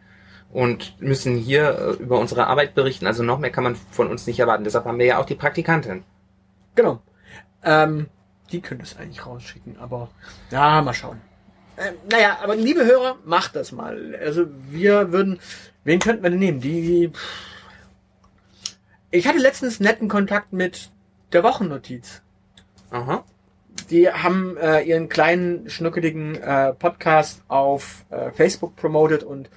und 0.52 1.00
müssen 1.00 1.38
hier 1.38 1.98
äh, 2.00 2.04
über 2.04 2.20
unsere 2.20 2.48
Arbeit 2.48 2.76
berichten. 2.76 3.08
Also 3.08 3.24
noch 3.24 3.40
mehr 3.40 3.52
kann 3.52 3.64
man 3.64 3.76
von 3.92 4.08
uns 4.08 4.28
nicht 4.28 4.40
erwarten. 4.40 4.64
Deshalb 4.64 4.86
haben 4.86 5.00
wir 5.00 5.06
ja 5.06 5.20
auch 5.20 5.26
die 5.26 5.36
Praktikantin. 5.36 6.04
Genau. 6.80 7.02
Ähm, 7.62 8.08
die 8.54 8.62
können 8.62 8.80
es 8.80 8.96
eigentlich 8.96 9.26
rausschicken, 9.26 9.76
aber 9.80 10.08
ja, 10.50 10.82
mal 10.82 10.94
schauen. 10.94 11.20
Ähm, 11.78 11.96
naja, 12.10 12.38
aber 12.42 12.56
liebe 12.56 12.86
Hörer, 12.86 13.18
macht 13.26 13.58
das 13.58 13.74
mal. 13.74 14.16
Also 14.16 14.46
wir 14.70 15.12
würden, 15.12 15.42
wen 15.84 16.00
könnten 16.00 16.24
wir 16.24 16.30
denn 16.30 16.40
nehmen? 16.40 16.62
Die, 16.62 17.12
ich 19.12 19.28
hatte 19.28 19.40
letztens 19.40 19.82
netten 19.82 20.08
Kontakt 20.08 20.54
mit 20.54 20.90
der 21.34 21.44
Wochennotiz. 21.44 22.22
Aha. 22.92 23.26
Die 23.90 24.10
haben 24.10 24.56
äh, 24.56 24.80
ihren 24.84 25.10
kleinen, 25.10 25.70
schnuckeligen 25.70 26.36
äh, 26.36 26.72
Podcast 26.72 27.44
auf 27.50 28.06
äh, 28.10 28.32
Facebook 28.32 28.78
promotet 28.78 29.24
und 29.24 29.50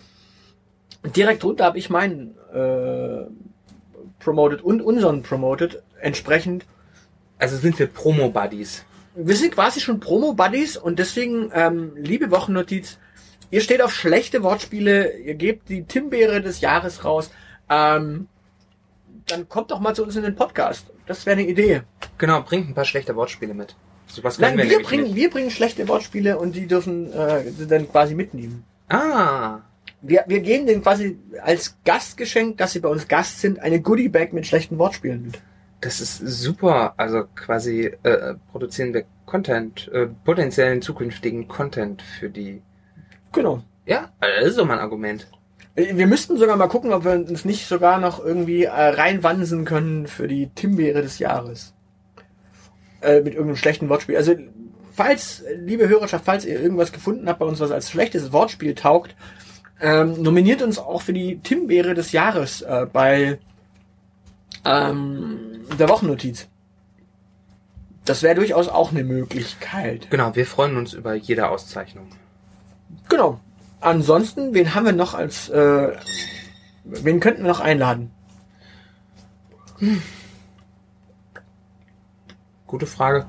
direkt 1.14 1.44
drunter 1.44 1.66
habe 1.66 1.78
ich 1.78 1.88
meinen 1.88 2.37
äh, 2.52 3.30
promoted 4.18 4.61
und 4.61 4.82
unseren 4.82 5.22
promoted. 5.22 5.85
Entsprechend, 6.00 6.66
Also 7.42 7.57
sind 7.57 7.76
wir 7.81 7.88
Promo-Buddies. 7.88 8.85
wir 9.16 9.37
sind 9.37 9.52
quasi 9.52 9.81
schon 9.81 9.98
Promo-Buddies 9.98 10.76
und 10.76 11.00
deswegen, 11.00 11.50
ähm, 11.52 11.90
liebe 11.96 12.31
Wochennotiz, 12.31 12.98
ihr 13.50 13.61
steht 13.61 13.83
auf 13.83 13.92
schlechte 13.92 14.44
Wortspiele, 14.44 15.18
ihr 15.18 15.35
gebt 15.35 15.68
die 15.68 15.83
Timbeere 15.83 16.40
des 16.40 16.61
Jahres 16.61 17.05
raus, 17.05 17.33
ähm, 17.68 18.28
dann 19.26 19.48
kommt 19.48 19.72
doch 19.72 19.81
mal 19.81 19.92
zu 19.96 20.05
uns 20.05 20.14
in 20.14 20.22
den 20.22 20.37
Podcast. 20.37 20.87
Das 21.07 21.26
wäre 21.26 21.37
eine 21.37 21.48
Idee. 21.48 21.83
Genau, 22.16 22.42
bringt 22.42 22.68
ein 22.68 22.74
paar 22.74 22.85
schlechte 22.85 23.16
Wortspiele 23.16 23.55
mit. 23.55 23.74
So 24.07 24.22
was 24.22 24.38
Nein, 24.38 24.57
wir, 24.57 24.64
nämlich 24.64 24.87
bringen, 24.87 25.05
nicht. 25.05 25.16
wir 25.16 25.31
bringen 25.31 25.50
schlechte 25.50 25.88
Wortspiele 25.88 26.38
und 26.38 26.55
die 26.55 26.68
dürfen 26.68 27.12
äh, 27.12 27.42
dann 27.66 27.90
quasi 27.90 28.14
mitnehmen. 28.14 28.62
Ah, 28.88 29.59
Wir, 30.00 30.24
wir 30.28 30.40
geben 30.40 30.66
denen 30.66 30.83
quasi 30.83 31.18
als 31.42 31.76
Gastgeschenk, 31.85 32.59
dass 32.59 32.72
sie 32.72 32.81
bei 32.81 32.88
uns 32.88 33.09
Gast 33.09 33.40
sind, 33.40 33.59
eine 33.59 33.81
Goodie-Bag 33.81 34.33
mit 34.33 34.46
schlechten 34.46 34.78
Wortspielen 34.78 35.22
mit. 35.22 35.40
Das 35.83 36.01
ist 36.01 36.18
super. 36.18 36.95
Also 36.97 37.25
quasi 37.35 37.92
äh, 38.03 38.35
produzieren 38.51 38.95
wir 38.95 39.05
Content, 39.27 39.90
äh, 39.92 40.07
potenziellen 40.07 40.81
zukünftigen 40.81 41.49
Content 41.49 42.01
für 42.01 42.31
die. 42.31 42.62
Genau. 43.33 43.62
Ja, 43.85 44.11
also 44.21 44.35
das 44.40 44.49
ist 44.51 44.57
so 44.57 44.64
mein 44.64 44.79
Argument. 44.79 45.27
Äh, 45.75 45.97
Wir 45.97 46.07
müssten 46.07 46.38
sogar 46.38 46.57
mal 46.57 46.68
gucken, 46.68 46.92
ob 46.92 47.05
wir 47.05 47.12
uns 47.12 47.45
nicht 47.45 47.66
sogar 47.66 47.99
noch 47.99 48.25
irgendwie 48.25 48.64
äh, 48.64 48.71
reinwansen 48.71 49.64
können 49.64 50.07
für 50.07 50.29
die 50.29 50.49
Timbeere 50.55 51.03
des 51.03 51.18
Jahres. 51.18 51.75
Äh, 53.01 53.16
mit 53.23 53.35
irgendeinem 53.35 53.57
schlechten 53.57 53.88
Wortspiel. 53.88 54.16
Also, 54.16 54.37
falls, 54.92 55.42
liebe 55.57 55.88
Hörerschaft, 55.88 56.25
falls 56.25 56.45
ihr 56.45 56.61
irgendwas 56.61 56.92
gefunden 56.92 57.29
habt 57.29 57.40
bei 57.40 57.47
uns, 57.47 57.59
was 57.59 57.73
als 57.73 57.90
schlechtes 57.90 58.33
Wortspiel 58.33 58.77
taugt, 58.77 59.16
ähm, 59.81 60.23
nominiert 60.23 60.62
uns 60.62 60.79
auch 60.79 61.03
für 61.03 61.12
die 61.12 61.40
Timbeere 61.40 61.95
des 61.95 62.12
Jahres 62.12 62.62
äh, 62.62 62.87
bei 62.92 63.40
ähm, 64.64 65.51
der 65.79 65.88
Wochennotiz. 65.88 66.48
Das 68.05 68.22
wäre 68.22 68.35
durchaus 68.35 68.68
auch 68.68 68.90
eine 68.90 69.05
Möglichkeit. 69.05 70.11
Genau, 70.11 70.35
wir 70.35 70.46
freuen 70.46 70.77
uns 70.77 70.92
über 70.92 71.14
jede 71.14 71.48
Auszeichnung. 71.48 72.09
Genau. 73.09 73.38
Ansonsten, 73.81 74.55
wen 74.55 74.75
haben 74.75 74.87
wir 74.87 74.92
noch 74.92 75.14
als, 75.14 75.48
äh, 75.48 75.92
wen 76.85 77.20
könnten 77.20 77.42
wir 77.42 77.48
noch 77.48 77.61
einladen? 77.61 78.11
Gute 82.66 82.87
Frage. 82.87 83.27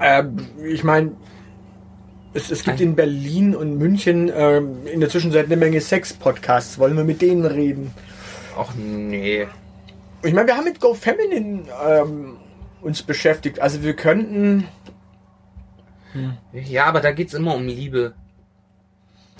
Ähm, 0.00 0.36
ich 0.64 0.82
meine, 0.84 1.12
es, 2.34 2.50
es 2.50 2.64
gibt 2.64 2.80
Ein- 2.80 2.88
in 2.88 2.96
Berlin 2.96 3.54
und 3.54 3.76
München 3.78 4.30
ähm, 4.34 4.86
in 4.86 5.00
der 5.00 5.08
Zwischenzeit 5.10 5.46
eine 5.46 5.56
Menge 5.56 5.80
Sex-Podcasts. 5.80 6.78
Wollen 6.78 6.96
wir 6.96 7.04
mit 7.04 7.20
denen 7.22 7.44
reden? 7.44 7.92
Ach 8.58 8.74
nee. 8.74 9.46
Ich 10.22 10.32
meine, 10.32 10.46
wir 10.46 10.56
haben 10.56 10.64
mit 10.64 10.80
Go 10.80 10.94
Feminine 10.94 11.64
ähm, 11.84 12.36
uns 12.80 13.02
beschäftigt. 13.02 13.60
Also 13.60 13.82
wir 13.82 13.94
könnten. 13.94 14.68
Ja, 16.52 16.86
aber 16.86 17.00
da 17.00 17.12
geht's 17.12 17.34
immer 17.34 17.54
um 17.54 17.66
Liebe. 17.66 18.14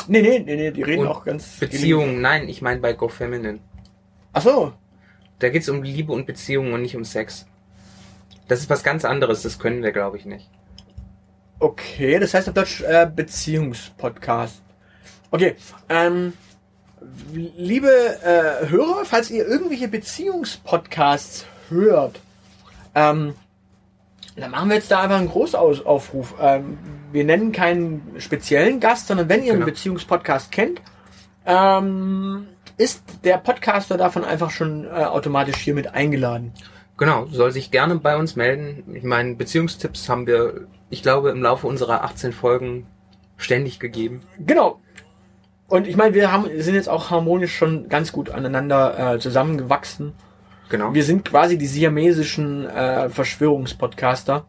Nee, 0.09 0.23
nee, 0.23 0.38
nee, 0.40 0.57
nee, 0.57 0.71
die 0.71 0.83
reden 0.83 1.03
Und 1.03 1.09
auch 1.09 1.25
ganz. 1.25 1.59
Beziehungen. 1.59 2.21
Nein, 2.21 2.49
ich 2.49 2.62
meine 2.62 2.81
bei 2.81 2.95
Go 2.95 3.09
Feminine. 3.09 3.61
Ach 4.33 4.42
so. 4.42 4.73
Da 5.38 5.49
geht's 5.49 5.68
um 5.68 5.83
Liebe 5.83 6.12
und 6.12 6.27
Beziehungen 6.27 6.73
und 6.73 6.83
nicht 6.83 6.97
um 6.97 7.05
Sex. 7.05 7.47
Das 8.49 8.61
ist 8.61 8.71
was 8.71 8.83
ganz 8.83 9.05
anderes, 9.05 9.42
das 9.42 9.59
können 9.59 9.83
wir, 9.83 9.92
glaube 9.92 10.16
ich, 10.16 10.25
nicht. 10.25 10.51
Okay, 11.59 12.18
das 12.18 12.35
heißt 12.35 12.49
auf 12.49 12.55
Deutsch 12.55 12.83
äh, 12.83 13.11
Beziehungspodcast. 13.12 14.62
Okay, 15.31 15.57
ähm, 15.88 16.33
liebe 17.33 17.88
äh, 18.23 18.69
Hörer, 18.69 19.05
falls 19.05 19.31
ihr 19.31 19.47
irgendwelche 19.47 19.88
Beziehungspodcasts 19.88 21.47
hört, 21.69 22.21
ähm, 22.95 23.35
dann 24.37 24.51
machen 24.51 24.69
wir 24.71 24.77
jetzt 24.77 24.91
da 24.91 25.01
einfach 25.01 25.19
einen 25.19 25.29
Großaufruf. 25.29 26.35
Ähm, 26.41 26.79
wir 27.12 27.25
nennen 27.25 27.53
keinen 27.53 28.15
speziellen 28.19 28.81
Gast, 28.81 29.09
sondern 29.09 29.29
wenn 29.29 29.41
ihr 29.41 29.53
Genau. 29.53 29.65
einen 29.65 29.65
Beziehungspodcast 29.67 30.51
kennt, 30.51 30.81
ähm, 31.45 32.47
ist 32.79 33.03
der 33.25 33.38
Podcaster 33.38 33.97
davon 33.97 34.25
einfach 34.25 34.51
schon 34.51 34.85
äh, 34.87 34.88
automatisch 34.88 35.57
hier 35.57 35.75
mit 35.75 35.95
eingeladen. 35.95 36.53
Genau, 36.97 37.27
soll 37.27 37.53
sich 37.53 37.71
gerne 37.71 37.97
bei 37.97 38.17
uns 38.17 38.37
melden. 38.37 38.95
Ich 38.95 39.03
meine, 39.03 39.35
Beziehungstipps 39.35 40.09
haben 40.09 40.27
wir, 40.27 40.67
ich 40.88 41.03
glaube, 41.03 41.31
im 41.31 41.42
Laufe 41.42 41.67
unserer 41.67 42.05
18 42.05 42.33
Folgen 42.33 42.87
ständig 43.37 43.81
gegeben. 43.81 44.21
Genau. 44.38 44.81
Und 45.73 45.88
ich 45.88 45.96
meine, 45.96 46.12
wir 46.12 46.31
haben, 46.31 46.50
sind 46.60 46.75
jetzt 46.75 46.90
auch 46.90 47.08
harmonisch 47.08 47.56
schon 47.56 47.88
ganz 47.88 48.12
gut 48.12 48.29
aneinander 48.29 49.14
äh, 49.14 49.18
zusammengewachsen. 49.18 50.12
Genau. 50.68 50.92
Wir 50.92 51.02
sind 51.02 51.25
quasi 51.25 51.56
die 51.56 51.66
siamesischen 51.66 52.68
äh, 52.68 53.08
Verschwörungspodcaster. 53.08 54.44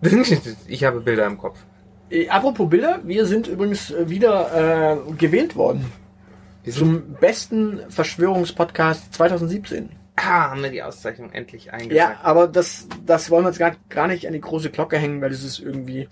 ich 0.66 0.84
habe 0.84 1.00
Bilder 1.00 1.26
im 1.26 1.36
Kopf. 1.36 1.58
Äh, 2.08 2.30
apropos 2.30 2.70
Bilder, 2.70 3.00
wir 3.04 3.26
sind 3.26 3.46
übrigens 3.46 3.90
äh, 3.90 4.08
wieder 4.08 4.94
äh, 4.94 5.12
gewählt 5.18 5.54
worden 5.54 5.92
zum 6.70 7.16
besten 7.20 7.80
Verschwörungspodcast 7.90 9.12
2017. 9.12 9.90
ah, 10.16 10.50
haben 10.50 10.62
wir 10.62 10.70
die 10.70 10.82
Auszeichnung 10.82 11.30
endlich 11.30 11.66
Ja, 11.66 11.72
eingesagt. 11.74 12.24
aber 12.24 12.48
das, 12.48 12.88
das 13.04 13.30
wollen 13.30 13.44
wir 13.44 13.50
jetzt 13.50 13.58
gar, 13.58 13.72
gar 13.90 14.06
nicht 14.06 14.26
an 14.26 14.32
die 14.32 14.40
große 14.40 14.70
Glocke 14.70 14.96
hängen, 14.96 15.20
weil 15.20 15.28
das 15.28 15.42
ist 15.42 15.58
irgendwie, 15.58 16.08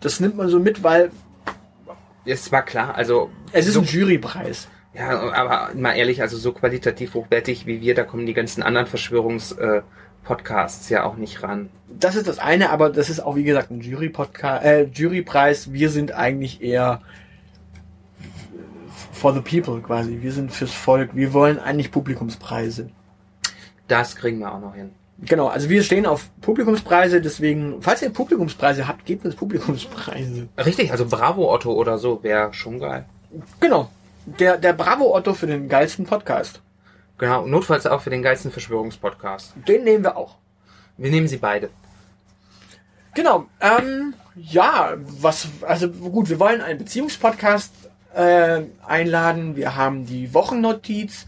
das 0.00 0.20
nimmt 0.20 0.36
man 0.36 0.48
so 0.48 0.58
mit, 0.58 0.82
weil 0.82 1.10
Es 2.24 2.50
war 2.52 2.62
klar, 2.62 2.94
also 2.94 3.30
es 3.52 3.66
ist 3.66 3.74
so, 3.74 3.80
ein 3.80 3.86
Jurypreis. 3.86 4.68
Ja, 4.94 5.32
aber 5.32 5.70
mal 5.74 5.92
ehrlich, 5.92 6.22
also 6.22 6.36
so 6.36 6.52
qualitativ 6.52 7.14
hochwertig 7.14 7.66
wie 7.66 7.80
wir, 7.80 7.94
da 7.94 8.04
kommen 8.04 8.26
die 8.26 8.34
ganzen 8.34 8.62
anderen 8.62 8.86
Verschwörungs-Podcasts 8.86 10.88
ja 10.88 11.04
auch 11.04 11.16
nicht 11.16 11.42
ran. 11.42 11.68
Das 11.88 12.16
ist 12.16 12.26
das 12.26 12.38
eine, 12.38 12.70
aber 12.70 12.90
das 12.90 13.10
ist 13.10 13.20
auch 13.20 13.36
wie 13.36 13.44
gesagt 13.44 13.70
ein 13.70 13.80
Jury-Podcast, 13.80 14.64
äh, 14.64 14.84
Jurypreis. 14.84 15.72
Wir 15.72 15.90
sind 15.90 16.12
eigentlich 16.12 16.62
eher 16.62 17.00
for 19.12 19.34
the 19.34 19.40
people 19.40 19.80
quasi. 19.80 20.18
Wir 20.22 20.32
sind 20.32 20.52
fürs 20.52 20.72
Volk. 20.72 21.14
Wir 21.14 21.32
wollen 21.32 21.58
eigentlich 21.58 21.90
Publikumspreise. 21.90 22.90
Das 23.88 24.16
kriegen 24.16 24.40
wir 24.40 24.52
auch 24.52 24.60
noch 24.60 24.74
hin. 24.74 24.92
Genau, 25.18 25.46
also 25.48 25.70
wir 25.70 25.82
stehen 25.82 26.04
auf 26.04 26.28
Publikumspreise, 26.42 27.22
deswegen, 27.22 27.80
falls 27.80 28.02
ihr 28.02 28.10
Publikumspreise 28.10 28.86
habt, 28.86 29.06
gebt 29.06 29.24
uns 29.24 29.34
Publikumspreise. 29.34 30.48
Richtig, 30.58 30.90
also 30.90 31.06
Bravo 31.06 31.52
Otto 31.52 31.72
oder 31.72 31.98
so 31.98 32.22
wäre 32.22 32.52
schon 32.52 32.78
geil. 32.80 33.06
Genau. 33.60 33.90
Der, 34.26 34.58
der 34.58 34.72
Bravo 34.74 35.16
Otto 35.16 35.32
für 35.32 35.46
den 35.46 35.68
geilsten 35.68 36.04
Podcast. 36.04 36.60
Genau, 37.18 37.46
notfalls 37.46 37.86
auch 37.86 38.02
für 38.02 38.10
den 38.10 38.22
geilsten 38.22 38.50
Verschwörungspodcast. 38.50 39.54
Den 39.66 39.84
nehmen 39.84 40.04
wir 40.04 40.16
auch. 40.16 40.36
Wir 40.98 41.10
nehmen 41.10 41.28
sie 41.28 41.38
beide. 41.38 41.70
Genau. 43.14 43.46
Ähm, 43.60 44.14
ja, 44.34 44.94
was, 44.98 45.48
also 45.62 45.88
gut, 45.88 46.28
wir 46.28 46.38
wollen 46.38 46.60
einen 46.60 46.78
Beziehungspodcast 46.78 47.72
äh, 48.14 48.62
einladen. 48.86 49.56
Wir 49.56 49.76
haben 49.76 50.04
die 50.04 50.34
Wochennotiz. 50.34 51.26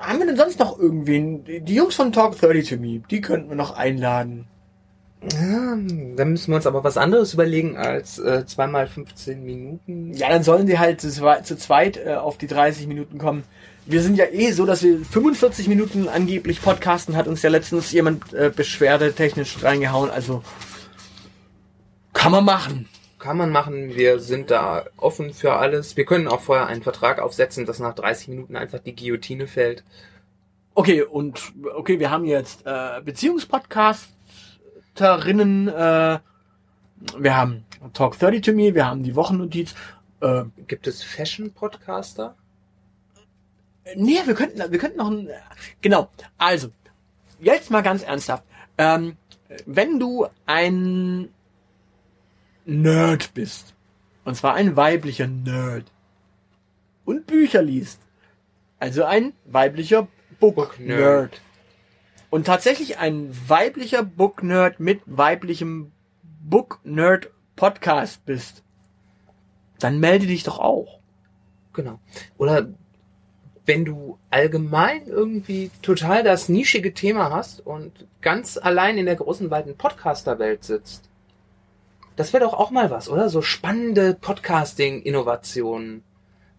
Haben 0.00 0.18
wir 0.18 0.26
denn 0.26 0.36
sonst 0.36 0.58
noch 0.58 0.78
irgendwen? 0.78 1.44
Die 1.44 1.74
Jungs 1.74 1.94
von 1.94 2.12
Talk 2.12 2.38
30 2.38 2.68
to 2.68 2.76
Me, 2.76 3.02
die 3.10 3.20
könnten 3.20 3.48
wir 3.48 3.56
noch 3.56 3.76
einladen. 3.76 4.46
Ja, 5.32 5.76
dann 6.16 6.30
müssen 6.30 6.52
wir 6.52 6.56
uns 6.56 6.66
aber 6.66 6.84
was 6.84 6.98
anderes 6.98 7.34
überlegen 7.34 7.76
als 7.76 8.18
äh, 8.18 8.44
zweimal 8.46 8.86
15 8.86 9.42
Minuten. 9.42 10.12
Ja, 10.12 10.28
dann 10.28 10.42
sollen 10.42 10.66
die 10.66 10.78
halt 10.78 11.00
zu, 11.00 11.10
zu 11.10 11.56
zweit 11.56 11.96
äh, 11.96 12.14
auf 12.14 12.38
die 12.38 12.46
30 12.46 12.86
Minuten 12.86 13.18
kommen. 13.18 13.44
Wir 13.86 14.02
sind 14.02 14.18
ja 14.18 14.26
eh 14.30 14.52
so, 14.52 14.66
dass 14.66 14.82
wir 14.82 14.98
45 14.98 15.68
Minuten 15.68 16.08
angeblich 16.08 16.60
podcasten, 16.60 17.16
hat 17.16 17.28
uns 17.28 17.42
ja 17.42 17.50
letztens 17.50 17.92
jemand 17.92 18.34
äh, 18.34 18.52
Beschwerde 18.54 19.14
technisch 19.14 19.62
reingehauen. 19.62 20.10
Also 20.10 20.42
kann 22.12 22.32
man 22.32 22.44
machen. 22.44 22.88
Kann 23.18 23.38
man 23.38 23.50
machen, 23.50 23.94
wir 23.94 24.20
sind 24.20 24.50
da 24.50 24.84
offen 24.96 25.32
für 25.32 25.54
alles. 25.54 25.96
Wir 25.96 26.04
können 26.04 26.28
auch 26.28 26.40
vorher 26.40 26.66
einen 26.66 26.82
Vertrag 26.82 27.18
aufsetzen, 27.18 27.64
dass 27.64 27.78
nach 27.78 27.94
30 27.94 28.28
Minuten 28.28 28.56
einfach 28.56 28.80
die 28.80 28.94
Guillotine 28.94 29.46
fällt. 29.46 29.84
Okay, 30.74 31.00
und 31.02 31.54
okay, 31.74 31.98
wir 31.98 32.10
haben 32.10 32.26
jetzt 32.26 32.66
äh, 32.66 33.00
Beziehungspodcasterinnen, 33.02 35.68
äh, 35.68 36.18
wir 37.18 37.36
haben 37.36 37.64
Talk 37.94 38.18
30 38.18 38.42
to 38.42 38.52
Me, 38.52 38.74
wir 38.74 38.86
haben 38.86 39.02
die 39.02 39.16
Wochennotiz. 39.16 39.74
Äh, 40.20 40.44
Gibt 40.66 40.86
es 40.86 41.02
Fashion-Podcaster? 41.02 42.34
nee, 43.94 44.18
wir 44.24 44.34
könnten, 44.34 44.70
wir 44.70 44.78
könnten 44.78 44.98
noch 44.98 45.10
ein, 45.10 45.28
genau, 45.80 46.08
also, 46.38 46.68
jetzt 47.38 47.70
mal 47.70 47.82
ganz 47.82 48.02
ernsthaft. 48.02 48.44
Ähm, 48.78 49.16
wenn 49.64 50.00
du 50.00 50.26
ein 50.44 51.28
Nerd 52.66 53.32
bist, 53.32 53.74
und 54.24 54.34
zwar 54.34 54.54
ein 54.54 54.76
weiblicher 54.76 55.28
Nerd, 55.28 55.84
und 57.04 57.26
Bücher 57.26 57.62
liest, 57.62 58.00
also 58.80 59.04
ein 59.04 59.32
weiblicher 59.44 60.08
Book-Nerd, 60.40 61.40
und 62.28 62.44
tatsächlich 62.44 62.98
ein 62.98 63.30
weiblicher 63.48 64.02
Book-Nerd 64.02 64.80
mit 64.80 65.00
weiblichem 65.06 65.92
Book-Nerd-Podcast 66.42 68.26
bist, 68.26 68.62
dann 69.78 70.00
melde 70.00 70.26
dich 70.26 70.42
doch 70.42 70.58
auch. 70.58 70.98
Genau. 71.72 72.00
Oder 72.36 72.68
wenn 73.64 73.84
du 73.84 74.18
allgemein 74.30 75.06
irgendwie 75.06 75.70
total 75.82 76.22
das 76.22 76.48
nischige 76.48 76.94
Thema 76.94 77.30
hast 77.30 77.64
und 77.64 78.06
ganz 78.20 78.56
allein 78.56 78.98
in 78.98 79.06
der 79.06 79.16
großen, 79.16 79.50
weiten 79.50 79.76
Podcaster-Welt 79.76 80.64
sitzt. 80.64 81.08
Das 82.16 82.32
wäre 82.32 82.44
doch 82.44 82.54
auch 82.54 82.70
mal 82.70 82.90
was, 82.90 83.08
oder? 83.08 83.28
So 83.28 83.42
spannende 83.42 84.14
Podcasting-Innovationen. 84.20 86.02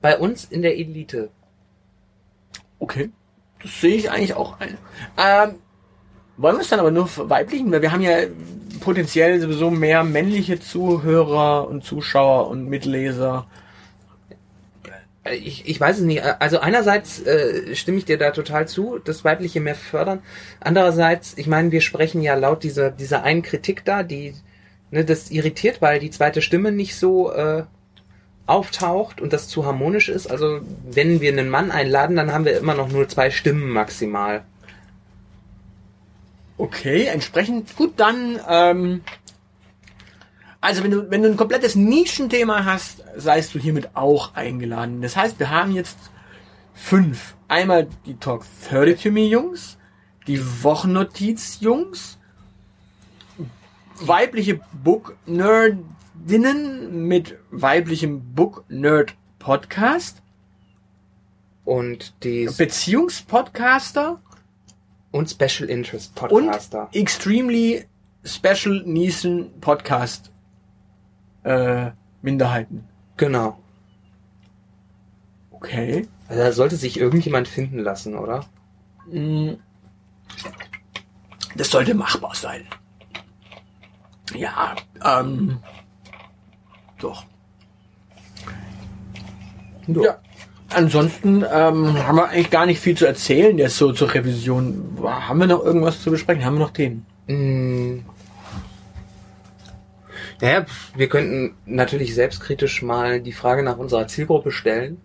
Bei 0.01 0.17
uns 0.17 0.45
in 0.45 0.61
der 0.61 0.77
Elite. 0.77 1.29
Okay. 2.79 3.09
Das 3.61 3.81
sehe 3.81 3.95
ich 3.95 4.11
eigentlich 4.11 4.35
auch 4.35 4.59
ein. 4.59 4.77
Ähm, 5.17 5.55
wollen 6.37 6.57
wir 6.57 6.61
es 6.61 6.69
dann 6.69 6.79
aber 6.79 6.91
nur 6.91 7.07
verweiblichen? 7.07 7.71
Weil 7.71 7.81
wir 7.81 7.91
haben 7.91 8.03
ja 8.03 8.19
potenziell 8.81 9.41
sowieso 9.41 9.71
mehr 9.71 10.03
männliche 10.03 10.59
Zuhörer 10.59 11.67
und 11.67 11.83
Zuschauer 11.83 12.49
und 12.49 12.69
Mitleser. 12.69 13.47
Äh, 15.23 15.37
Ich, 15.37 15.67
ich 15.67 15.79
weiß 15.79 15.97
es 15.97 16.03
nicht. 16.03 16.21
Also 16.21 16.59
einerseits 16.59 17.19
äh, 17.25 17.75
stimme 17.75 17.97
ich 17.97 18.05
dir 18.05 18.19
da 18.19 18.29
total 18.29 18.67
zu, 18.67 18.99
das 19.03 19.25
Weibliche 19.25 19.59
mehr 19.59 19.73
fördern. 19.73 20.21
Andererseits, 20.59 21.35
ich 21.35 21.47
meine, 21.47 21.71
wir 21.71 21.81
sprechen 21.81 22.21
ja 22.21 22.35
laut 22.35 22.61
dieser, 22.61 22.91
dieser 22.91 23.23
einen 23.23 23.41
Kritik 23.41 23.83
da, 23.83 24.03
die 24.03 24.35
ne, 24.91 25.05
das 25.05 25.31
irritiert, 25.31 25.81
weil 25.81 25.99
die 25.99 26.09
zweite 26.09 26.41
Stimme 26.41 26.71
nicht 26.71 26.95
so 26.95 27.31
äh, 27.31 27.63
auftaucht 28.45 29.21
und 29.21 29.33
das 29.33 29.49
zu 29.49 29.65
harmonisch 29.65 30.09
ist. 30.09 30.27
Also 30.27 30.61
wenn 30.89 31.21
wir 31.21 31.31
einen 31.31 31.49
Mann 31.49 31.71
einladen, 31.71 32.15
dann 32.15 32.31
haben 32.31 32.45
wir 32.45 32.57
immer 32.57 32.75
noch 32.75 32.89
nur 32.89 33.07
zwei 33.07 33.29
Stimmen 33.29 33.69
maximal. 33.69 34.43
Okay, 36.57 37.05
entsprechend 37.05 37.75
gut 37.75 37.93
dann. 37.97 38.39
Ähm, 38.49 39.01
also 40.59 40.83
wenn 40.83 40.91
du 40.91 41.11
wenn 41.11 41.21
du 41.21 41.29
ein 41.29 41.37
komplettes 41.37 41.75
Nischenthema 41.75 42.65
hast, 42.65 43.03
seist 43.15 43.53
du 43.53 43.59
hiermit 43.59 43.89
auch 43.95 44.33
eingeladen. 44.33 45.01
Das 45.01 45.15
heißt, 45.15 45.39
wir 45.39 45.51
haben 45.51 45.73
jetzt 45.73 45.97
fünf. 46.73 47.35
Einmal 47.47 47.87
die 48.05 48.15
Talk 48.15 48.45
30 48.69 49.01
to 49.01 49.11
Me 49.11 49.25
Jungs, 49.25 49.77
die 50.25 50.41
Wochennotiz 50.63 51.59
Jungs, 51.61 52.17
weibliche 53.99 54.59
Book 54.83 55.15
Nerdinnen 55.25 57.07
mit 57.07 57.37
weiblichem 57.51 58.33
Book 58.33 58.63
Nerd 58.69 59.15
Podcast, 59.39 60.21
Und 61.65 62.13
die 62.23 62.49
Beziehungspodcaster 62.57 64.21
und 65.11 65.29
Special 65.29 65.69
Interest 65.69 66.19
und 66.21 66.29
Podcaster. 66.47 66.89
extremely 66.93 67.85
special 68.23 68.83
Nichen 68.85 69.51
Podcast 69.61 70.31
äh, 71.43 71.91
Minderheiten. 72.21 72.83
Genau. 73.15 73.57
Okay. 75.51 76.07
Also 76.27 76.41
da 76.43 76.51
sollte 76.51 76.75
sich 76.75 76.99
irgendjemand 76.99 77.47
finden 77.47 77.79
lassen, 77.79 78.15
oder? 78.15 78.45
Mm. 79.09 79.53
Das 81.55 81.69
sollte 81.71 81.95
machbar 81.95 82.35
sein. 82.35 82.63
Ja, 84.35 84.75
ähm. 85.03 85.59
Doch. 86.99 87.25
Ja. 89.87 90.19
Ansonsten 90.69 91.45
ähm, 91.49 92.05
haben 92.05 92.17
wir 92.17 92.27
eigentlich 92.27 92.49
gar 92.49 92.65
nicht 92.65 92.81
viel 92.81 92.97
zu 92.97 93.05
erzählen 93.05 93.57
jetzt 93.57 93.77
so 93.77 93.93
zur 93.93 94.13
Revision. 94.13 94.97
Haben 95.01 95.39
wir 95.39 95.47
noch 95.47 95.63
irgendwas 95.63 96.01
zu 96.01 96.11
besprechen? 96.11 96.43
Haben 96.43 96.55
wir 96.55 96.65
noch 96.65 96.71
Themen? 96.71 97.05
Mm. 97.27 97.99
Naja, 100.41 100.65
wir 100.95 101.09
könnten 101.09 101.55
natürlich 101.65 102.13
selbstkritisch 102.13 102.81
mal 102.81 103.21
die 103.21 103.31
Frage 103.31 103.63
nach 103.63 103.77
unserer 103.77 104.07
Zielgruppe 104.07 104.51
stellen, 104.51 105.01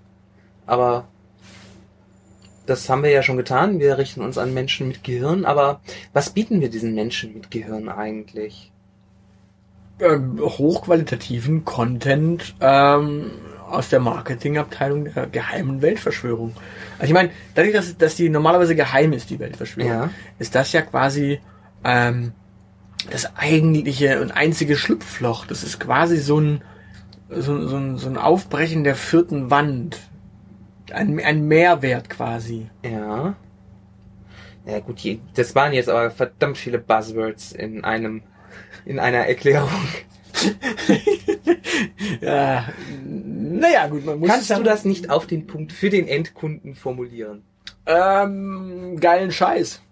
aber 0.66 1.08
das 2.66 2.88
haben 2.88 3.02
wir 3.02 3.10
ja 3.10 3.22
schon 3.22 3.38
getan. 3.38 3.80
Wir 3.80 3.98
richten 3.98 4.20
uns 4.20 4.36
an 4.38 4.52
Menschen 4.52 4.88
mit 4.88 5.02
Gehirn, 5.04 5.44
aber 5.44 5.80
was 6.12 6.30
bieten 6.30 6.60
wir 6.60 6.70
diesen 6.70 6.94
Menschen 6.94 7.32
mit 7.32 7.50
Gehirn 7.50 7.88
eigentlich? 7.88 8.71
Ähm, 10.00 10.38
hochqualitativen 10.40 11.64
Content 11.64 12.54
ähm, 12.60 13.30
aus 13.70 13.88
der 13.88 14.00
Marketingabteilung 14.00 15.04
der 15.12 15.26
geheimen 15.26 15.80
Weltverschwörung. 15.82 16.52
Also 16.98 17.06
ich 17.10 17.14
meine, 17.14 17.30
dadurch, 17.54 17.72
dass, 17.74 17.96
dass 17.96 18.16
die 18.16 18.28
normalerweise 18.28 18.74
geheim 18.74 19.12
ist, 19.12 19.30
die 19.30 19.38
Weltverschwörung, 19.38 19.90
Ja. 19.90 20.10
ist 20.38 20.54
das 20.54 20.72
ja 20.72 20.82
quasi 20.82 21.40
ähm, 21.84 22.32
das 23.10 23.36
eigentliche 23.36 24.20
und 24.20 24.30
einzige 24.32 24.76
Schlupfloch. 24.76 25.46
Das 25.46 25.62
ist 25.64 25.80
quasi 25.80 26.18
so 26.18 26.38
ein, 26.38 26.62
so, 27.30 27.66
so, 27.66 27.76
ein, 27.76 27.96
so 27.96 28.08
ein 28.08 28.18
Aufbrechen 28.18 28.84
der 28.84 28.94
vierten 28.94 29.50
Wand. 29.50 29.98
Ein, 30.92 31.18
ein 31.20 31.46
Mehrwert 31.48 32.10
quasi. 32.10 32.68
Ja. 32.84 33.34
Ja 34.66 34.78
gut, 34.80 35.00
das 35.34 35.54
waren 35.56 35.72
jetzt 35.72 35.88
aber 35.88 36.10
verdammt 36.10 36.56
viele 36.58 36.78
Buzzwords 36.78 37.50
in 37.52 37.82
einem 37.82 38.22
in 38.84 38.98
einer 38.98 39.26
Erklärung. 39.26 39.70
Ja, 42.20 42.68
naja, 43.04 43.86
gut, 43.88 44.04
man 44.04 44.18
muss 44.20 44.28
Kannst 44.28 44.50
du 44.50 44.62
das 44.62 44.84
nicht 44.84 45.10
auf 45.10 45.26
den 45.26 45.46
Punkt 45.46 45.72
für 45.72 45.90
den 45.90 46.06
Endkunden 46.06 46.74
formulieren? 46.74 47.42
Ähm, 47.86 48.96
geilen 49.00 49.32
Scheiß. 49.32 49.82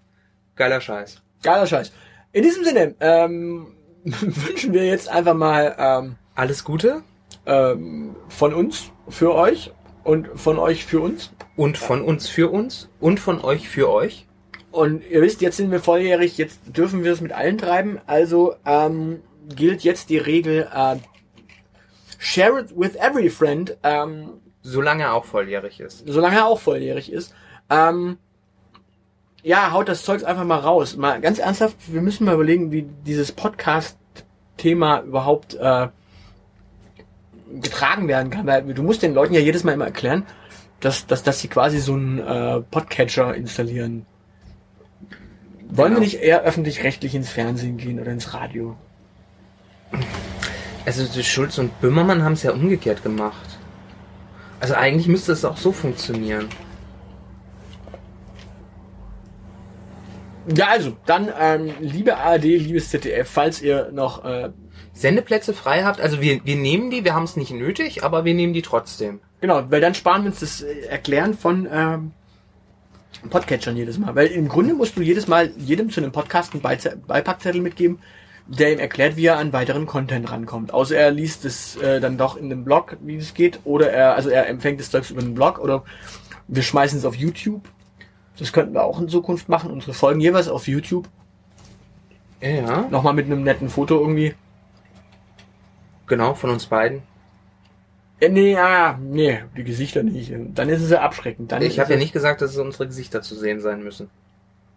Geiler 0.55 0.81
Scheiß. 0.81 1.21
Geiler 1.43 1.67
Scheiß. 1.67 1.91
In 2.31 2.43
diesem 2.43 2.63
Sinne, 2.63 2.95
ähm, 2.99 3.67
wünschen 4.03 4.73
wir 4.73 4.85
jetzt 4.85 5.09
einfach 5.09 5.33
mal 5.33 5.75
ähm, 5.77 6.15
Alles 6.35 6.63
Gute? 6.63 7.03
ähm, 7.45 8.15
von 8.29 8.53
uns 8.53 8.91
für 9.09 9.33
euch 9.35 9.71
und 10.03 10.29
von 10.35 10.57
euch 10.59 10.85
für 10.85 11.01
uns. 11.01 11.31
Und 11.55 11.77
von 11.77 12.01
uns 12.01 12.27
für 12.27 12.51
uns 12.51 12.89
und 12.99 13.19
von 13.19 13.41
euch 13.43 13.67
für 13.67 13.89
euch. 13.91 14.27
Und 14.71 15.03
ihr 15.09 15.21
wisst, 15.21 15.41
jetzt 15.41 15.57
sind 15.57 15.69
wir 15.71 15.81
volljährig, 15.81 16.37
jetzt 16.37 16.59
dürfen 16.65 17.03
wir 17.03 17.11
es 17.11 17.21
mit 17.21 17.33
allen 17.33 17.57
treiben. 17.57 17.99
Also 18.07 18.55
ähm, 18.65 19.21
gilt 19.55 19.83
jetzt 19.83 20.09
die 20.09 20.17
Regel 20.17 20.67
äh, 20.73 20.95
Share 22.17 22.61
it 22.61 22.77
with 22.77 22.95
every 22.95 23.29
friend, 23.29 23.77
ähm, 23.83 24.41
Solange 24.63 25.03
er 25.03 25.13
auch 25.15 25.25
volljährig 25.25 25.79
ist. 25.79 26.03
solange 26.07 26.35
er 26.37 26.45
auch 26.45 26.59
volljährig 26.59 27.11
ist. 27.11 27.33
Ähm, 27.69 28.17
ja, 29.43 29.71
haut 29.71 29.89
das 29.89 30.03
Zeugs 30.03 30.23
einfach 30.23 30.43
mal 30.43 30.59
raus. 30.59 30.95
Mal 30.95 31.19
ganz 31.19 31.39
ernsthaft, 31.39 31.75
wir 31.87 32.01
müssen 32.01 32.25
mal 32.25 32.35
überlegen, 32.35 32.71
wie 32.71 32.83
dieses 32.83 33.31
Podcast-Thema 33.31 35.01
überhaupt 35.01 35.55
äh, 35.55 35.87
getragen 37.59 38.07
werden 38.07 38.29
kann. 38.29 38.45
Weil 38.45 38.71
du 38.73 38.83
musst 38.83 39.01
den 39.01 39.15
Leuten 39.15 39.33
ja 39.33 39.39
jedes 39.39 39.63
Mal 39.63 39.73
immer 39.73 39.85
erklären, 39.85 40.27
dass, 40.79 41.07
dass, 41.07 41.23
dass 41.23 41.39
sie 41.39 41.47
quasi 41.47 41.79
so 41.79 41.93
einen 41.93 42.19
äh, 42.19 42.61
Podcatcher 42.61 43.33
installieren. 43.33 44.05
Wollen 45.73 45.93
Genau. 45.93 46.01
wir 46.01 46.05
nicht 46.05 46.21
eher 46.21 46.41
öffentlich-rechtlich 46.43 47.15
ins 47.15 47.29
Fernsehen 47.29 47.77
gehen 47.77 47.99
oder 47.99 48.11
ins 48.11 48.33
Radio? 48.33 48.75
Also 50.85 51.21
Schulz 51.23 51.57
und 51.57 51.79
Böhmermann 51.79 52.23
haben 52.23 52.33
es 52.33 52.43
ja 52.43 52.51
umgekehrt 52.51 53.03
gemacht. 53.03 53.57
Also 54.59 54.73
eigentlich 54.75 55.07
müsste 55.07 55.31
es 55.31 55.45
auch 55.45 55.57
so 55.57 55.71
funktionieren. 55.71 56.49
Ja, 60.55 60.67
also, 60.69 60.97
dann, 61.05 61.31
ähm, 61.39 61.71
liebe 61.79 62.17
ARD, 62.17 62.43
liebes 62.43 62.89
ZDF, 62.89 63.29
falls 63.29 63.61
ihr 63.61 63.91
noch, 63.91 64.25
äh, 64.25 64.49
Sendeplätze 64.93 65.53
frei 65.53 65.83
habt, 65.83 66.01
also 66.01 66.19
wir, 66.19 66.43
wir 66.43 66.55
nehmen 66.57 66.89
die, 66.89 67.05
wir 67.05 67.13
haben 67.13 67.23
es 67.23 67.37
nicht 67.37 67.51
nötig, 67.51 68.03
aber 68.03 68.25
wir 68.25 68.33
nehmen 68.33 68.53
die 68.53 68.61
trotzdem. 68.61 69.21
genau, 69.39 69.63
weil 69.69 69.81
dann 69.81 69.93
sparen 69.95 70.23
wir 70.23 70.31
uns 70.31 70.39
das 70.41 70.61
äh, 70.61 70.81
Erklären 70.87 71.35
von 71.35 71.67
ähm, 71.71 72.11
Podcatchern 73.29 73.77
jedes 73.77 73.97
Mal. 73.97 74.15
Weil 74.15 74.27
im 74.27 74.47
Grunde 74.47 74.73
musst 74.73 74.97
du 74.97 75.01
jedes 75.01 75.27
Mal 75.27 75.51
jedem 75.57 75.89
zu 75.89 76.01
einem 76.01 76.11
Podcast 76.11 76.53
einen 76.53 76.61
Beize- 76.61 76.97
Beipackzettel 77.07 77.61
mitgeben, 77.61 77.99
der 78.47 78.73
ihm 78.73 78.79
erklärt, 78.79 79.15
wie 79.15 79.25
er 79.27 79.37
an 79.37 79.53
weiteren 79.53 79.85
Content 79.85 80.31
rankommt. 80.31 80.73
Außer 80.73 80.95
er 80.97 81.11
liest 81.11 81.45
es 81.45 81.77
äh, 81.77 81.99
dann 81.99 82.17
doch 82.17 82.35
in 82.35 82.49
dem 82.49 82.63
Blog, 82.65 82.97
wie 83.01 83.15
es 83.17 83.33
geht, 83.33 83.59
oder 83.63 83.91
er, 83.91 84.15
also 84.15 84.29
er 84.29 84.47
empfängt 84.47 84.79
das 84.79 84.89
Zeugs 84.89 85.11
über 85.11 85.21
den 85.21 85.35
Blog, 85.35 85.59
oder 85.59 85.83
wir 86.47 86.63
schmeißen 86.63 86.97
es 86.99 87.05
auf 87.05 87.15
YouTube. 87.15 87.61
Das 88.37 88.51
könnten 88.51 88.73
wir 88.73 88.83
auch 88.83 88.99
in 88.99 89.07
Zukunft 89.07 89.47
machen, 89.49 89.71
unsere 89.71 89.93
Folgen 89.93 90.19
jeweils 90.19 90.47
auf 90.47 90.67
YouTube. 90.67 91.07
Ja, 92.41 92.87
Nochmal 92.89 93.13
mit 93.13 93.27
einem 93.27 93.43
netten 93.43 93.69
Foto 93.69 93.99
irgendwie. 93.99 94.33
genau, 96.07 96.33
von 96.33 96.49
uns 96.49 96.65
beiden. 96.65 97.03
Ja, 98.21 98.29
nee, 98.29 98.55
ah, 98.55 98.99
nee, 99.01 99.39
die 99.57 99.63
Gesichter 99.63 100.03
nicht. 100.03 100.31
Dann 100.53 100.69
ist 100.69 100.81
es 100.81 100.91
ja 100.91 101.01
abschreckend. 101.01 101.51
Dann 101.51 101.61
Ich 101.63 101.79
habe 101.79 101.93
ja 101.93 101.97
nicht 101.97 102.13
gesagt, 102.13 102.41
dass 102.41 102.51
es 102.51 102.57
unsere 102.57 102.85
Gesichter 102.85 103.23
zu 103.23 103.35
sehen 103.35 103.61
sein 103.61 103.83
müssen. 103.83 104.09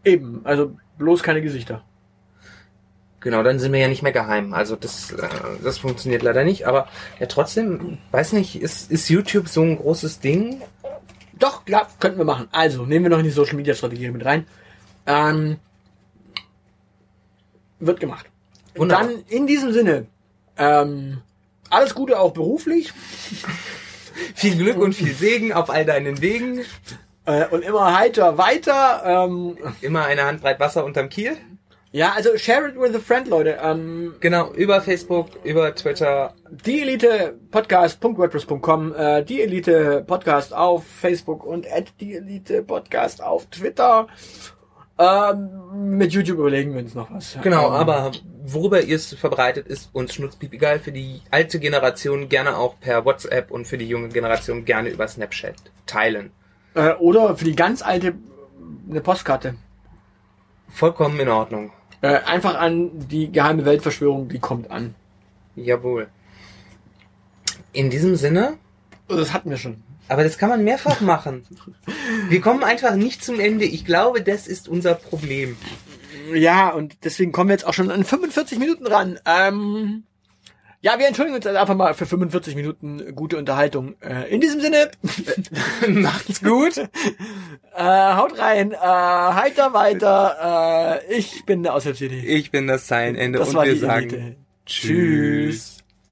Eben, 0.03 0.41
also 0.45 0.75
bloß 0.97 1.23
keine 1.23 1.43
Gesichter. 1.43 1.83
Genau, 3.21 3.43
dann 3.43 3.59
sind 3.59 3.73
wir 3.73 3.81
ja 3.81 3.89
nicht 3.89 4.03
mehr 4.03 4.13
geheim. 4.13 4.55
Also 4.55 4.77
das, 4.77 5.13
äh, 5.13 5.29
das 5.63 5.79
funktioniert 5.79 6.23
leider 6.23 6.45
nicht. 6.45 6.67
Aber 6.67 6.89
ja, 7.21 7.27
trotzdem, 7.27 7.99
weiß 8.11 8.33
nicht, 8.33 8.61
ist, 8.61 8.91
ist 8.91 9.09
YouTube 9.09 9.49
so 9.49 9.63
ein 9.63 9.77
großes 9.77 10.21
Ding? 10.21 10.63
Doch, 11.39 11.65
klar, 11.65 11.89
könnten 12.01 12.19
wir 12.19 12.25
machen. 12.25 12.49
Also, 12.53 12.87
nehmen 12.87 13.05
wir 13.05 13.11
noch 13.11 13.19
in 13.19 13.25
die 13.25 13.31
Social 13.31 13.57
Media 13.57 13.75
Strategie 13.75 14.11
mit 14.11 14.25
rein. 14.25 14.47
Ähm, 15.07 15.57
wird 17.79 18.01
gemacht. 18.01 18.27
Wunderbar. 18.75 19.07
Dann 19.07 19.23
in 19.29 19.47
diesem 19.47 19.73
Sinne, 19.73 20.07
ähm, 20.57 21.19
alles 21.71 21.95
Gute 21.95 22.19
auch 22.19 22.33
beruflich 22.33 22.93
Viel 24.35 24.57
Glück 24.57 24.77
und 24.77 24.95
viel 24.95 25.13
Segen 25.15 25.53
auf 25.53 25.71
all 25.71 25.85
deinen 25.85 26.21
Wegen. 26.21 26.61
äh, 27.27 27.47
und 27.49 27.63
immer 27.65 27.99
heiter 27.99 28.39
weiter. 28.39 29.03
Ähm, 29.05 29.59
Immer 29.81 30.05
eine 30.05 30.25
Handbreit 30.25 30.61
Wasser 30.61 30.85
unterm 30.85 31.09
Kiel. 31.09 31.37
ja, 31.91 32.13
also 32.13 32.37
share 32.37 32.69
it 32.69 32.77
with 32.79 32.95
a 32.95 33.01
friend, 33.01 33.27
Leute. 33.27 33.59
Ähm, 33.61 34.15
Genau, 34.21 34.53
über 34.53 34.81
Facebook, 34.83 35.31
über 35.43 35.75
Twitter. 35.75 36.35
die 36.65 36.83
Elite 36.83 37.35
Podcast.wordpress.com, 37.51 38.95
äh, 38.95 39.25
die 39.25 39.43
Elite 39.43 40.05
Podcast 40.07 40.55
auf 40.55 40.85
Facebook 40.87 41.45
und 41.45 41.67
at 41.71 41.93
die 42.01 42.15
Elite 42.15 42.63
Podcast 42.63 43.21
auf 43.23 43.47
Twitter. 43.47 44.07
Ähm, 44.97 45.97
mit 45.99 46.13
YouTube 46.13 46.39
überlegen 46.39 46.73
wir 46.73 46.81
uns 46.81 46.95
noch 46.95 47.11
was. 47.11 47.37
Genau, 47.43 47.67
Ähm, 47.69 47.73
aber 47.73 48.13
worüber 48.45 48.81
ihr 48.83 48.97
es 48.97 49.13
verbreitet, 49.15 49.67
ist 49.67 49.91
uns 49.93 50.15
schnutzpiep 50.15 50.53
egal. 50.53 50.79
Für 50.79 50.93
die 50.93 51.21
alte 51.31 51.59
Generation 51.59 52.29
gerne 52.29 52.57
auch 52.57 52.79
per 52.79 53.05
WhatsApp 53.05 53.51
und 53.51 53.67
für 53.67 53.79
die 53.79 53.89
junge 53.89 54.09
Generation 54.09 54.65
gerne 54.65 54.91
über 54.91 55.09
Snapchat 55.09 55.57
teilen. 55.87 56.31
Äh, 56.75 56.93
oder 56.95 57.37
für 57.37 57.45
die 57.45 57.57
ganz 57.57 57.83
alte 57.83 58.15
eine 58.89 59.01
Postkarte. 59.01 59.57
Vollkommen 60.69 61.19
in 61.19 61.29
Ordnung. 61.29 61.73
Äh, 62.01 62.21
einfach 62.25 62.55
an 62.55 62.91
die 63.09 63.33
geheime 63.33 63.65
Weltverschwörung, 63.65 64.29
die 64.29 64.39
kommt 64.39 64.71
an. 64.71 64.95
Jawohl. 65.57 66.09
In 67.73 67.91
diesem 67.91 68.17
Sinne, 68.17 68.59
Das 69.09 69.33
hatten 69.33 69.51
wir 69.51 69.57
schon. 69.57 69.83
Aber 70.09 70.25
das 70.25 70.39
kann 70.39 70.49
man 70.49 70.65
mehrfach 70.65 71.01
machen. 71.01 71.45
Wir 72.29 72.41
kommen 72.41 72.63
einfach 72.65 72.95
nicht 72.95 73.25
zum 73.25 73.41
Ende. 73.41 73.65
Ich 73.65 73.85
glaube, 73.85 74.23
das 74.23 74.47
ist 74.47 74.69
unser 74.69 74.95
Problem. 74.95 75.57
Ja, 76.33 76.71
und 76.71 76.97
deswegen 77.05 77.33
kommen 77.33 77.51
wir 77.51 77.55
jetzt 77.55 77.67
auch 77.67 77.75
schon 77.75 77.91
an 77.91 78.05
45 78.05 78.59
Minuten 78.59 78.87
ran. 78.87 79.19
Ähm, 79.27 80.05
ja, 80.81 80.99
wir 80.99 81.07
entschuldigen 81.07 81.37
uns 81.37 81.47
einfach 81.47 81.75
mal 81.75 81.95
für 81.95 82.05
45 82.05 82.57
Minuten 82.57 83.15
gute 83.15 83.39
Unterhaltung. 83.39 83.95
Äh, 84.01 84.31
in 84.33 84.41
diesem 84.43 84.61
Sinne, 84.61 84.91
Macht's 85.89 86.43
gut. 86.43 86.77
äh, 86.77 87.83
haut 87.83 88.39
rein, 88.39 88.73
äh, 88.73 88.77
heiter 88.77 89.73
weiter. 89.73 91.01
Äh, 91.09 91.15
ich 91.17 91.45
bin 91.47 91.63
der 91.63 91.75
Aushilfs-CD. 91.75 92.21
Ich 92.21 92.51
bin 92.51 92.67
das 92.67 92.87
Zeilenende 92.87 93.39
Das 93.39 93.55
und 93.55 93.65
wir 93.65 93.77
sagen 93.79 94.11
Elite. 94.11 94.37
Tschüss. 94.67 95.74